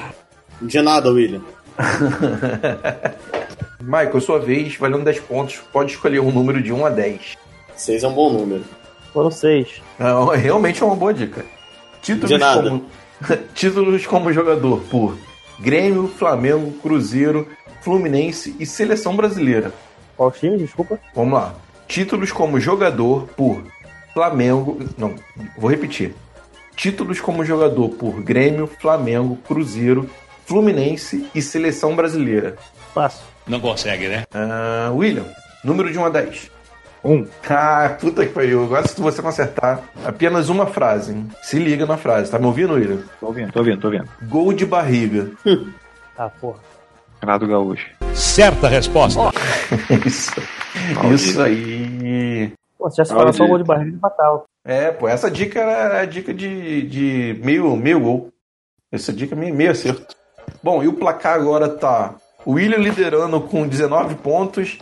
De 0.62 0.80
nada, 0.80 1.10
William. 1.10 1.42
Michael, 3.80 4.20
sua 4.20 4.38
vez, 4.38 4.76
valendo 4.76 5.04
10 5.04 5.20
pontos. 5.20 5.60
Pode 5.72 5.92
escolher 5.92 6.20
um 6.20 6.30
número 6.30 6.62
de 6.62 6.72
1 6.72 6.86
a 6.86 6.90
10. 6.90 7.36
6 7.76 8.04
é 8.04 8.08
um 8.08 8.14
bom 8.14 8.32
número. 8.32 8.64
Foram 9.12 9.30
seis. 9.30 9.80
Não, 9.98 10.26
realmente 10.26 10.82
é 10.82 10.84
uma 10.84 10.94
boa 10.94 11.14
dica. 11.14 11.42
Títulos 12.02 12.28
De 12.28 12.36
nada. 12.36 12.68
como, 12.68 12.84
títulos 13.54 14.06
como 14.06 14.30
jogador 14.30 14.82
por 14.90 15.16
Grêmio, 15.58 16.06
Flamengo, 16.06 16.70
Cruzeiro, 16.82 17.48
Fluminense 17.80 18.54
e 18.60 18.66
Seleção 18.66 19.16
Brasileira. 19.16 19.72
Qual 20.18 20.30
time, 20.30 20.58
desculpa? 20.58 21.00
Vamos 21.14 21.32
lá. 21.32 21.54
Títulos 21.88 22.30
como 22.30 22.60
jogador 22.60 23.26
por 23.28 23.62
Flamengo. 24.12 24.78
Não, 24.98 25.14
vou 25.56 25.70
repetir. 25.70 26.14
Títulos 26.74 27.18
como 27.18 27.42
jogador 27.42 27.88
por 27.88 28.22
Grêmio, 28.22 28.66
Flamengo, 28.66 29.36
Cruzeiro, 29.48 30.10
Fluminense 30.44 31.26
e 31.34 31.40
Seleção 31.40 31.96
Brasileira. 31.96 32.56
Passo. 32.94 33.24
Não 33.47 33.61
consegue, 33.61 34.09
né? 34.09 34.24
Ah, 34.34 34.90
William, 34.92 35.24
número 35.62 35.90
de 35.90 35.99
1 35.99 36.05
a 36.05 36.09
10. 36.11 36.51
Um. 37.05 37.24
Ah, 37.49 37.97
puta 38.01 38.26
que 38.26 38.32
pariu. 38.32 38.64
Agora 38.64 38.86
se 38.88 39.01
você 39.01 39.22
consertar 39.22 39.80
apenas 40.05 40.49
uma 40.49 40.66
frase, 40.66 41.12
hein? 41.12 41.28
se 41.42 41.57
liga 41.59 41.86
na 41.86 41.97
frase. 41.97 42.30
Tá 42.30 42.38
me 42.38 42.47
ouvindo, 42.47 42.74
William? 42.74 42.99
Tô 43.20 43.26
ouvindo, 43.26 43.53
tô 43.53 43.61
ouvindo, 43.61 43.80
tô 43.80 43.86
ouvindo. 43.88 44.09
Gol 44.22 44.53
de 44.53 44.66
barriga. 44.66 45.30
Ah, 46.18 46.30
porra. 46.30 46.61
Renato 47.20 47.47
Gaúcho. 47.47 47.86
Certa 48.14 48.68
resposta. 48.68 49.20
Isso, 50.07 50.32
Maldito. 50.94 51.14
isso 51.14 51.42
aí. 51.42 52.55
Pô, 52.78 52.88
se 52.88 52.97
já 52.97 53.05
se 53.05 53.12
fala 53.12 53.34
só 53.34 53.47
gol 53.47 53.59
de 53.59 53.64
barriga 53.64 53.99
fatal. 54.01 54.47
É, 54.64 54.90
pô, 54.92 55.07
essa 55.07 55.30
dica 55.30 55.61
era 55.61 56.01
a 56.01 56.07
dica 56.07 56.32
de, 56.32 56.80
de 56.88 57.38
meio, 57.44 57.76
meio 57.76 58.01
gol. 58.01 58.30
Essa 58.90 59.12
dica 59.12 59.34
é 59.34 59.38
meio, 59.38 59.55
meio 59.55 59.72
acerto. 59.72 60.16
Bom, 60.62 60.82
e 60.82 60.88
o 60.88 60.94
placar 60.94 61.34
agora 61.34 61.68
tá 61.68 62.14
William 62.47 62.78
liderando 62.78 63.40
com 63.40 63.66
19 63.66 64.14
pontos, 64.16 64.78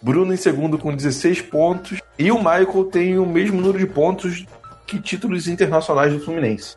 Bruno 0.00 0.32
em 0.32 0.36
segundo 0.36 0.78
com 0.78 0.94
16 0.94 1.42
pontos 1.42 1.98
e 2.16 2.30
o 2.30 2.38
Michael 2.38 2.84
tem 2.92 3.18
o 3.18 3.26
mesmo 3.26 3.60
número 3.60 3.78
de 3.78 3.86
pontos 3.86 4.46
que 4.86 5.00
títulos 5.00 5.48
internacionais 5.48 6.12
do 6.12 6.20
Fluminense. 6.20 6.76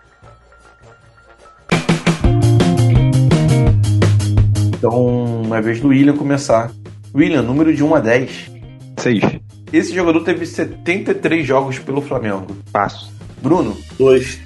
Então, 4.77 5.43
é 5.53 5.61
vez 5.61 5.79
do 5.79 5.89
William 5.89 6.17
começar. 6.17 6.71
William, 7.13 7.41
número 7.41 7.73
de 7.73 7.83
1 7.83 7.95
a 7.95 7.99
10. 7.99 8.51
6. 8.97 9.21
Esse 9.71 9.93
jogador 9.93 10.23
teve 10.23 10.45
73 10.45 11.45
jogos 11.45 11.77
pelo 11.79 12.01
Flamengo. 12.01 12.47
Passo. 12.71 13.11
Bruno? 13.41 13.77
2. 13.97 14.44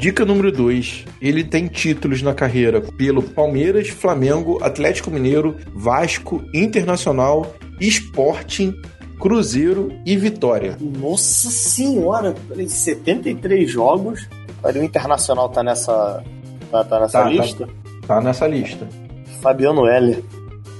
Dica 0.00 0.24
número 0.24 0.50
2. 0.50 1.04
Ele 1.20 1.44
tem 1.44 1.66
títulos 1.66 2.22
na 2.22 2.32
carreira 2.32 2.80
pelo 2.80 3.22
Palmeiras, 3.22 3.88
Flamengo, 3.90 4.58
Atlético 4.64 5.10
Mineiro, 5.10 5.58
Vasco, 5.74 6.42
Internacional, 6.54 7.54
Sporting, 7.78 8.74
Cruzeiro 9.20 9.92
e 10.06 10.16
Vitória. 10.16 10.78
Nossa 10.80 11.50
senhora, 11.50 12.34
peraí, 12.48 12.66
73 12.66 13.70
jogos. 13.70 14.26
O 14.64 14.78
Internacional 14.82 15.50
tá 15.50 15.62
nessa. 15.62 16.24
Tá, 16.70 16.82
tá 16.82 17.00
nessa 17.00 17.22
Tá, 17.22 17.28
lista? 17.28 17.66
Tá, 17.66 18.14
tá 18.14 18.20
nessa 18.22 18.46
lista. 18.46 18.88
Fabiano 19.42 19.86
Heller. 19.86 20.24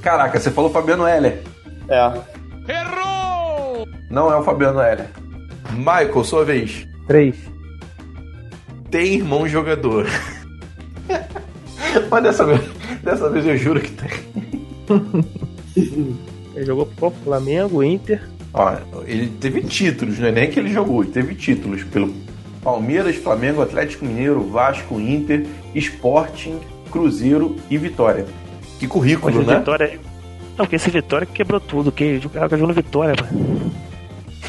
Caraca, 0.00 0.40
você 0.40 0.50
falou 0.50 0.70
Fabiano 0.70 1.06
Heller. 1.06 1.42
É. 1.90 2.12
Não 4.10 4.32
é 4.32 4.36
o 4.36 4.42
Fabiano 4.42 4.80
Heller. 4.80 5.10
Michael, 5.74 6.24
sua 6.24 6.42
vez. 6.42 6.86
3. 7.06 7.49
Tem 8.90 9.14
irmão 9.14 9.48
jogador. 9.48 10.06
Mas 12.10 12.22
dessa 12.22 12.44
vez, 12.44 12.60
dessa 13.02 13.30
vez 13.30 13.46
eu 13.46 13.56
juro 13.56 13.80
que 13.80 13.90
tem. 13.90 14.10
Ele 16.54 16.66
jogou 16.66 16.86
pro 16.86 17.10
Flamengo, 17.10 17.82
Inter. 17.82 18.22
Ó, 18.52 18.76
ele 19.06 19.28
teve 19.40 19.62
títulos, 19.62 20.18
não 20.18 20.28
é 20.28 20.32
nem 20.32 20.50
que 20.50 20.58
ele 20.58 20.72
jogou, 20.72 21.02
ele 21.02 21.12
teve 21.12 21.34
títulos 21.34 21.84
pelo 21.84 22.12
Palmeiras, 22.62 23.16
Flamengo, 23.16 23.62
Atlético 23.62 24.04
Mineiro, 24.04 24.42
Vasco, 24.42 25.00
Inter, 25.00 25.46
Sporting, 25.74 26.58
Cruzeiro 26.90 27.56
e 27.70 27.78
Vitória. 27.78 28.26
Que 28.78 28.88
currículo, 28.88 29.36
Mas 29.36 29.46
né? 29.46 29.58
Vitória. 29.58 30.00
Não, 30.58 30.66
que 30.66 30.76
esse 30.76 30.90
Vitória 30.90 31.26
quebrou 31.26 31.60
tudo. 31.60 31.92
Que 31.92 32.20
o 32.24 32.28
cara 32.28 32.48
jogou 32.48 32.68
no 32.68 32.74
Vitória, 32.74 33.14
mano. 33.22 33.72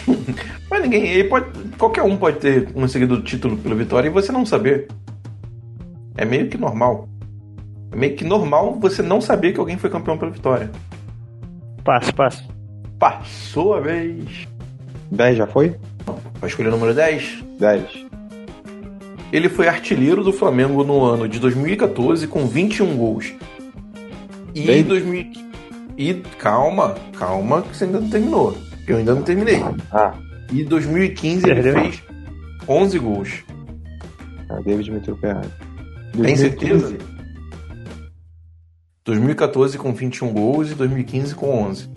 Ninguém, 0.82 1.08
ele 1.08 1.24
pode, 1.30 1.46
qualquer 1.78 2.04
um 2.04 2.18
pode 2.18 2.38
ter 2.40 2.72
conseguido 2.74 3.16
o 3.16 3.22
título 3.22 3.58
pelo 3.58 3.76
Vitória 3.76 4.08
e 4.08 4.12
você 4.12 4.32
não 4.32 4.46
saber. 4.46 4.88
É 6.18 6.26
meio 6.26 6.48
que 6.48 6.58
normal. 6.58 7.08
É 7.92 7.96
meio 7.96 8.16
que 8.16 8.24
normal 8.24 8.78
você 8.80 9.02
não 9.02 9.20
saber 9.22 9.54
que 9.54 9.60
alguém 9.60 9.78
foi 9.78 9.90
campeão 9.90 10.18
pelo 10.18 10.32
Vitória. 10.32 10.70
Passo, 11.84 12.14
passo. 12.14 12.48
Passou 13.00 13.74
a 13.74 13.80
vez. 13.80 14.48
10 15.12 15.38
já 15.38 15.48
foi? 15.48 15.76
Vai 16.40 16.50
escolher 16.50 16.70
o 16.70 16.72
número 16.72 16.94
10? 16.94 17.44
10. 17.60 18.06
Ele 19.32 19.50
foi 19.50 19.68
artilheiro 19.68 20.24
do 20.24 20.34
Flamengo 20.34 20.84
no 20.84 21.04
ano 21.04 21.28
de 21.28 21.40
2014 21.40 22.28
com 22.28 22.46
21 22.48 22.96
gols. 22.98 23.34
E 24.54 24.62
Bem- 24.66 24.84
2000 24.84 25.32
e 25.98 26.14
calma, 26.40 26.96
calma 27.18 27.62
que 27.62 27.76
você 27.76 27.86
ainda 27.86 28.00
não 28.00 28.10
terminou. 28.10 28.58
Eu 28.88 28.98
ainda 28.98 29.14
não 29.16 29.22
terminei. 29.22 29.62
Ah, 29.92 30.14
E 30.52 30.64
2015 30.64 31.42
Perdeu. 31.44 31.78
ele 31.78 31.92
fez 31.92 32.04
11 32.68 33.00
gols. 33.00 33.44
a 34.50 34.56
David 34.62 34.92
meteu 34.92 35.14
o 35.14 35.18
pé 35.18 35.30
errado. 35.30 35.52
Tem 36.12 36.22
2015. 36.36 36.40
certeza? 36.40 36.98
2014 39.06 39.78
com 39.78 39.94
21 39.94 40.34
gols 40.34 40.72
e 40.72 40.76
2015 40.76 41.36
com 41.36 41.64
11. 41.64 41.90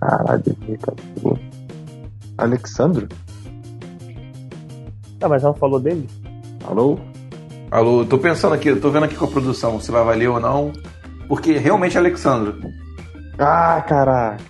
Caralho, 0.00 0.42
2014. 0.44 1.40
Alexandro? 2.38 3.08
Ah, 5.20 5.28
mas 5.28 5.42
não 5.42 5.52
falou 5.54 5.80
dele? 5.80 6.06
Alô? 6.64 6.98
Alô, 7.70 8.04
tô 8.04 8.18
pensando 8.18 8.54
aqui, 8.54 8.68
eu 8.68 8.80
tô 8.80 8.90
vendo 8.90 9.04
aqui 9.04 9.14
com 9.14 9.24
a 9.24 9.28
produção 9.28 9.80
se 9.80 9.90
vai 9.90 10.04
valer 10.04 10.28
ou 10.28 10.40
não. 10.40 10.72
Porque 11.28 11.56
realmente 11.58 11.96
é 11.96 12.00
Alexandro. 12.00 12.58
Ah, 13.38 13.80
caraca. 13.86 14.42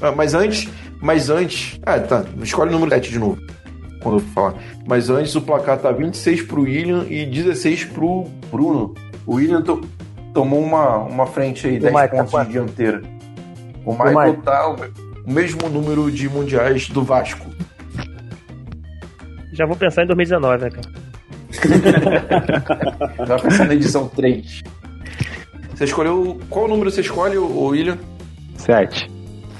Ah, 0.00 0.12
mas 0.12 0.34
antes. 0.34 0.68
Mas 1.00 1.30
antes. 1.30 1.78
Ah, 1.84 1.98
tá. 1.98 2.24
Escolhe 2.42 2.70
o 2.70 2.72
número 2.72 2.90
7 2.90 3.10
de 3.10 3.18
novo. 3.18 3.38
Quando 4.02 4.16
eu 4.16 4.20
for 4.20 4.32
falar. 4.32 4.54
Mas 4.86 5.10
antes 5.10 5.34
o 5.34 5.40
placar 5.42 5.78
tá 5.78 5.90
26 5.92 6.42
pro 6.42 6.62
William 6.62 7.04
e 7.08 7.26
16 7.26 7.84
pro 7.86 8.24
Bruno. 8.50 8.94
O 9.26 9.34
William 9.36 9.62
to- 9.62 9.80
tomou 10.32 10.62
uma, 10.62 10.98
uma 10.98 11.26
frente 11.26 11.66
aí, 11.66 11.78
o 11.78 11.80
10 11.80 11.92
Michael, 11.92 12.10
pontos 12.10 12.30
quanto? 12.30 12.46
de 12.46 12.52
dianteira. 12.52 13.02
O 13.84 13.92
Michael 13.92 14.08
Michael. 14.10 14.42
tá 14.42 14.70
o, 14.70 14.76
o 15.28 15.32
mesmo 15.32 15.68
número 15.68 16.10
de 16.10 16.28
mundiais 16.28 16.88
do 16.88 17.02
Vasco. 17.02 17.46
Já 19.52 19.64
vou 19.66 19.76
pensar 19.76 20.02
em 20.04 20.06
2019, 20.06 20.64
né, 20.64 20.70
cara? 20.70 20.88
Já 23.26 23.38
pensando 23.38 23.68
na 23.68 23.74
edição 23.74 24.08
3. 24.08 24.62
Você 25.74 25.84
escolheu. 25.84 26.38
Qual 26.50 26.68
número 26.68 26.90
você 26.90 27.00
escolhe, 27.00 27.36
ô 27.38 27.66
William? 27.68 27.98
7. 28.56 29.10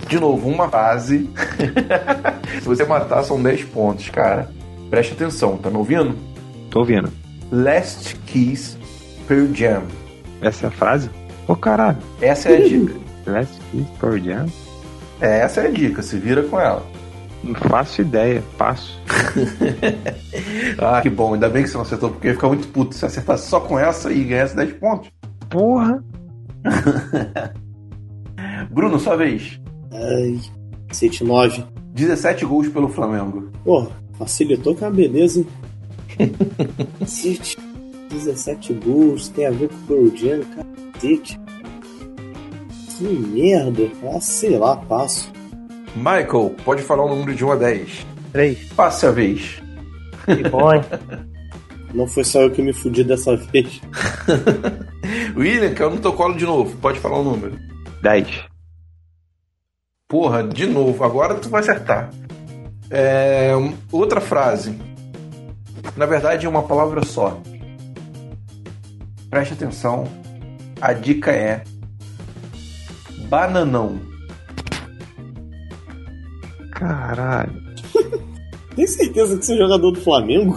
De 0.08 0.20
novo, 0.20 0.48
uma 0.48 0.68
fase. 0.68 1.28
Se 2.60 2.64
você 2.64 2.84
matar, 2.84 3.22
são 3.24 3.42
10 3.42 3.64
pontos, 3.64 4.08
cara. 4.08 4.48
Preste 4.88 5.14
atenção, 5.14 5.56
tá 5.56 5.68
me 5.68 5.76
ouvindo? 5.76 6.16
Tô 6.70 6.80
ouvindo. 6.80 7.12
Last 7.50 8.14
Kiss 8.26 8.78
per 9.26 9.48
Jam. 9.52 9.82
Essa 10.40 10.66
é 10.66 10.68
a 10.68 10.70
frase? 10.70 11.10
Ô, 11.48 11.56
caralho. 11.56 11.98
Essa 12.20 12.50
é 12.50 12.56
a 12.56 12.68
dica. 12.68 12.94
Last 13.26 13.60
Kiss 13.70 13.86
for 13.98 14.20
Jam? 14.20 14.46
É, 15.20 15.40
essa 15.40 15.62
é 15.62 15.66
a 15.66 15.70
dica, 15.70 16.02
se 16.02 16.18
vira 16.18 16.42
com 16.42 16.60
ela. 16.60 16.82
Não 17.42 17.54
faço 17.54 18.00
ideia. 18.00 18.42
Passo. 18.56 19.00
Ah, 20.78 21.00
que 21.00 21.08
bom, 21.08 21.34
ainda 21.34 21.48
bem 21.48 21.62
que 21.62 21.70
você 21.70 21.76
não 21.76 21.82
acertou, 21.82 22.10
porque 22.10 22.28
ia 22.28 22.34
ficar 22.34 22.48
muito 22.48 22.68
puto 22.68 22.94
se 22.94 23.06
acertasse 23.06 23.48
só 23.48 23.60
com 23.60 23.78
essa 23.78 24.12
e 24.12 24.24
ganhasse 24.24 24.54
10 24.54 24.74
pontos. 24.74 25.10
Porra. 25.48 26.02
Bruno, 28.70 28.98
sua 28.98 29.16
vez. 29.16 29.58
Ai, 29.92 30.40
109. 30.92 31.64
17 31.94 32.44
gols 32.44 32.68
pelo 32.68 32.88
Flamengo. 32.88 33.50
Pô, 33.64 33.86
facilitou 34.18 34.74
que 34.74 34.84
é 34.84 34.88
uma 34.88 34.94
beleza, 34.94 35.40
hein? 35.40 35.46
Cacete. 36.98 37.56
17 38.10 38.72
gols, 38.74 39.28
tem 39.28 39.46
a 39.46 39.50
ver 39.50 39.68
com 39.68 39.74
o 39.74 39.86
Pearl 39.86 40.16
Jam, 40.16 40.40
cacete. 40.94 41.40
Que 42.96 43.04
merda. 43.04 43.90
Ah, 44.14 44.20
sei 44.20 44.58
lá, 44.58 44.76
passo. 44.76 45.30
Michael, 45.96 46.54
pode 46.64 46.82
falar 46.82 47.04
o 47.04 47.08
número 47.08 47.34
de 47.34 47.44
1 47.44 47.52
a 47.52 47.56
10. 47.56 48.06
3. 48.32 48.72
Passe 48.74 49.06
a 49.06 49.10
vez. 49.10 49.62
Que 50.24 50.48
bom, 50.48 50.72
hein? 50.72 50.82
Não 51.94 52.06
foi 52.06 52.24
só 52.24 52.42
eu 52.42 52.50
que 52.50 52.62
me 52.62 52.72
fudi 52.72 53.04
dessa 53.04 53.36
vez. 53.36 53.80
William, 55.36 55.72
caiu 55.74 55.90
no 55.90 55.98
teu 55.98 56.12
colo 56.12 56.36
de 56.36 56.44
novo. 56.44 56.76
Pode 56.78 56.98
falar 57.00 57.18
o 57.18 57.24
número. 57.24 57.58
10. 58.02 58.44
Porra, 60.08 60.44
de 60.44 60.66
novo. 60.66 61.02
Agora 61.02 61.34
tu 61.34 61.48
vai 61.48 61.60
acertar. 61.60 62.10
É, 62.90 63.50
outra 63.90 64.20
frase. 64.20 64.78
Na 65.96 66.06
verdade, 66.06 66.46
é 66.46 66.48
uma 66.48 66.62
palavra 66.62 67.04
só. 67.04 67.40
Preste 69.28 69.54
atenção. 69.54 70.06
A 70.80 70.92
dica 70.92 71.32
é 71.32 71.64
bananão. 73.28 74.00
Caralho. 76.70 77.66
Tem 78.76 78.86
certeza 78.86 79.36
que 79.36 79.44
você 79.44 79.54
é 79.54 79.58
jogador 79.58 79.90
do 79.90 80.00
Flamengo? 80.00 80.56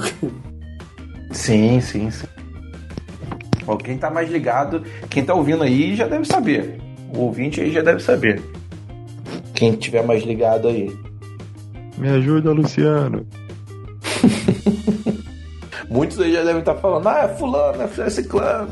Sim, 1.32 1.80
sim, 1.82 2.12
sim. 2.12 2.28
Ó, 3.66 3.78
quem 3.78 3.98
tá 3.98 4.12
mais 4.12 4.30
ligado, 4.30 4.84
quem 5.10 5.24
tá 5.24 5.34
ouvindo 5.34 5.64
aí 5.64 5.96
já 5.96 6.08
deve 6.08 6.26
saber. 6.26 6.80
O 7.16 7.22
ouvinte 7.22 7.62
aí 7.62 7.72
já 7.72 7.82
deve 7.82 8.02
saber. 8.02 8.44
Quem 9.60 9.74
tiver 9.74 10.02
mais 10.06 10.24
ligado 10.24 10.70
aí. 10.70 10.98
Me 11.98 12.08
ajuda, 12.08 12.54
Luciano. 12.54 13.28
Muitos 15.92 16.18
aí 16.22 16.32
já 16.32 16.46
devem 16.46 16.60
estar 16.60 16.76
falando, 16.76 17.08
ah, 17.08 17.24
é 17.26 17.28
fulano, 17.36 17.84
é 17.84 18.10
ciclano. 18.10 18.72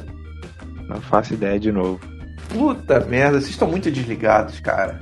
Não 0.88 1.02
faço 1.02 1.34
ideia 1.34 1.60
de 1.60 1.74
novo. 1.74 2.00
Puta 2.48 3.02
merda, 3.02 3.42
vocês 3.42 3.50
estão 3.52 3.68
muito 3.68 3.92
desligados, 3.92 4.62
cara. 4.62 5.02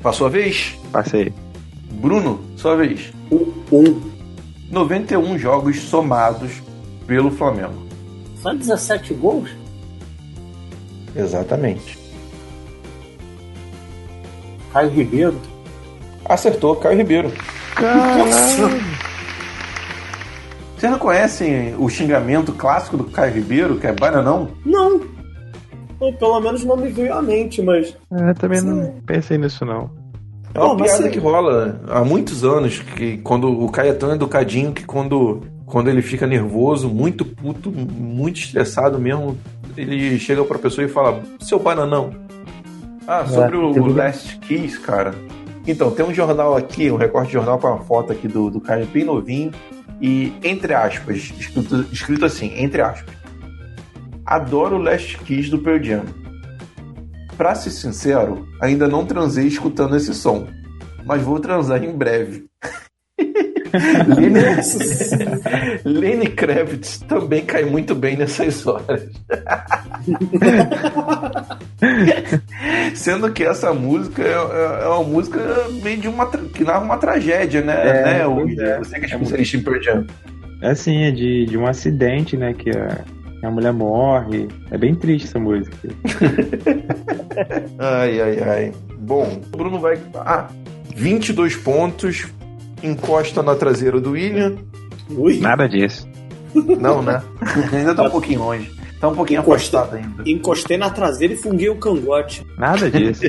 Passou 0.00 0.28
a 0.28 0.30
vez? 0.30 0.78
Passei. 0.92 1.34
Bruno, 1.90 2.44
sua 2.56 2.76
vez. 2.76 3.12
Um. 3.72 4.12
91 4.70 5.36
jogos 5.36 5.80
somados 5.80 6.62
pelo 7.08 7.28
Flamengo. 7.32 7.88
Só 8.40 8.54
17 8.54 9.14
gols? 9.14 9.50
Exatamente. 11.16 12.01
Caio 14.72 14.90
Ribeiro. 14.90 15.34
Acertou, 16.24 16.76
Caio 16.76 16.96
Ribeiro. 16.98 17.32
Caralho. 17.74 18.22
Vocês 20.76 20.90
não 20.90 20.98
conhecem 20.98 21.74
o 21.78 21.88
xingamento 21.88 22.52
clássico 22.52 22.96
do 22.96 23.04
Caio 23.04 23.32
Ribeiro, 23.34 23.76
que 23.78 23.86
é 23.86 23.92
bananão? 23.92 24.48
Não. 24.64 25.00
Ou 26.00 26.12
pelo 26.14 26.40
menos 26.40 26.64
não 26.64 26.76
me 26.76 26.88
veio 26.88 27.14
à 27.14 27.22
mente, 27.22 27.62
mas. 27.62 27.96
É, 28.10 28.34
também 28.34 28.60
não 28.60 28.94
pensei 29.06 29.38
nisso, 29.38 29.64
não. 29.64 29.90
É 30.54 30.58
uma 30.58 30.68
Não, 30.70 30.76
piada 30.76 31.02
você- 31.02 31.08
que 31.08 31.18
rola 31.18 31.80
há 31.88 32.04
muitos 32.04 32.44
anos, 32.44 32.80
que 32.80 33.18
quando 33.18 33.48
o 33.48 33.70
Caio 33.70 33.90
é 33.90 33.94
tão 33.94 34.12
educadinho 34.12 34.72
que 34.72 34.84
quando, 34.84 35.40
quando 35.64 35.88
ele 35.88 36.02
fica 36.02 36.26
nervoso, 36.26 36.88
muito 36.88 37.24
puto, 37.24 37.70
muito 37.70 38.38
estressado 38.40 38.98
mesmo, 38.98 39.38
ele 39.76 40.18
chega 40.18 40.44
pra 40.44 40.58
pessoa 40.58 40.84
e 40.84 40.88
fala: 40.90 41.22
Seu 41.40 41.58
bananão. 41.60 42.10
Ah, 43.06 43.26
sobre 43.26 43.56
É, 43.56 43.58
o 43.58 43.76
eu 43.76 43.84
vi- 43.84 43.92
Last 43.92 44.38
Kiss, 44.38 44.78
cara. 44.80 45.14
Então, 45.66 45.90
tem 45.90 46.04
um 46.04 46.12
jornal 46.14 46.56
aqui, 46.56 46.90
um 46.90 46.96
recorte 46.96 47.28
de 47.28 47.32
jornal 47.34 47.58
com 47.58 47.68
uma 47.68 47.78
foto 47.80 48.12
aqui 48.12 48.26
do, 48.28 48.50
do 48.50 48.60
cara 48.60 48.84
bem 48.86 49.04
novinho. 49.04 49.52
E, 50.00 50.32
entre 50.42 50.74
aspas, 50.74 51.16
escrito, 51.38 51.86
escrito 51.92 52.24
assim, 52.24 52.52
entre 52.56 52.80
aspas. 52.82 53.14
Adoro 54.26 54.76
o 54.76 54.82
Last 54.82 55.18
Kiss 55.18 55.48
do 55.50 55.58
Pearl 55.58 55.82
Jam. 55.82 56.02
Pra 57.36 57.54
ser 57.54 57.70
sincero, 57.70 58.46
ainda 58.60 58.86
não 58.88 59.04
transei 59.06 59.46
escutando 59.46 59.96
esse 59.96 60.12
som. 60.14 60.46
Mas 61.04 61.22
vou 61.22 61.38
transar 61.40 61.82
em 61.82 61.92
breve. 61.96 62.46
Lenny, 64.18 64.40
Lenny 65.84 66.26
Kravitz 66.36 66.98
também 67.08 67.44
cai 67.44 67.64
muito 67.64 67.94
bem 67.94 68.16
nessas 68.16 68.66
horas. 68.66 69.08
Sendo 72.94 73.30
que 73.32 73.44
essa 73.44 73.72
música 73.72 74.22
é, 74.22 74.32
é- 74.32 74.84
é 74.84 74.88
uma 74.88 75.04
música 75.04 75.38
meio 75.82 75.98
de 75.98 76.08
uma 76.08 76.26
que 76.26 76.64
narra 76.64 76.84
uma 76.84 76.98
tragédia, 76.98 77.62
né? 77.62 77.88
É, 77.88 78.02
né 78.04 78.26
o, 78.26 78.48
é. 78.48 78.78
Você 78.78 78.98
que 78.98 79.04
é 79.04 79.08
especialista 79.08 79.56
em 79.56 79.62
Pearl 79.62 79.82
Jam. 79.82 80.06
É 80.60 80.70
assim, 80.70 81.04
é 81.04 81.10
de, 81.10 81.46
de 81.46 81.58
um 81.58 81.66
acidente, 81.66 82.36
né? 82.36 82.54
Que 82.54 82.70
a, 82.70 83.00
que 83.40 83.46
a 83.46 83.50
mulher 83.50 83.72
morre. 83.72 84.48
É 84.70 84.78
bem 84.78 84.94
triste 84.94 85.26
essa 85.26 85.38
música. 85.38 85.76
Ai, 87.78 88.20
ai, 88.20 88.38
ai. 88.46 88.72
Bom, 88.98 89.40
o 89.52 89.56
Bruno 89.56 89.80
vai. 89.80 89.98
Ah, 90.14 90.48
22 90.94 91.56
pontos. 91.56 92.26
Encosta 92.82 93.42
na 93.42 93.54
traseira 93.54 94.00
do 94.00 94.12
William. 94.12 94.56
Ui. 95.10 95.38
Nada 95.38 95.68
disso. 95.68 96.08
Não, 96.54 97.02
né? 97.02 97.22
ainda 97.72 97.94
tá 97.94 98.04
um 98.04 98.10
pouquinho 98.10 98.40
longe. 98.40 98.70
Tá 99.02 99.08
um 99.08 99.14
pouquinho 99.16 99.40
Encostei. 99.40 99.78
afastado 99.80 99.96
ainda. 99.96 100.22
Encostei 100.30 100.76
na 100.78 100.88
traseira 100.88 101.34
e 101.34 101.36
funguei 101.36 101.68
o 101.68 101.74
cangote. 101.76 102.46
Nada 102.56 102.88
disso. 102.88 103.22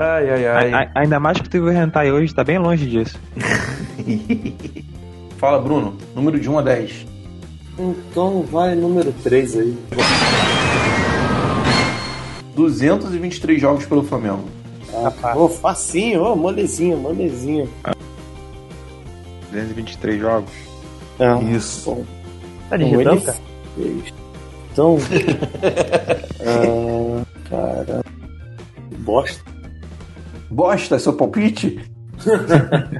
Ai, 0.00 0.30
ai, 0.30 0.46
ai. 0.46 0.72
A- 0.72 0.78
a- 0.84 0.90
ainda 1.00 1.18
mais 1.18 1.40
que 1.40 1.48
teve 1.50 1.64
o 1.66 1.72
Hentai 1.72 2.12
hoje, 2.12 2.32
tá 2.32 2.44
bem 2.44 2.56
longe 2.56 2.86
disso. 2.86 3.18
Fala, 5.38 5.60
Bruno. 5.60 5.96
Número 6.14 6.38
de 6.38 6.48
1 6.48 6.56
a 6.56 6.62
10. 6.62 7.06
Então 7.76 8.42
vai 8.42 8.76
número 8.76 9.12
3 9.24 9.56
aí. 9.56 9.76
223 12.54 13.60
jogos 13.60 13.86
pelo 13.86 14.04
Flamengo. 14.04 14.44
Ah, 15.22 15.36
ô, 15.36 15.48
facinho, 15.48 16.22
ô, 16.22 16.36
molezinho, 16.36 16.96
molezinho. 16.96 17.68
223 19.50 20.20
jogos. 20.20 20.50
É, 21.18 21.42
Isso. 21.56 21.90
bom. 21.90 22.04
Tá 22.68 22.76
Então, 22.76 22.88
digitando, 22.90 23.20
cara? 23.22 23.38
Então. 24.72 24.98
ah, 26.46 27.24
cara. 27.48 28.04
Bosta. 28.98 29.42
Bosta, 30.50 30.96
é 30.96 30.98
seu 30.98 31.12
palpite? 31.12 31.78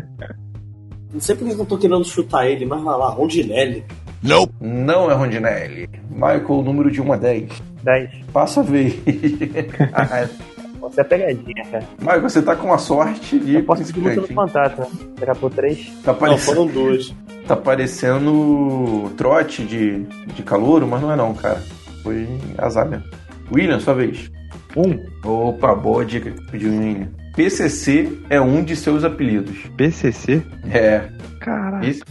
Não 1.13 1.21
sei 1.21 1.35
porque 1.35 1.53
eu 1.55 1.65
tô 1.65 1.79
querendo 1.79 2.05
chutar 2.05 2.47
ele, 2.47 2.67
mas 2.67 2.83
vai 2.83 2.99
lá, 2.99 3.09
Rondinelli. 3.09 3.85
Não. 4.23 4.49
Não 4.61 5.11
é 5.11 5.15
Rondinelli. 5.15 5.89
Michael, 6.11 6.63
número 6.63 6.91
de 6.91 7.01
1 7.01 7.13
a 7.13 7.17
10. 7.17 7.63
10. 7.83 8.11
Passa 8.33 8.61
a 8.61 8.63
vez. 8.63 8.95
Você 10.81 11.01
é 11.01 11.05
pegadinha, 11.05 11.65
cara. 11.71 11.85
Michael, 12.01 12.23
você 12.23 12.43
tá 12.43 12.55
com 12.57 12.67
uma 12.69 12.79
sorte 12.79 13.39
de. 13.39 13.55
Eu 13.57 13.65
posso 13.65 13.85
seguir 13.85 14.01
muito 14.01 14.21
no 14.23 14.27
fantasma. 14.29 14.87
Daqui 15.19 15.31
a 15.31 15.35
pouco 15.35 15.57
3. 15.57 15.87
Tá 16.05 16.13
Não, 16.13 16.19
parecendo, 16.19 16.41
foram 16.57 16.67
dois. 16.67 17.15
tá 17.47 17.57
parecendo 17.57 19.11
trote 19.17 19.65
de, 19.65 20.05
de 20.35 20.43
calouro, 20.43 20.87
mas 20.87 21.01
não 21.01 21.13
é 21.13 21.17
não, 21.17 21.35
cara. 21.35 21.63
Foi 22.03 22.27
azar 22.59 22.89
mesmo. 22.89 23.05
William, 23.53 23.81
sua 23.81 23.95
vez. 23.95 24.31
Um. 24.77 24.99
Opa, 25.29 25.75
boa 25.75 26.05
dica 26.05 26.31
que 26.31 26.51
pediu 26.51 26.71
o 26.71 26.79
William. 26.79 27.09
PCC 27.35 28.19
é 28.29 28.41
um 28.41 28.63
de 28.65 28.75
seus 28.77 29.05
apelidos. 29.05 29.57
PCC? 29.77 30.43
É. 30.71 31.09
Caralho. 31.41 31.89
Esse 31.89 32.03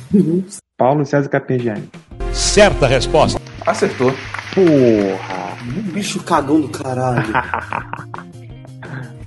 Paulo 0.78 1.06
César 1.06 1.30
Capegiani. 1.30 1.90
Certa 2.32 2.88
resposta. 2.88 3.40
acertou. 3.66 4.14
Porra. 4.54 5.48
Um 5.68 5.82
bicho 5.92 6.24
cagão 6.24 6.62
do 6.62 6.70
caralho. 6.70 7.26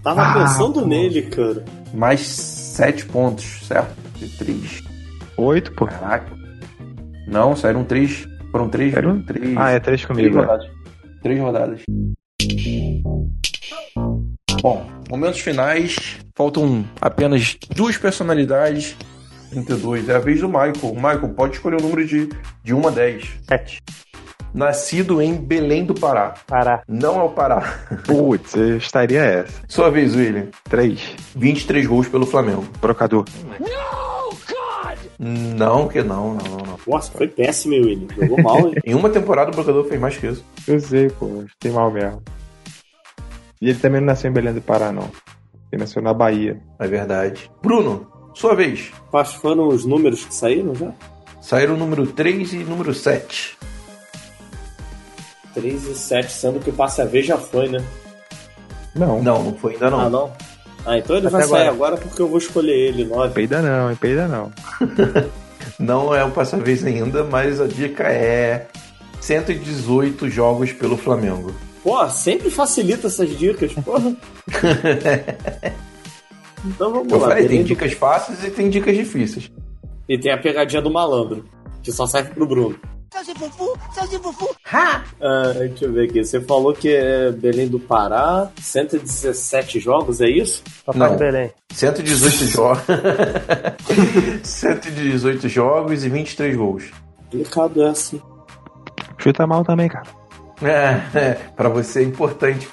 Tava 0.02 0.22
Ah, 0.22 0.34
pensando 0.34 0.80
pô. 0.80 0.86
nele, 0.86 1.22
cara. 1.22 1.64
Mais 1.92 2.20
sete 2.20 3.04
pontos, 3.06 3.66
certo? 3.66 3.94
De 4.16 4.28
três. 4.36 4.82
Oito, 5.36 5.72
pô. 5.72 5.86
Caraca. 5.86 6.32
Não, 7.26 7.54
saíram 7.54 7.84
três. 7.84 8.26
Foram 8.50 8.68
três. 8.68 8.92
Saíram? 8.94 9.22
três. 9.22 9.56
Ah, 9.56 9.70
é 9.70 9.80
três 9.80 10.02
Três 10.02 10.06
comigo. 10.06 10.38
é. 10.38 10.40
rodadas. 10.40 10.66
Três 11.22 11.40
rodadas. 11.40 11.82
Bom, 14.62 14.86
momentos 15.10 15.40
finais. 15.40 16.18
Faltam 16.34 16.84
apenas 17.00 17.56
duas 17.74 17.96
personalidades. 17.96 18.96
32. 19.50 20.08
É 20.08 20.14
a 20.14 20.18
vez 20.18 20.40
do 20.40 20.48
Michael. 20.48 20.94
Michael, 20.94 21.28
pode 21.34 21.54
escolher 21.56 21.76
o 21.80 21.82
número 21.82 22.06
de, 22.06 22.28
de 22.62 22.72
1 22.74 22.86
a 22.86 22.90
10. 22.90 23.24
7. 23.48 23.82
Nascido 24.52 25.22
em 25.22 25.34
Belém 25.34 25.84
do 25.84 25.94
Pará. 25.94 26.34
Pará. 26.46 26.82
Não 26.88 27.20
é 27.20 27.22
o 27.22 27.28
Pará. 27.28 27.60
Putz, 28.04 28.54
eu 28.54 28.76
estaria 28.76 29.22
essa. 29.22 29.62
Sua 29.68 29.90
vez, 29.90 30.14
William. 30.16 30.48
Três. 30.68 31.14
23 31.36 31.86
gols 31.86 32.08
pelo 32.08 32.26
Flamengo. 32.26 32.66
Brocador. 32.80 33.24
Não, 35.18 35.86
que 35.86 36.02
não, 36.02 36.34
não, 36.34 36.44
não, 36.44 36.56
não. 36.66 36.78
Nossa, 36.86 37.12
foi 37.12 37.28
péssimo, 37.28 37.74
hein, 37.74 37.82
William. 37.82 38.08
Jogou 38.16 38.42
mal, 38.42 38.58
hein? 38.58 38.74
Em 38.84 38.94
uma 38.94 39.10
temporada 39.10 39.50
o 39.50 39.54
Brocador 39.54 39.84
fez 39.84 40.00
mais 40.00 40.16
que 40.16 40.26
isso. 40.26 40.44
Eu 40.66 40.80
sei, 40.80 41.10
pô. 41.10 41.44
Fiquei 41.46 41.70
mal 41.70 41.90
mesmo. 41.90 42.22
E 43.60 43.68
ele 43.68 43.78
também 43.78 44.00
não 44.00 44.06
nasceu 44.06 44.30
em 44.30 44.32
Belém 44.32 44.54
do 44.54 44.62
Pará, 44.62 44.90
não. 44.90 45.10
Ele 45.70 45.82
nasceu 45.82 46.02
na 46.02 46.14
Bahia. 46.14 46.60
É 46.78 46.88
verdade. 46.88 47.50
Bruno, 47.62 48.10
sua 48.34 48.54
vez. 48.54 48.90
Quais 49.10 49.34
foram 49.34 49.68
os 49.68 49.84
números 49.84 50.24
que 50.24 50.34
saíram 50.34 50.74
já? 50.74 50.92
Saíram 51.40 51.74
o 51.74 51.76
número 51.76 52.06
3 52.06 52.54
e 52.54 52.56
número 52.64 52.94
7. 52.94 53.58
3 55.54 55.86
e 55.88 55.94
7, 55.94 56.32
sendo 56.32 56.60
que 56.60 56.70
o 56.70 56.72
passe 56.72 57.00
a 57.02 57.04
vez 57.04 57.26
já 57.26 57.36
foi, 57.36 57.68
né? 57.68 57.82
Não. 58.94 59.22
Não, 59.22 59.42
não 59.44 59.54
foi 59.54 59.74
ainda 59.74 59.90
não. 59.90 60.00
Ah, 60.00 60.08
não? 60.10 60.32
Ah, 60.86 60.98
então 60.98 61.16
ele 61.16 61.26
Até 61.26 61.36
vai 61.38 61.46
sair 61.46 61.68
agora. 61.68 61.70
agora 61.70 61.96
porque 61.98 62.22
eu 62.22 62.28
vou 62.28 62.38
escolher 62.38 62.72
ele, 62.72 63.04
9. 63.04 63.34
Peida 63.34 63.60
não, 63.62 63.90
hein? 63.90 63.96
Peida 64.00 64.26
não. 64.28 64.52
Não 65.78 66.14
é 66.14 66.22
o 66.22 66.30
passa-vez 66.30 66.84
ainda, 66.84 67.24
mas 67.24 67.58
a 67.58 67.66
dica 67.66 68.04
é 68.04 68.66
118 69.20 70.28
jogos 70.28 70.72
pelo 70.72 70.94
Flamengo. 70.96 71.54
Pô, 71.82 72.06
sempre 72.10 72.50
facilita 72.50 73.06
essas 73.06 73.30
dicas, 73.38 73.72
porra. 73.72 74.14
então 76.64 76.92
vamos 76.92 77.10
Eu 77.12 77.18
lá. 77.18 77.28
falei, 77.28 77.48
tem 77.48 77.62
dicas 77.62 77.92
fáceis 77.92 78.44
e 78.44 78.50
tem 78.50 78.68
dicas 78.68 78.94
difíceis. 78.96 79.50
E 80.08 80.18
tem 80.18 80.32
a 80.32 80.38
pegadinha 80.38 80.82
do 80.82 80.90
malandro, 80.90 81.44
que 81.82 81.90
só 81.92 82.06
serve 82.06 82.30
pro 82.34 82.46
Bruno. 82.46 82.76
Ah, 85.20 85.52
deixa 85.58 85.84
eu 85.84 85.92
ver 85.92 86.08
aqui. 86.08 86.24
Você 86.24 86.40
falou 86.40 86.72
que 86.72 86.94
é 86.94 87.32
Belém 87.32 87.68
do 87.68 87.80
Pará, 87.80 88.50
117 88.60 89.80
jogos, 89.80 90.20
é 90.20 90.28
isso? 90.28 90.62
Papai 90.86 91.10
Não. 91.10 91.16
Belém. 91.16 91.52
118 91.72 92.44
jogos. 92.46 92.82
118 94.42 95.48
jogos 95.48 96.04
e 96.04 96.08
23 96.08 96.56
gols. 96.56 96.84
Complicado 97.16 97.82
é 97.82 97.90
assim. 97.90 98.20
Chuta 99.18 99.46
mal 99.46 99.64
também, 99.64 99.88
cara. 99.88 100.20
É, 100.62 101.18
é, 101.18 101.32
pra 101.56 101.70
você 101.70 102.00
é 102.00 102.02
importante 102.02 102.68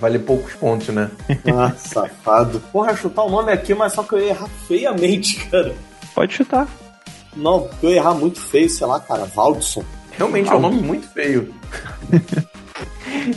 vale 0.00 0.18
poucos 0.20 0.54
pontos, 0.54 0.88
né? 0.88 1.10
Ah, 1.52 1.72
safado. 1.76 2.60
Porra, 2.72 2.96
chutar 2.96 3.24
o 3.24 3.30
nome 3.30 3.52
aqui, 3.52 3.74
mas 3.74 3.92
só 3.92 4.02
que 4.02 4.14
eu 4.14 4.20
ia 4.20 4.28
errar 4.30 4.48
feiamente, 4.66 5.44
cara. 5.46 5.74
Pode 6.14 6.32
chutar. 6.32 6.68
Não, 7.38 7.62
porque 7.62 7.86
eu 7.86 7.90
ia 7.90 7.96
errar 7.96 8.14
muito 8.14 8.40
feio, 8.40 8.68
sei 8.68 8.86
lá, 8.86 8.98
cara. 9.00 9.24
Valdson. 9.24 9.84
Realmente 10.10 10.50
é 10.50 10.54
um 10.54 10.60
nome 10.60 10.82
muito 10.82 11.08
feio. 11.12 11.54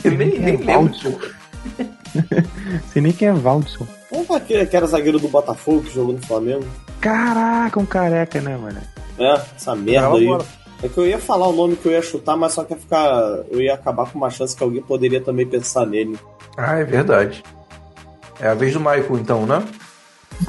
Eu 0.04 0.12
nem, 0.12 0.38
nem 0.38 0.56
lembro. 0.56 0.92
Sei 2.92 3.00
nem 3.00 3.12
quem 3.12 3.28
é 3.28 3.32
Valdson. 3.32 3.86
Pra 4.26 4.36
aquele 4.36 4.66
que 4.66 4.76
era 4.76 4.86
zagueiro 4.86 5.18
do 5.18 5.28
Botafogo 5.28 5.82
que 5.82 5.94
jogou 5.94 6.14
no 6.14 6.26
Flamengo. 6.26 6.66
Caraca, 7.00 7.78
um 7.80 7.86
careca, 7.86 8.40
né, 8.40 8.56
mano? 8.56 8.80
É, 9.18 9.40
essa 9.56 9.74
merda 9.74 10.08
Não, 10.08 10.16
aí. 10.16 10.26
bora. 10.26 10.44
É 10.82 10.88
que 10.88 10.98
eu 10.98 11.06
ia 11.06 11.18
falar 11.18 11.46
o 11.46 11.52
nome 11.52 11.76
que 11.76 11.86
eu 11.86 11.92
ia 11.92 12.02
chutar, 12.02 12.36
mas 12.36 12.52
só 12.52 12.64
que 12.64 12.74
ia 12.74 12.78
ficar. 12.78 13.44
Eu 13.50 13.60
ia 13.60 13.74
acabar 13.74 14.10
com 14.10 14.18
uma 14.18 14.30
chance 14.30 14.56
que 14.56 14.62
alguém 14.62 14.82
poderia 14.82 15.20
também 15.20 15.46
pensar 15.46 15.86
nele. 15.86 16.18
Ah, 16.56 16.76
é 16.78 16.84
verdade. 16.84 17.42
É 18.40 18.48
a 18.48 18.54
vez 18.54 18.72
do 18.72 18.80
Michael, 18.80 19.18
então, 19.18 19.46
né? 19.46 19.62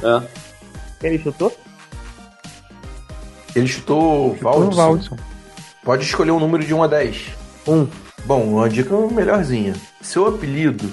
É. 0.02 1.06
Ele 1.06 1.18
chutou? 1.18 1.52
Ele 3.54 3.66
chutou 3.66 4.34
Chutou 4.34 4.52
Valdson. 4.52 4.68
o 4.68 4.74
Valdson. 4.74 5.16
Pode 5.84 6.04
escolher 6.04 6.30
um 6.30 6.40
número 6.40 6.64
de 6.64 6.72
1 6.74 6.82
a 6.82 6.86
10. 6.86 7.22
Um. 7.68 7.86
Bom, 8.24 8.42
uma 8.42 8.68
dica 8.68 8.94
melhorzinha. 9.12 9.74
Seu 10.00 10.26
apelido 10.26 10.90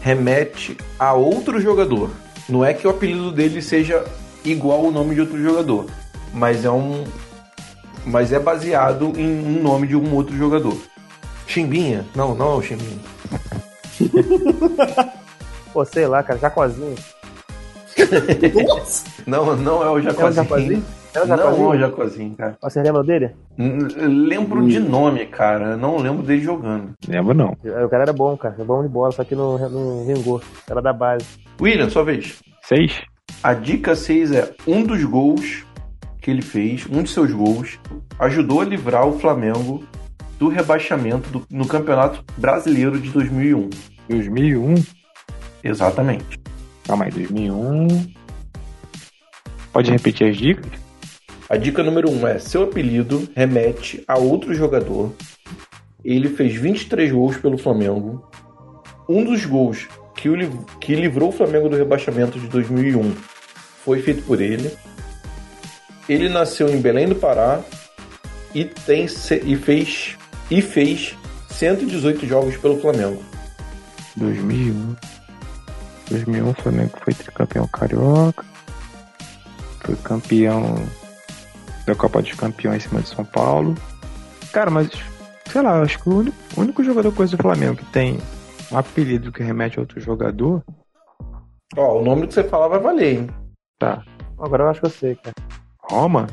remete 0.00 0.76
a 0.98 1.14
outro 1.14 1.60
jogador. 1.60 2.10
Não 2.48 2.64
é 2.64 2.72
que 2.74 2.86
o 2.86 2.90
apelido 2.90 3.32
dele 3.32 3.60
seja 3.62 4.04
igual 4.44 4.86
ao 4.86 4.90
nome 4.90 5.14
de 5.14 5.20
outro 5.22 5.42
jogador, 5.42 5.86
mas 6.32 6.64
é 6.64 6.70
um 6.70 7.04
mas 8.06 8.32
é 8.32 8.38
baseado 8.38 9.12
em 9.16 9.26
um 9.28 9.62
nome 9.62 9.86
de 9.86 9.96
um 9.96 10.14
outro 10.14 10.36
jogador. 10.36 10.76
Chimbinha? 11.46 12.06
Não, 12.14 12.34
não 12.34 12.52
é 12.52 12.54
o 12.56 12.62
Chimbinha. 12.62 12.98
Pô, 15.72 15.84
sei 15.84 16.06
lá, 16.06 16.22
cara, 16.22 16.38
Jacozinho. 16.38 16.94
Não, 19.26 19.56
não 19.56 19.82
é 19.82 19.90
o 19.90 19.98
É 19.98 20.00
o 20.00 20.32
Jacozinho. 20.32 20.84
É 21.18 21.22
o 21.22 21.26
Não 21.26 21.34
é 21.34 21.38
Jacozinho? 21.38 21.68
o 21.68 21.78
Jacozinho, 21.78 22.34
cara. 22.36 22.58
Você 22.62 22.82
lembra 22.82 23.02
dele? 23.04 23.30
Lembro 23.58 24.66
de 24.68 24.78
nome, 24.78 25.26
cara. 25.26 25.76
Não 25.76 25.98
lembro 25.98 26.22
dele 26.22 26.40
jogando. 26.42 26.92
Lembro 27.06 27.34
não. 27.34 27.56
O 27.84 27.88
cara 27.88 28.02
era 28.04 28.12
bom, 28.12 28.36
cara. 28.36 28.54
Era 28.54 28.64
bom 28.64 28.82
de 28.82 28.88
bola, 28.88 29.12
só 29.12 29.24
que 29.24 29.34
não, 29.34 29.58
não 29.68 30.04
vingou. 30.06 30.40
Era 30.68 30.80
da 30.82 30.92
base. 30.92 31.26
William, 31.60 31.88
sua 31.90 32.04
vez. 32.04 32.38
Seis? 32.62 33.00
A 33.42 33.54
dica 33.54 33.94
6 33.94 34.32
é 34.32 34.52
um 34.66 34.82
dos 34.82 35.02
gols 35.04 35.64
que 36.20 36.30
ele 36.30 36.42
fez, 36.42 36.86
um 36.90 37.02
de 37.02 37.10
seus 37.10 37.32
gols, 37.32 37.78
ajudou 38.18 38.60
a 38.60 38.64
livrar 38.64 39.06
o 39.06 39.18
Flamengo 39.18 39.82
do 40.38 40.48
rebaixamento 40.48 41.30
do- 41.30 41.46
no 41.50 41.66
Campeonato 41.66 42.22
Brasileiro 42.36 42.98
de 43.00 43.10
2001. 43.10 43.70
2001? 44.08 44.74
Exatamente. 45.64 46.38
Calma 46.86 47.04
aí, 47.06 47.10
2001. 47.10 47.88
Pode 49.72 49.90
repetir 49.90 50.28
as 50.30 50.36
dicas? 50.36 50.70
A 51.48 51.56
dica 51.56 51.82
número 51.82 52.10
1 52.10 52.14
um 52.14 52.26
é: 52.26 52.38
seu 52.38 52.64
apelido 52.64 53.26
remete 53.34 54.04
a 54.06 54.18
outro 54.18 54.52
jogador. 54.52 55.14
Ele 56.04 56.28
fez 56.28 56.54
23 56.54 57.10
gols 57.10 57.38
pelo 57.38 57.56
Flamengo. 57.56 58.28
Um 59.08 59.24
dos 59.24 59.46
gols 59.46 59.88
que, 60.14 60.28
o 60.28 60.64
que 60.78 60.94
livrou 60.94 61.30
o 61.30 61.32
Flamengo 61.32 61.68
do 61.68 61.76
rebaixamento 61.76 62.38
de 62.38 62.46
2001 62.48 63.12
foi 63.82 64.02
feito 64.02 64.22
por 64.24 64.40
ele. 64.42 64.70
Ele 66.06 66.28
nasceu 66.28 66.68
em 66.68 66.80
Belém 66.80 67.08
do 67.08 67.14
Pará 67.14 67.62
e, 68.54 68.64
tem, 68.64 69.06
e, 69.06 69.56
fez, 69.56 70.16
e 70.50 70.60
fez 70.60 71.16
118 71.50 72.26
jogos 72.26 72.56
pelo 72.58 72.78
Flamengo. 72.78 73.22
2001. 74.16 74.96
2001 76.10 76.50
o 76.50 76.54
Flamengo 76.54 76.92
foi 77.02 77.14
tricampeão 77.14 77.66
carioca. 77.68 78.44
Foi 79.80 79.96
campeão 79.96 80.76
da 81.88 81.94
Copa 81.94 82.22
dos 82.22 82.32
Campeões 82.34 82.84
em 82.84 82.88
cima 82.88 83.00
de 83.00 83.08
São 83.08 83.24
Paulo. 83.24 83.74
Cara, 84.52 84.70
mas 84.70 84.88
sei 85.50 85.62
lá, 85.62 85.80
acho 85.80 85.98
que 85.98 86.08
o 86.08 86.18
único, 86.18 86.36
o 86.56 86.60
único 86.60 86.84
jogador 86.84 87.12
coisa 87.12 87.36
do 87.36 87.42
Flamengo 87.42 87.76
que 87.76 87.84
tem 87.86 88.18
um 88.70 88.76
apelido 88.76 89.32
que 89.32 89.42
remete 89.42 89.78
a 89.78 89.82
outro 89.82 90.00
jogador. 90.00 90.62
Ó, 91.76 91.98
o 91.98 92.04
nome 92.04 92.26
que 92.26 92.34
você 92.34 92.44
falar 92.44 92.68
vai 92.68 92.78
valer, 92.78 93.14
hein? 93.14 93.30
Tá. 93.78 94.02
Agora 94.38 94.64
eu 94.64 94.68
acho 94.68 94.80
que 94.80 94.86
eu 94.86 94.90
sei, 94.90 95.16
cara. 95.16 95.34
Roma? 95.90 96.26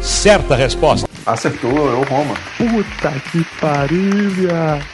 Certa 0.00 0.54
resposta. 0.54 1.08
Acertou, 1.24 1.70
é 1.70 1.94
o 1.94 2.02
Roma. 2.02 2.34
Puta 2.56 3.10
que 3.30 3.44
pariu, 3.60 4.30
viado. 4.30 4.84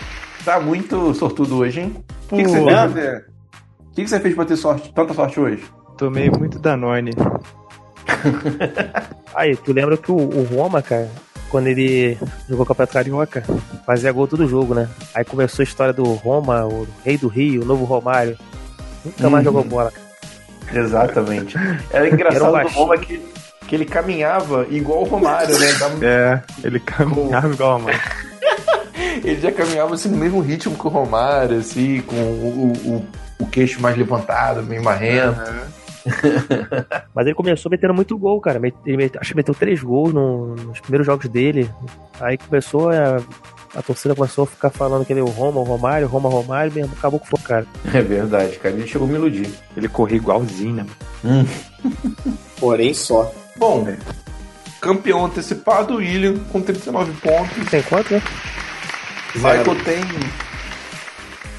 Tá 0.45 0.61
muito 0.61 1.15
sortudo 1.15 1.59
hoje, 1.59 1.81
hein? 1.81 2.05
O 2.31 2.37
que, 2.37 2.43
que 2.43 2.49
você 2.49 2.65
fez. 2.93 3.19
O 3.81 3.95
que, 3.95 4.03
que 4.05 4.11
você 4.11 4.21
fez 4.21 4.35
pra 4.35 4.45
ter 4.45 4.57
sorte, 4.57 4.93
tanta 4.93 5.15
sorte 5.15 5.41
hoje? 5.41 5.65
Tomei 5.97 6.31
muito 6.31 6.59
Danone. 6.59 7.11
Aí, 9.35 9.57
tu 9.57 9.73
lembra 9.73 9.97
que 9.97 10.11
o, 10.11 10.17
o 10.17 10.43
Roma, 10.45 10.83
cara, 10.83 11.09
quando 11.51 11.67
ele 11.69 12.19
jogou 12.49 12.65
o 12.65 12.67
Campeonato 12.67 12.93
Carioca, 12.93 13.45
fazia 13.87 14.13
gol 14.13 14.27
todo 14.27 14.49
jogo, 14.49 14.75
né? 14.75 14.89
Aí 15.15 15.25
começou 15.25 15.63
a 15.63 15.65
história 15.65 15.93
do 15.93 16.05
Roma, 16.15 16.65
o 16.67 16.87
rei 17.05 17.17
do 17.17 17.29
Rio, 17.29 17.63
o 17.63 17.65
novo 17.65 17.85
Romário. 17.85 18.37
Nunca 19.05 19.31
mais 19.31 19.47
Uhum. 19.47 19.53
jogou 19.53 19.65
bola. 19.65 19.93
Exatamente. 20.73 21.57
Era 21.91 22.09
engraçado 22.09 22.57
Era 22.57 22.65
do. 22.69 22.71
Roma 22.75 22.99
que, 22.99 23.23
que 23.67 23.75
ele 23.75 23.85
caminhava 23.87 24.67
igual 24.71 25.01
o 25.03 25.05
Romário, 25.05 25.59
né? 25.59 25.73
Dava- 25.79 25.95
É, 26.05 26.43
ele 26.65 26.81
caminhava 26.81 27.49
igual, 27.53 27.79
mano. 27.79 27.99
Ele 29.25 29.41
já 29.41 29.51
caminhava 29.51 29.95
assim 29.95 30.09
no 30.11 30.17
mesmo 30.17 30.41
ritmo 30.41 30.77
que 30.77 30.87
o 30.87 30.91
Romário, 30.91 31.59
assim, 31.59 32.01
com 32.03 32.15
o, 32.17 32.73
o, 32.85 33.07
o 33.41 33.47
queixo 33.47 33.81
mais 33.81 33.97
levantado, 33.97 34.63
meio 34.63 34.83
marrento. 34.83 35.41
Mas 37.15 37.27
ele 37.27 37.35
começou 37.35 37.71
metendo 37.71 37.95
muito 37.95 38.17
gol, 38.17 38.41
cara. 38.41 38.61
Ele 38.87 39.11
acho 39.21 39.31
que 39.31 39.37
meteu 39.37 39.55
três 39.55 39.83
gols 39.83 40.13
no- 40.13 40.55
nos 40.55 40.81
primeiros 40.81 41.07
jogos 41.07 41.29
dele. 41.29 41.71
Aí 42.21 42.37
começou 42.39 42.91
a. 42.91 43.21
A 43.77 43.83
torcida 43.83 44.15
começou 44.15 44.45
a 44.45 44.47
ficar 44.47 44.71
falando 44.71 45.05
que 45.05 45.13
ele 45.13 45.21
é 45.21 45.23
o 45.23 45.27
Roma, 45.27 45.61
o 45.61 45.63
Romário, 45.63 46.09
Roma, 46.09 46.29
Romário, 46.31 46.73
mesmo 46.73 46.95
acabou 46.97 47.21
com 47.21 47.37
o 47.37 47.41
cara. 47.43 47.67
É 47.93 48.01
verdade, 48.01 48.57
cara. 48.57 48.75
Ele 48.75 48.87
chegou 48.87 49.07
a 49.07 49.11
me 49.11 49.17
iludir. 49.17 49.51
Ele 49.77 49.87
corria 49.89 50.17
igualzinho, 50.17 50.77
né? 50.77 50.87
mano? 51.23 51.47
Porém 52.59 52.95
só. 52.95 53.31
Bom, 53.57 53.87
campeão 54.81 55.27
antecipado, 55.27 55.97
William, 55.97 56.39
com 56.51 56.63
39 56.63 57.13
pontos. 57.21 57.69
Tem 57.71 57.83
quanto, 57.83 58.15
né? 58.15 58.23
Michael 59.35 59.77
tem. 59.85 60.01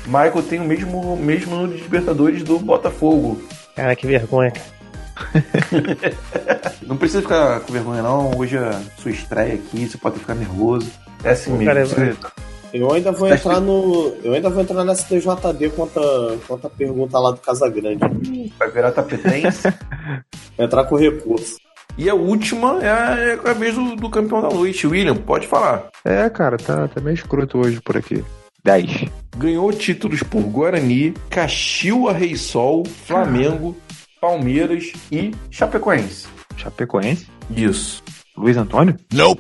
Michael 0.07 0.43
tem 0.43 0.59
o 0.59 0.63
mesmo, 0.65 1.15
mesmo 1.15 1.55
número 1.55 1.77
de 1.77 1.83
Libertadores 1.83 2.41
do 2.43 2.57
Botafogo. 2.57 3.39
Cara, 3.80 3.95
que 3.95 4.05
vergonha. 4.05 4.51
Não 6.86 6.97
precisa 6.97 7.21
ficar 7.21 7.61
com 7.61 7.71
vergonha, 7.71 8.01
não. 8.01 8.38
Hoje 8.38 8.57
é 8.57 8.71
sua 9.01 9.09
estreia 9.11 9.53
aqui, 9.53 9.88
você 9.88 9.97
pode 9.97 10.19
ficar 10.19 10.36
nervoso. 10.36 10.91
É 11.23 11.30
assim 11.30 11.51
mesmo. 11.51 11.65
Cara, 11.65 11.86
Você- 11.86 12.15
Eu 12.73 12.91
ainda 12.93 13.11
vou 13.13 13.30
Tá 13.30 13.36
entrar 13.36 13.61
no. 13.61 14.13
Eu 14.21 14.34
ainda 14.34 14.49
vou 14.49 14.61
entrar 14.61 14.84
nessa 14.84 15.03
TJD 15.07 15.69
quanto 15.69 15.97
a, 15.97 16.38
quanto 16.45 16.67
a 16.67 16.69
pergunta 16.69 17.17
lá 17.17 17.32
do 17.32 17.38
Casagrande. 17.38 18.51
Vai 18.59 18.69
virar 18.69 18.91
tapetense. 18.91 19.73
Entrar 20.57 20.84
com 20.84 20.97
recurso. 20.97 21.55
e 21.97 22.09
a 22.09 22.13
última 22.13 22.80
é 22.84 22.89
a, 22.89 23.17
é 23.17 23.39
a 23.49 23.53
vez 23.53 23.75
do, 23.75 23.95
do 23.95 24.09
campeão 24.09 24.41
da 24.41 24.49
noite. 24.49 24.86
William, 24.86 25.15
pode 25.15 25.47
falar. 25.47 25.88
É, 26.03 26.30
cara, 26.30 26.57
tá, 26.57 26.86
tá 26.89 26.99
meio 26.99 27.13
escroto 27.15 27.59
hoje 27.59 27.80
por 27.82 27.95
aqui. 27.95 28.23
10. 28.63 29.05
Ganhou 29.39 29.71
títulos 29.71 30.21
por 30.21 30.41
Guarani, 30.41 31.13
Caxiua 31.29 32.11
Rei 32.11 32.35
Sol, 32.35 32.83
Flamengo, 32.85 33.73
Palmeiras 34.19 34.91
e 35.09 35.31
Chapecoense. 35.49 36.27
Chapecoense? 36.57 37.25
Isso. 37.55 38.03
Luiz 38.35 38.57
Antônio? 38.57 38.97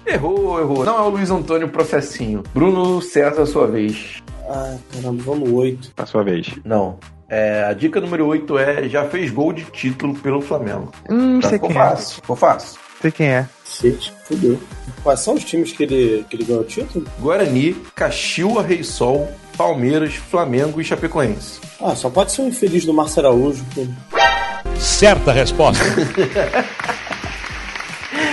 Errou, 0.07 0.57
errou. 0.57 0.85
Não 0.85 0.97
é 0.97 1.01
o 1.01 1.09
Luiz 1.09 1.29
Antônio 1.29 1.67
Processinho. 1.67 2.43
Bruno 2.53 3.01
César, 3.01 3.45
sua 3.45 3.67
vez. 3.67 4.23
Ah, 4.49 4.77
caramba, 4.93 5.21
vamos 5.21 5.49
8. 5.51 5.91
A 5.97 6.05
sua 6.05 6.23
vez. 6.23 6.47
Não. 6.63 6.97
É, 7.27 7.65
a 7.65 7.73
dica 7.73 7.99
número 7.99 8.25
8 8.25 8.57
é 8.57 8.87
já 8.87 9.03
fez 9.03 9.29
gol 9.31 9.51
de 9.51 9.65
título 9.65 10.15
pelo 10.15 10.39
Flamengo. 10.39 10.93
Hum, 11.09 11.41
Já 11.41 11.49
sei 11.49 11.59
quem 11.59 11.71
é. 11.71 11.73
fácil. 11.73 12.15
Ficou 12.15 12.35
fácil. 12.37 12.79
Sei 13.01 13.11
quem 13.11 13.27
é. 13.27 13.45
Shit, 13.65 14.13
fudeu. 14.23 14.57
Quais 15.03 15.19
são 15.19 15.33
os 15.33 15.43
times 15.43 15.73
que 15.73 15.83
ele, 15.83 16.25
que 16.29 16.37
ele 16.37 16.45
ganhou 16.45 16.61
o 16.61 16.65
título? 16.65 17.05
Guarani, 17.19 17.73
Caxiua 17.95 18.63
Rei 18.63 18.81
Sol, 18.83 19.29
Palmeiras, 19.59 20.15
Flamengo 20.15 20.79
e 20.79 20.85
Chapecoense. 20.85 21.59
Ah, 21.81 21.93
só 21.93 22.09
pode 22.09 22.31
ser 22.31 22.43
um 22.43 22.47
infeliz 22.47 22.85
do 22.85 22.93
Márcio 22.93 23.19
Araújo. 23.19 23.61
pô. 23.75 23.85
Certa 24.79 25.33
resposta. 25.33 25.83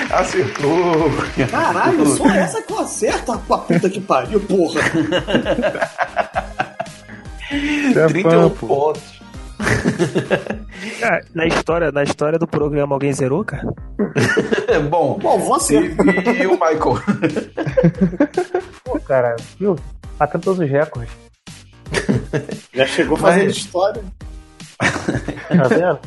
Acertou. 0.08 1.10
Caralho, 1.50 2.06
só 2.16 2.30
essa 2.30 2.62
que 2.62 2.72
eu 2.72 2.78
acerto, 2.78 3.36
pra 3.40 3.58
puta 3.58 3.90
que 3.90 4.00
pariu, 4.00 4.38
porra. 4.38 4.80
31 7.92 8.50
pontos. 8.50 9.02
Cara, 11.00 11.24
na 11.34 11.46
história, 11.46 11.90
na 11.90 12.04
história 12.04 12.38
do 12.38 12.46
programa 12.46 12.94
alguém 12.94 13.12
zerou, 13.12 13.44
cara? 13.44 13.66
Bom, 14.88 15.18
Bom, 15.20 15.40
você. 15.40 15.80
e, 15.80 15.96
e 16.42 16.46
o 16.46 16.52
Michael? 16.52 17.02
Pô, 18.84 19.00
cara, 19.00 19.34
viu? 19.58 19.76
Batendo 20.18 20.42
todos 20.42 20.60
os 20.60 20.70
recordes. 20.70 21.12
Já 22.74 22.86
chegou 22.86 23.18
Mas- 23.20 23.34
fazendo 23.34 23.50
história. 23.50 24.02
Tá 24.78 25.68
vendo? 25.68 25.98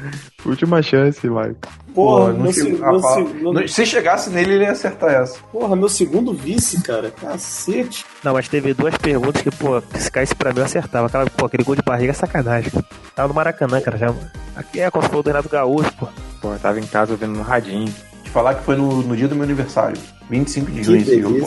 Última 0.46 0.80
chance, 0.82 1.28
Michael. 1.28 1.56
Porra, 1.94 2.32
não 2.32 2.40
meu, 2.44 2.52
chegou- 2.52 2.72
se- 2.76 2.80
meu 2.80 3.00
se- 3.28 3.34
meu- 3.34 3.52
não- 3.52 3.68
Se 3.68 3.84
chegasse 3.84 4.30
nele, 4.30 4.54
ele 4.54 4.64
ia 4.64 4.70
acertar 4.70 5.10
essa. 5.10 5.38
porra, 5.52 5.76
meu 5.76 5.88
segundo 5.90 6.32
vice, 6.32 6.80
cara. 6.82 7.10
Cacete. 7.10 8.04
Não, 8.24 8.32
mas 8.32 8.48
teve 8.48 8.72
duas 8.72 8.96
perguntas 8.96 9.42
que, 9.42 9.50
pô, 9.50 9.82
se 9.98 10.10
caísse 10.10 10.34
pra 10.34 10.52
mim 10.52 10.60
eu 10.60 10.64
acertava. 10.64 11.06
Aquela, 11.08 11.26
pô, 11.28 11.44
aquele 11.46 11.64
gol 11.64 11.74
de 11.76 11.82
barriga 11.82 12.12
é 12.12 12.14
sacanagem. 12.14 12.70
cara. 12.70 12.84
Tava 13.14 13.28
no 13.28 13.34
Maracanã, 13.34 13.80
cara. 13.80 13.98
Já... 13.98 14.14
Aqui 14.56 14.80
é 14.80 14.90
como 14.90 15.04
se 15.04 15.10
for 15.10 15.22
do 15.22 15.26
Renato 15.28 15.48
Gaúcho, 15.50 15.92
pô. 15.98 16.08
Pô, 16.40 16.52
eu 16.54 16.58
tava 16.58 16.80
em 16.80 16.86
casa 16.86 17.12
ouvindo 17.12 17.32
no 17.34 17.42
radinho. 17.42 17.92
Te 18.24 18.30
falar 18.30 18.54
que 18.54 18.64
foi 18.64 18.76
no, 18.76 19.02
no 19.02 19.14
dia 19.16 19.28
do 19.28 19.34
meu 19.34 19.44
aniversário. 19.44 19.98
25 20.30 20.70
de 20.70 20.82
junho 20.82 20.98
esse 20.98 21.20
jogo. 21.20 21.40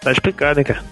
Tá 0.00 0.12
explicado, 0.12 0.60
hein, 0.60 0.64
cara. 0.66 0.84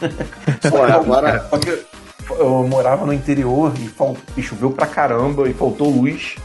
Pô, 0.70 0.82
agora, 0.82 1.48
eu 2.38 2.66
morava 2.66 3.04
no 3.06 3.12
interior 3.12 3.72
e, 3.78 3.86
fal- 3.88 4.16
e 4.36 4.42
choveu 4.42 4.70
pra 4.70 4.86
caramba 4.86 5.48
e 5.48 5.52
faltou 5.54 5.90
luz. 5.90 6.36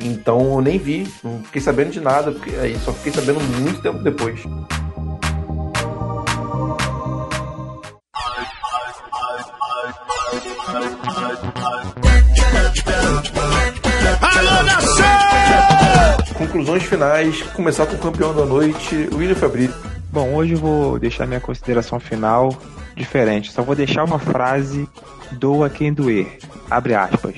Então 0.00 0.54
eu 0.54 0.60
nem 0.60 0.78
vi, 0.78 1.06
não 1.22 1.42
fiquei 1.44 1.60
sabendo 1.62 1.90
de 1.90 2.00
nada, 2.00 2.32
porque 2.32 2.50
aí 2.56 2.76
só 2.84 2.92
fiquei 2.92 3.12
sabendo 3.12 3.40
muito 3.60 3.80
tempo 3.82 3.98
depois. 4.02 4.40
Conclusões 16.46 16.82
finais, 16.82 17.40
começar 17.54 17.86
com 17.86 17.94
o 17.94 17.98
campeão 17.98 18.34
da 18.34 18.44
noite, 18.44 19.08
William 19.12 19.36
Fabrício. 19.36 19.76
Bom, 20.10 20.34
hoje 20.34 20.54
eu 20.54 20.58
vou 20.58 20.98
deixar 20.98 21.24
minha 21.24 21.40
consideração 21.40 22.00
final 22.00 22.52
diferente. 22.96 23.52
Só 23.52 23.62
vou 23.62 23.76
deixar 23.76 24.02
uma 24.02 24.18
frase 24.18 24.88
doa 25.32 25.70
quem 25.70 25.92
doer. 25.92 26.38
Abre 26.68 26.94
aspas. 26.94 27.36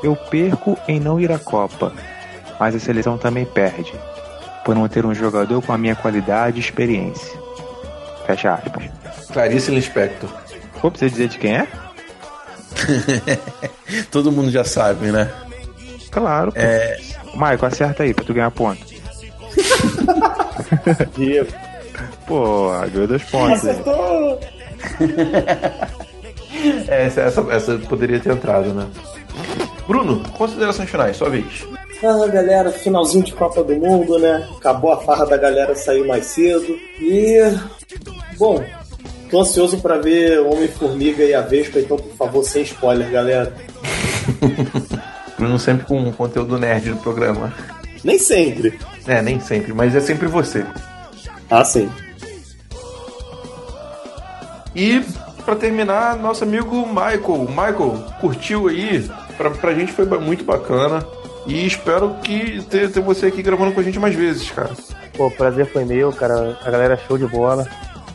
Eu 0.00 0.14
perco 0.14 0.78
em 0.86 1.00
não 1.00 1.18
ir 1.18 1.32
à 1.32 1.38
Copa, 1.40 1.92
mas 2.58 2.74
a 2.74 2.78
seleção 2.78 3.18
também 3.18 3.44
perde, 3.44 3.92
por 4.64 4.76
não 4.76 4.88
ter 4.88 5.04
um 5.04 5.14
jogador 5.14 5.60
com 5.60 5.72
a 5.72 5.78
minha 5.78 5.96
qualidade 5.96 6.58
e 6.58 6.60
experiência. 6.60 7.36
Fecha 8.26 8.54
aspas. 8.54 8.84
Clarice 9.32 9.72
Lispector. 9.72 10.30
Pô, 10.80 10.88
precisa 10.88 11.10
dizer 11.10 11.28
de 11.28 11.38
quem 11.38 11.56
é? 11.56 11.68
Todo 14.10 14.30
mundo 14.30 14.52
já 14.52 14.62
sabe, 14.62 15.10
né? 15.10 15.28
Claro. 16.12 16.52
Pô. 16.52 16.60
É... 16.60 17.11
Maico, 17.34 17.66
acerta 17.66 18.02
aí 18.02 18.14
pra 18.14 18.24
tu 18.24 18.34
ganhar 18.34 18.50
ponto. 18.50 18.84
Diego. 21.16 21.52
Pô, 22.26 22.70
ganhou 22.92 23.06
dois 23.06 23.22
pontos. 23.24 23.66
Acertou! 23.66 24.40
É, 26.88 27.06
essa, 27.06 27.22
essa, 27.22 27.40
essa 27.50 27.78
poderia 27.88 28.20
ter 28.20 28.32
entrado, 28.32 28.72
né? 28.72 28.86
Bruno, 29.86 30.22
considerações 30.30 30.88
finais, 30.88 31.16
sua 31.16 31.28
vez. 31.28 31.66
Fala 32.00 32.26
galera, 32.28 32.70
finalzinho 32.70 33.24
de 33.24 33.32
Copa 33.32 33.62
do 33.62 33.74
Mundo, 33.76 34.18
né? 34.18 34.48
Acabou 34.56 34.92
a 34.92 34.98
farra 34.98 35.26
da 35.26 35.36
galera 35.36 35.74
sair 35.74 36.06
mais 36.06 36.26
cedo. 36.26 36.78
E. 37.00 37.38
Bom, 38.38 38.62
tô 39.30 39.40
ansioso 39.40 39.80
pra 39.80 39.98
ver 39.98 40.40
Homem-Formiga 40.40 41.24
e 41.24 41.34
a 41.34 41.40
Vespa, 41.42 41.78
então 41.78 41.96
por 41.96 42.14
favor, 42.16 42.44
sem 42.44 42.62
spoiler, 42.62 43.10
galera. 43.10 43.52
Bruno 45.42 45.58
sempre 45.58 45.84
com 45.86 45.98
um 45.98 46.12
conteúdo 46.12 46.56
nerd 46.56 46.90
do 46.90 46.96
programa. 46.98 47.52
Nem 48.04 48.16
sempre. 48.16 48.78
É, 49.08 49.20
nem 49.20 49.40
sempre, 49.40 49.72
mas 49.72 49.92
é 49.92 49.98
sempre 49.98 50.28
você. 50.28 50.64
Ah, 51.50 51.64
sim. 51.64 51.90
E 54.72 55.04
pra 55.44 55.56
terminar, 55.56 56.16
nosso 56.16 56.44
amigo 56.44 56.86
Michael. 56.86 57.48
Michael, 57.48 58.04
curtiu 58.20 58.68
aí? 58.68 59.10
Pra, 59.36 59.50
pra 59.50 59.74
gente 59.74 59.92
foi 59.92 60.06
muito 60.20 60.44
bacana. 60.44 61.04
E 61.44 61.66
espero 61.66 62.14
que 62.22 62.62
ter, 62.70 62.92
ter 62.92 63.00
você 63.00 63.26
aqui 63.26 63.42
gravando 63.42 63.72
com 63.72 63.80
a 63.80 63.82
gente 63.82 63.98
mais 63.98 64.14
vezes, 64.14 64.48
cara. 64.48 64.70
Pô, 65.16 65.26
o 65.26 65.30
prazer 65.32 65.66
foi 65.66 65.84
meu, 65.84 66.12
cara. 66.12 66.56
A 66.64 66.70
galera 66.70 66.96
show 66.96 67.18
de 67.18 67.26
bola. 67.26 67.66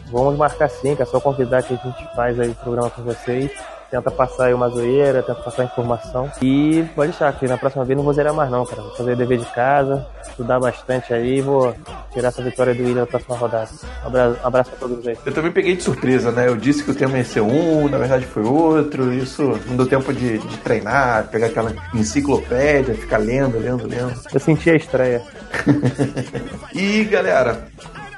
Vamos 0.09 0.37
marcar 0.37 0.69
sim, 0.69 0.95
que 0.95 1.01
é 1.01 1.05
só 1.05 1.19
convidar 1.19 1.61
que 1.61 1.73
a 1.73 1.77
gente 1.77 2.15
faz 2.15 2.39
aí 2.39 2.47
o 2.47 2.55
programa 2.55 2.89
com 2.89 3.03
vocês. 3.03 3.51
Tenta 3.89 4.11
passar 4.11 4.47
aí 4.47 4.53
uma 4.53 4.67
zoeira, 4.69 5.23
tenta 5.23 5.41
passar 5.41 5.63
informação. 5.63 6.29
E 6.41 6.83
pode 6.93 7.11
deixar 7.11 7.31
que 7.33 7.47
na 7.47 7.57
próxima 7.57 7.85
vez 7.85 7.95
não 7.95 8.03
vou 8.03 8.13
zerar 8.13 8.33
mais 8.33 8.51
não, 8.51 8.65
cara. 8.65 8.81
Vou 8.81 8.95
fazer 8.95 9.15
dever 9.15 9.37
de 9.37 9.45
casa, 9.45 10.05
estudar 10.27 10.59
bastante 10.59 11.13
aí 11.13 11.37
e 11.37 11.41
vou 11.41 11.73
tirar 12.11 12.27
essa 12.27 12.41
vitória 12.41 12.75
do 12.75 12.83
William 12.83 13.01
na 13.01 13.07
próxima 13.07 13.37
rodada. 13.37 13.69
Um 14.03 14.07
abraço, 14.07 14.39
um 14.43 14.47
abraço 14.47 14.71
pra 14.71 14.79
todos 14.79 15.07
aí. 15.07 15.17
Eu 15.25 15.33
também 15.33 15.51
peguei 15.51 15.75
de 15.75 15.83
surpresa, 15.83 16.31
né? 16.31 16.47
Eu 16.47 16.57
disse 16.57 16.83
que 16.83 16.91
o 16.91 16.95
tema 16.95 17.17
ia 17.17 17.23
ser 17.23 17.41
um, 17.41 17.87
na 17.87 17.97
verdade 17.97 18.25
foi 18.25 18.43
outro. 18.43 19.13
Isso 19.13 19.57
não 19.67 19.77
deu 19.77 19.87
tempo 19.87 20.13
de, 20.13 20.37
de 20.37 20.57
treinar, 20.57 21.27
pegar 21.29 21.47
aquela 21.47 21.73
enciclopédia, 21.93 22.93
ficar 22.93 23.19
lendo, 23.19 23.57
lendo, 23.57 23.87
lendo. 23.87 24.13
Eu 24.33 24.39
senti 24.39 24.69
a 24.69 24.75
estreia. 24.75 25.21
E 26.73 27.03
galera, 27.05 27.67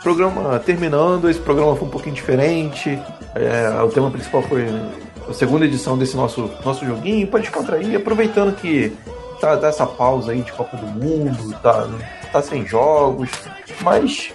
programa 0.04 0.60
terminando, 0.60 1.30
esse 1.30 1.40
programa 1.40 1.76
foi 1.76 1.88
um 1.88 1.92
pouquinho 1.92 2.16
diferente. 2.16 3.00
É, 3.36 3.70
o 3.82 3.90
tema 3.90 4.10
principal 4.12 4.42
foi 4.42 4.66
a 5.30 5.34
segunda 5.34 5.66
edição 5.66 5.98
desse 5.98 6.16
nosso, 6.16 6.50
nosso 6.66 6.86
joguinho. 6.86 7.28
Pode 7.28 7.44
descontrair, 7.44 7.96
aproveitando 7.96 8.56
que 8.56 8.92
tá, 9.40 9.56
tá 9.58 9.68
essa 9.68 9.86
pausa 9.86 10.32
aí 10.32 10.42
de 10.42 10.52
Copa 10.52 10.76
do 10.76 10.88
Mundo, 10.88 11.56
tá, 11.62 11.88
tá 12.32 12.42
sem 12.42 12.66
jogos, 12.66 13.30
mas 13.82 14.34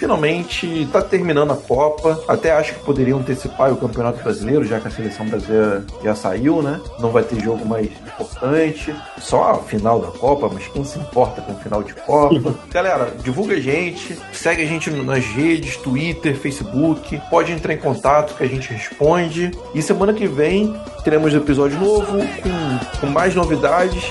finalmente 0.00 0.88
tá 0.90 1.02
terminando 1.02 1.52
a 1.52 1.56
Copa. 1.56 2.24
Até 2.26 2.50
acho 2.52 2.74
que 2.74 2.80
poderiam 2.80 3.18
antecipar 3.18 3.70
o 3.70 3.76
Campeonato 3.76 4.22
Brasileiro, 4.22 4.64
já 4.64 4.80
que 4.80 4.88
a 4.88 4.90
seleção 4.90 5.26
brasileira 5.26 5.84
já 6.02 6.14
saiu, 6.14 6.62
né? 6.62 6.80
Não 6.98 7.10
vai 7.10 7.22
ter 7.22 7.38
jogo 7.38 7.66
mais 7.66 7.86
importante. 7.86 8.94
Só 9.18 9.50
a 9.50 9.58
final 9.58 10.00
da 10.00 10.08
Copa, 10.08 10.50
mas 10.52 10.66
quem 10.68 10.82
se 10.82 10.98
importa 10.98 11.42
com 11.42 11.52
o 11.52 11.56
final 11.56 11.82
de 11.82 11.92
Copa? 11.92 12.54
Galera, 12.72 13.12
divulga 13.22 13.54
a 13.54 13.60
gente, 13.60 14.18
segue 14.32 14.62
a 14.62 14.66
gente 14.66 14.90
nas 14.90 15.24
redes, 15.26 15.76
Twitter, 15.76 16.34
Facebook. 16.34 17.20
Pode 17.28 17.52
entrar 17.52 17.74
em 17.74 17.78
contato 17.78 18.34
que 18.34 18.42
a 18.42 18.48
gente 18.48 18.72
responde. 18.72 19.50
E 19.74 19.82
semana 19.82 20.14
que 20.14 20.26
vem 20.26 20.74
teremos 21.04 21.34
episódio 21.34 21.78
novo 21.78 22.06
com, 22.06 23.00
com 23.00 23.06
mais 23.06 23.34
novidades. 23.34 24.02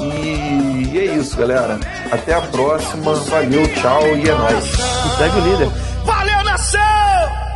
E, 0.00 0.90
e 0.92 0.98
é 0.98 1.04
isso, 1.16 1.36
galera. 1.36 1.78
Até 2.10 2.34
a 2.34 2.40
próxima. 2.42 3.14
Valeu, 3.14 3.74
tchau 3.74 4.06
e 4.16 4.28
é 4.28 4.34
nóis. 4.34 4.64
Segue 5.18 5.36
o 5.36 5.40
líder. 5.40 5.68
Valeu, 6.04 6.44
nação! 6.44 7.46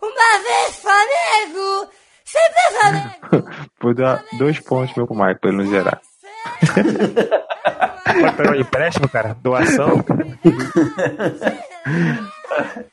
Uma 0.00 0.38
vez 0.42 0.76
Flamengo, 0.76 1.90
sempre 2.24 2.60
Flamengo. 2.80 3.50
Vou 3.80 3.94
dar 3.94 4.24
dois 4.38 4.60
pontos 4.60 4.94
meu 4.96 5.06
pro 5.06 5.16
Maico 5.16 5.40
pra 5.40 5.50
ele 5.50 5.58
não 5.58 5.70
zerar. 5.70 6.00
Pode 8.20 8.36
pegar 8.36 8.52
um 8.52 8.60
empréstimo, 8.60 9.08
cara? 9.08 9.34
Doação. 9.34 10.04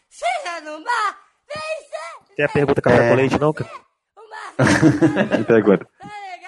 Seja 0.09 0.61
no 0.63 0.83
mar, 0.83 1.17
vencer. 1.47 1.84
Tem 2.35 2.45
a 2.45 2.49
pergunta 2.49 2.81
café 2.81 3.09
com 3.09 3.15
leite, 3.15 3.39
não, 3.39 3.53
cara? 3.53 3.69
Pergunta. 5.47 5.87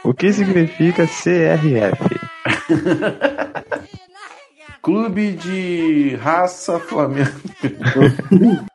O 0.03 0.13
que 0.13 0.31
significa 0.31 1.07
CRF? 1.07 2.19
Clube 4.81 5.31
de 5.33 6.15
raça 6.15 6.79
Flamengo. 6.79 7.31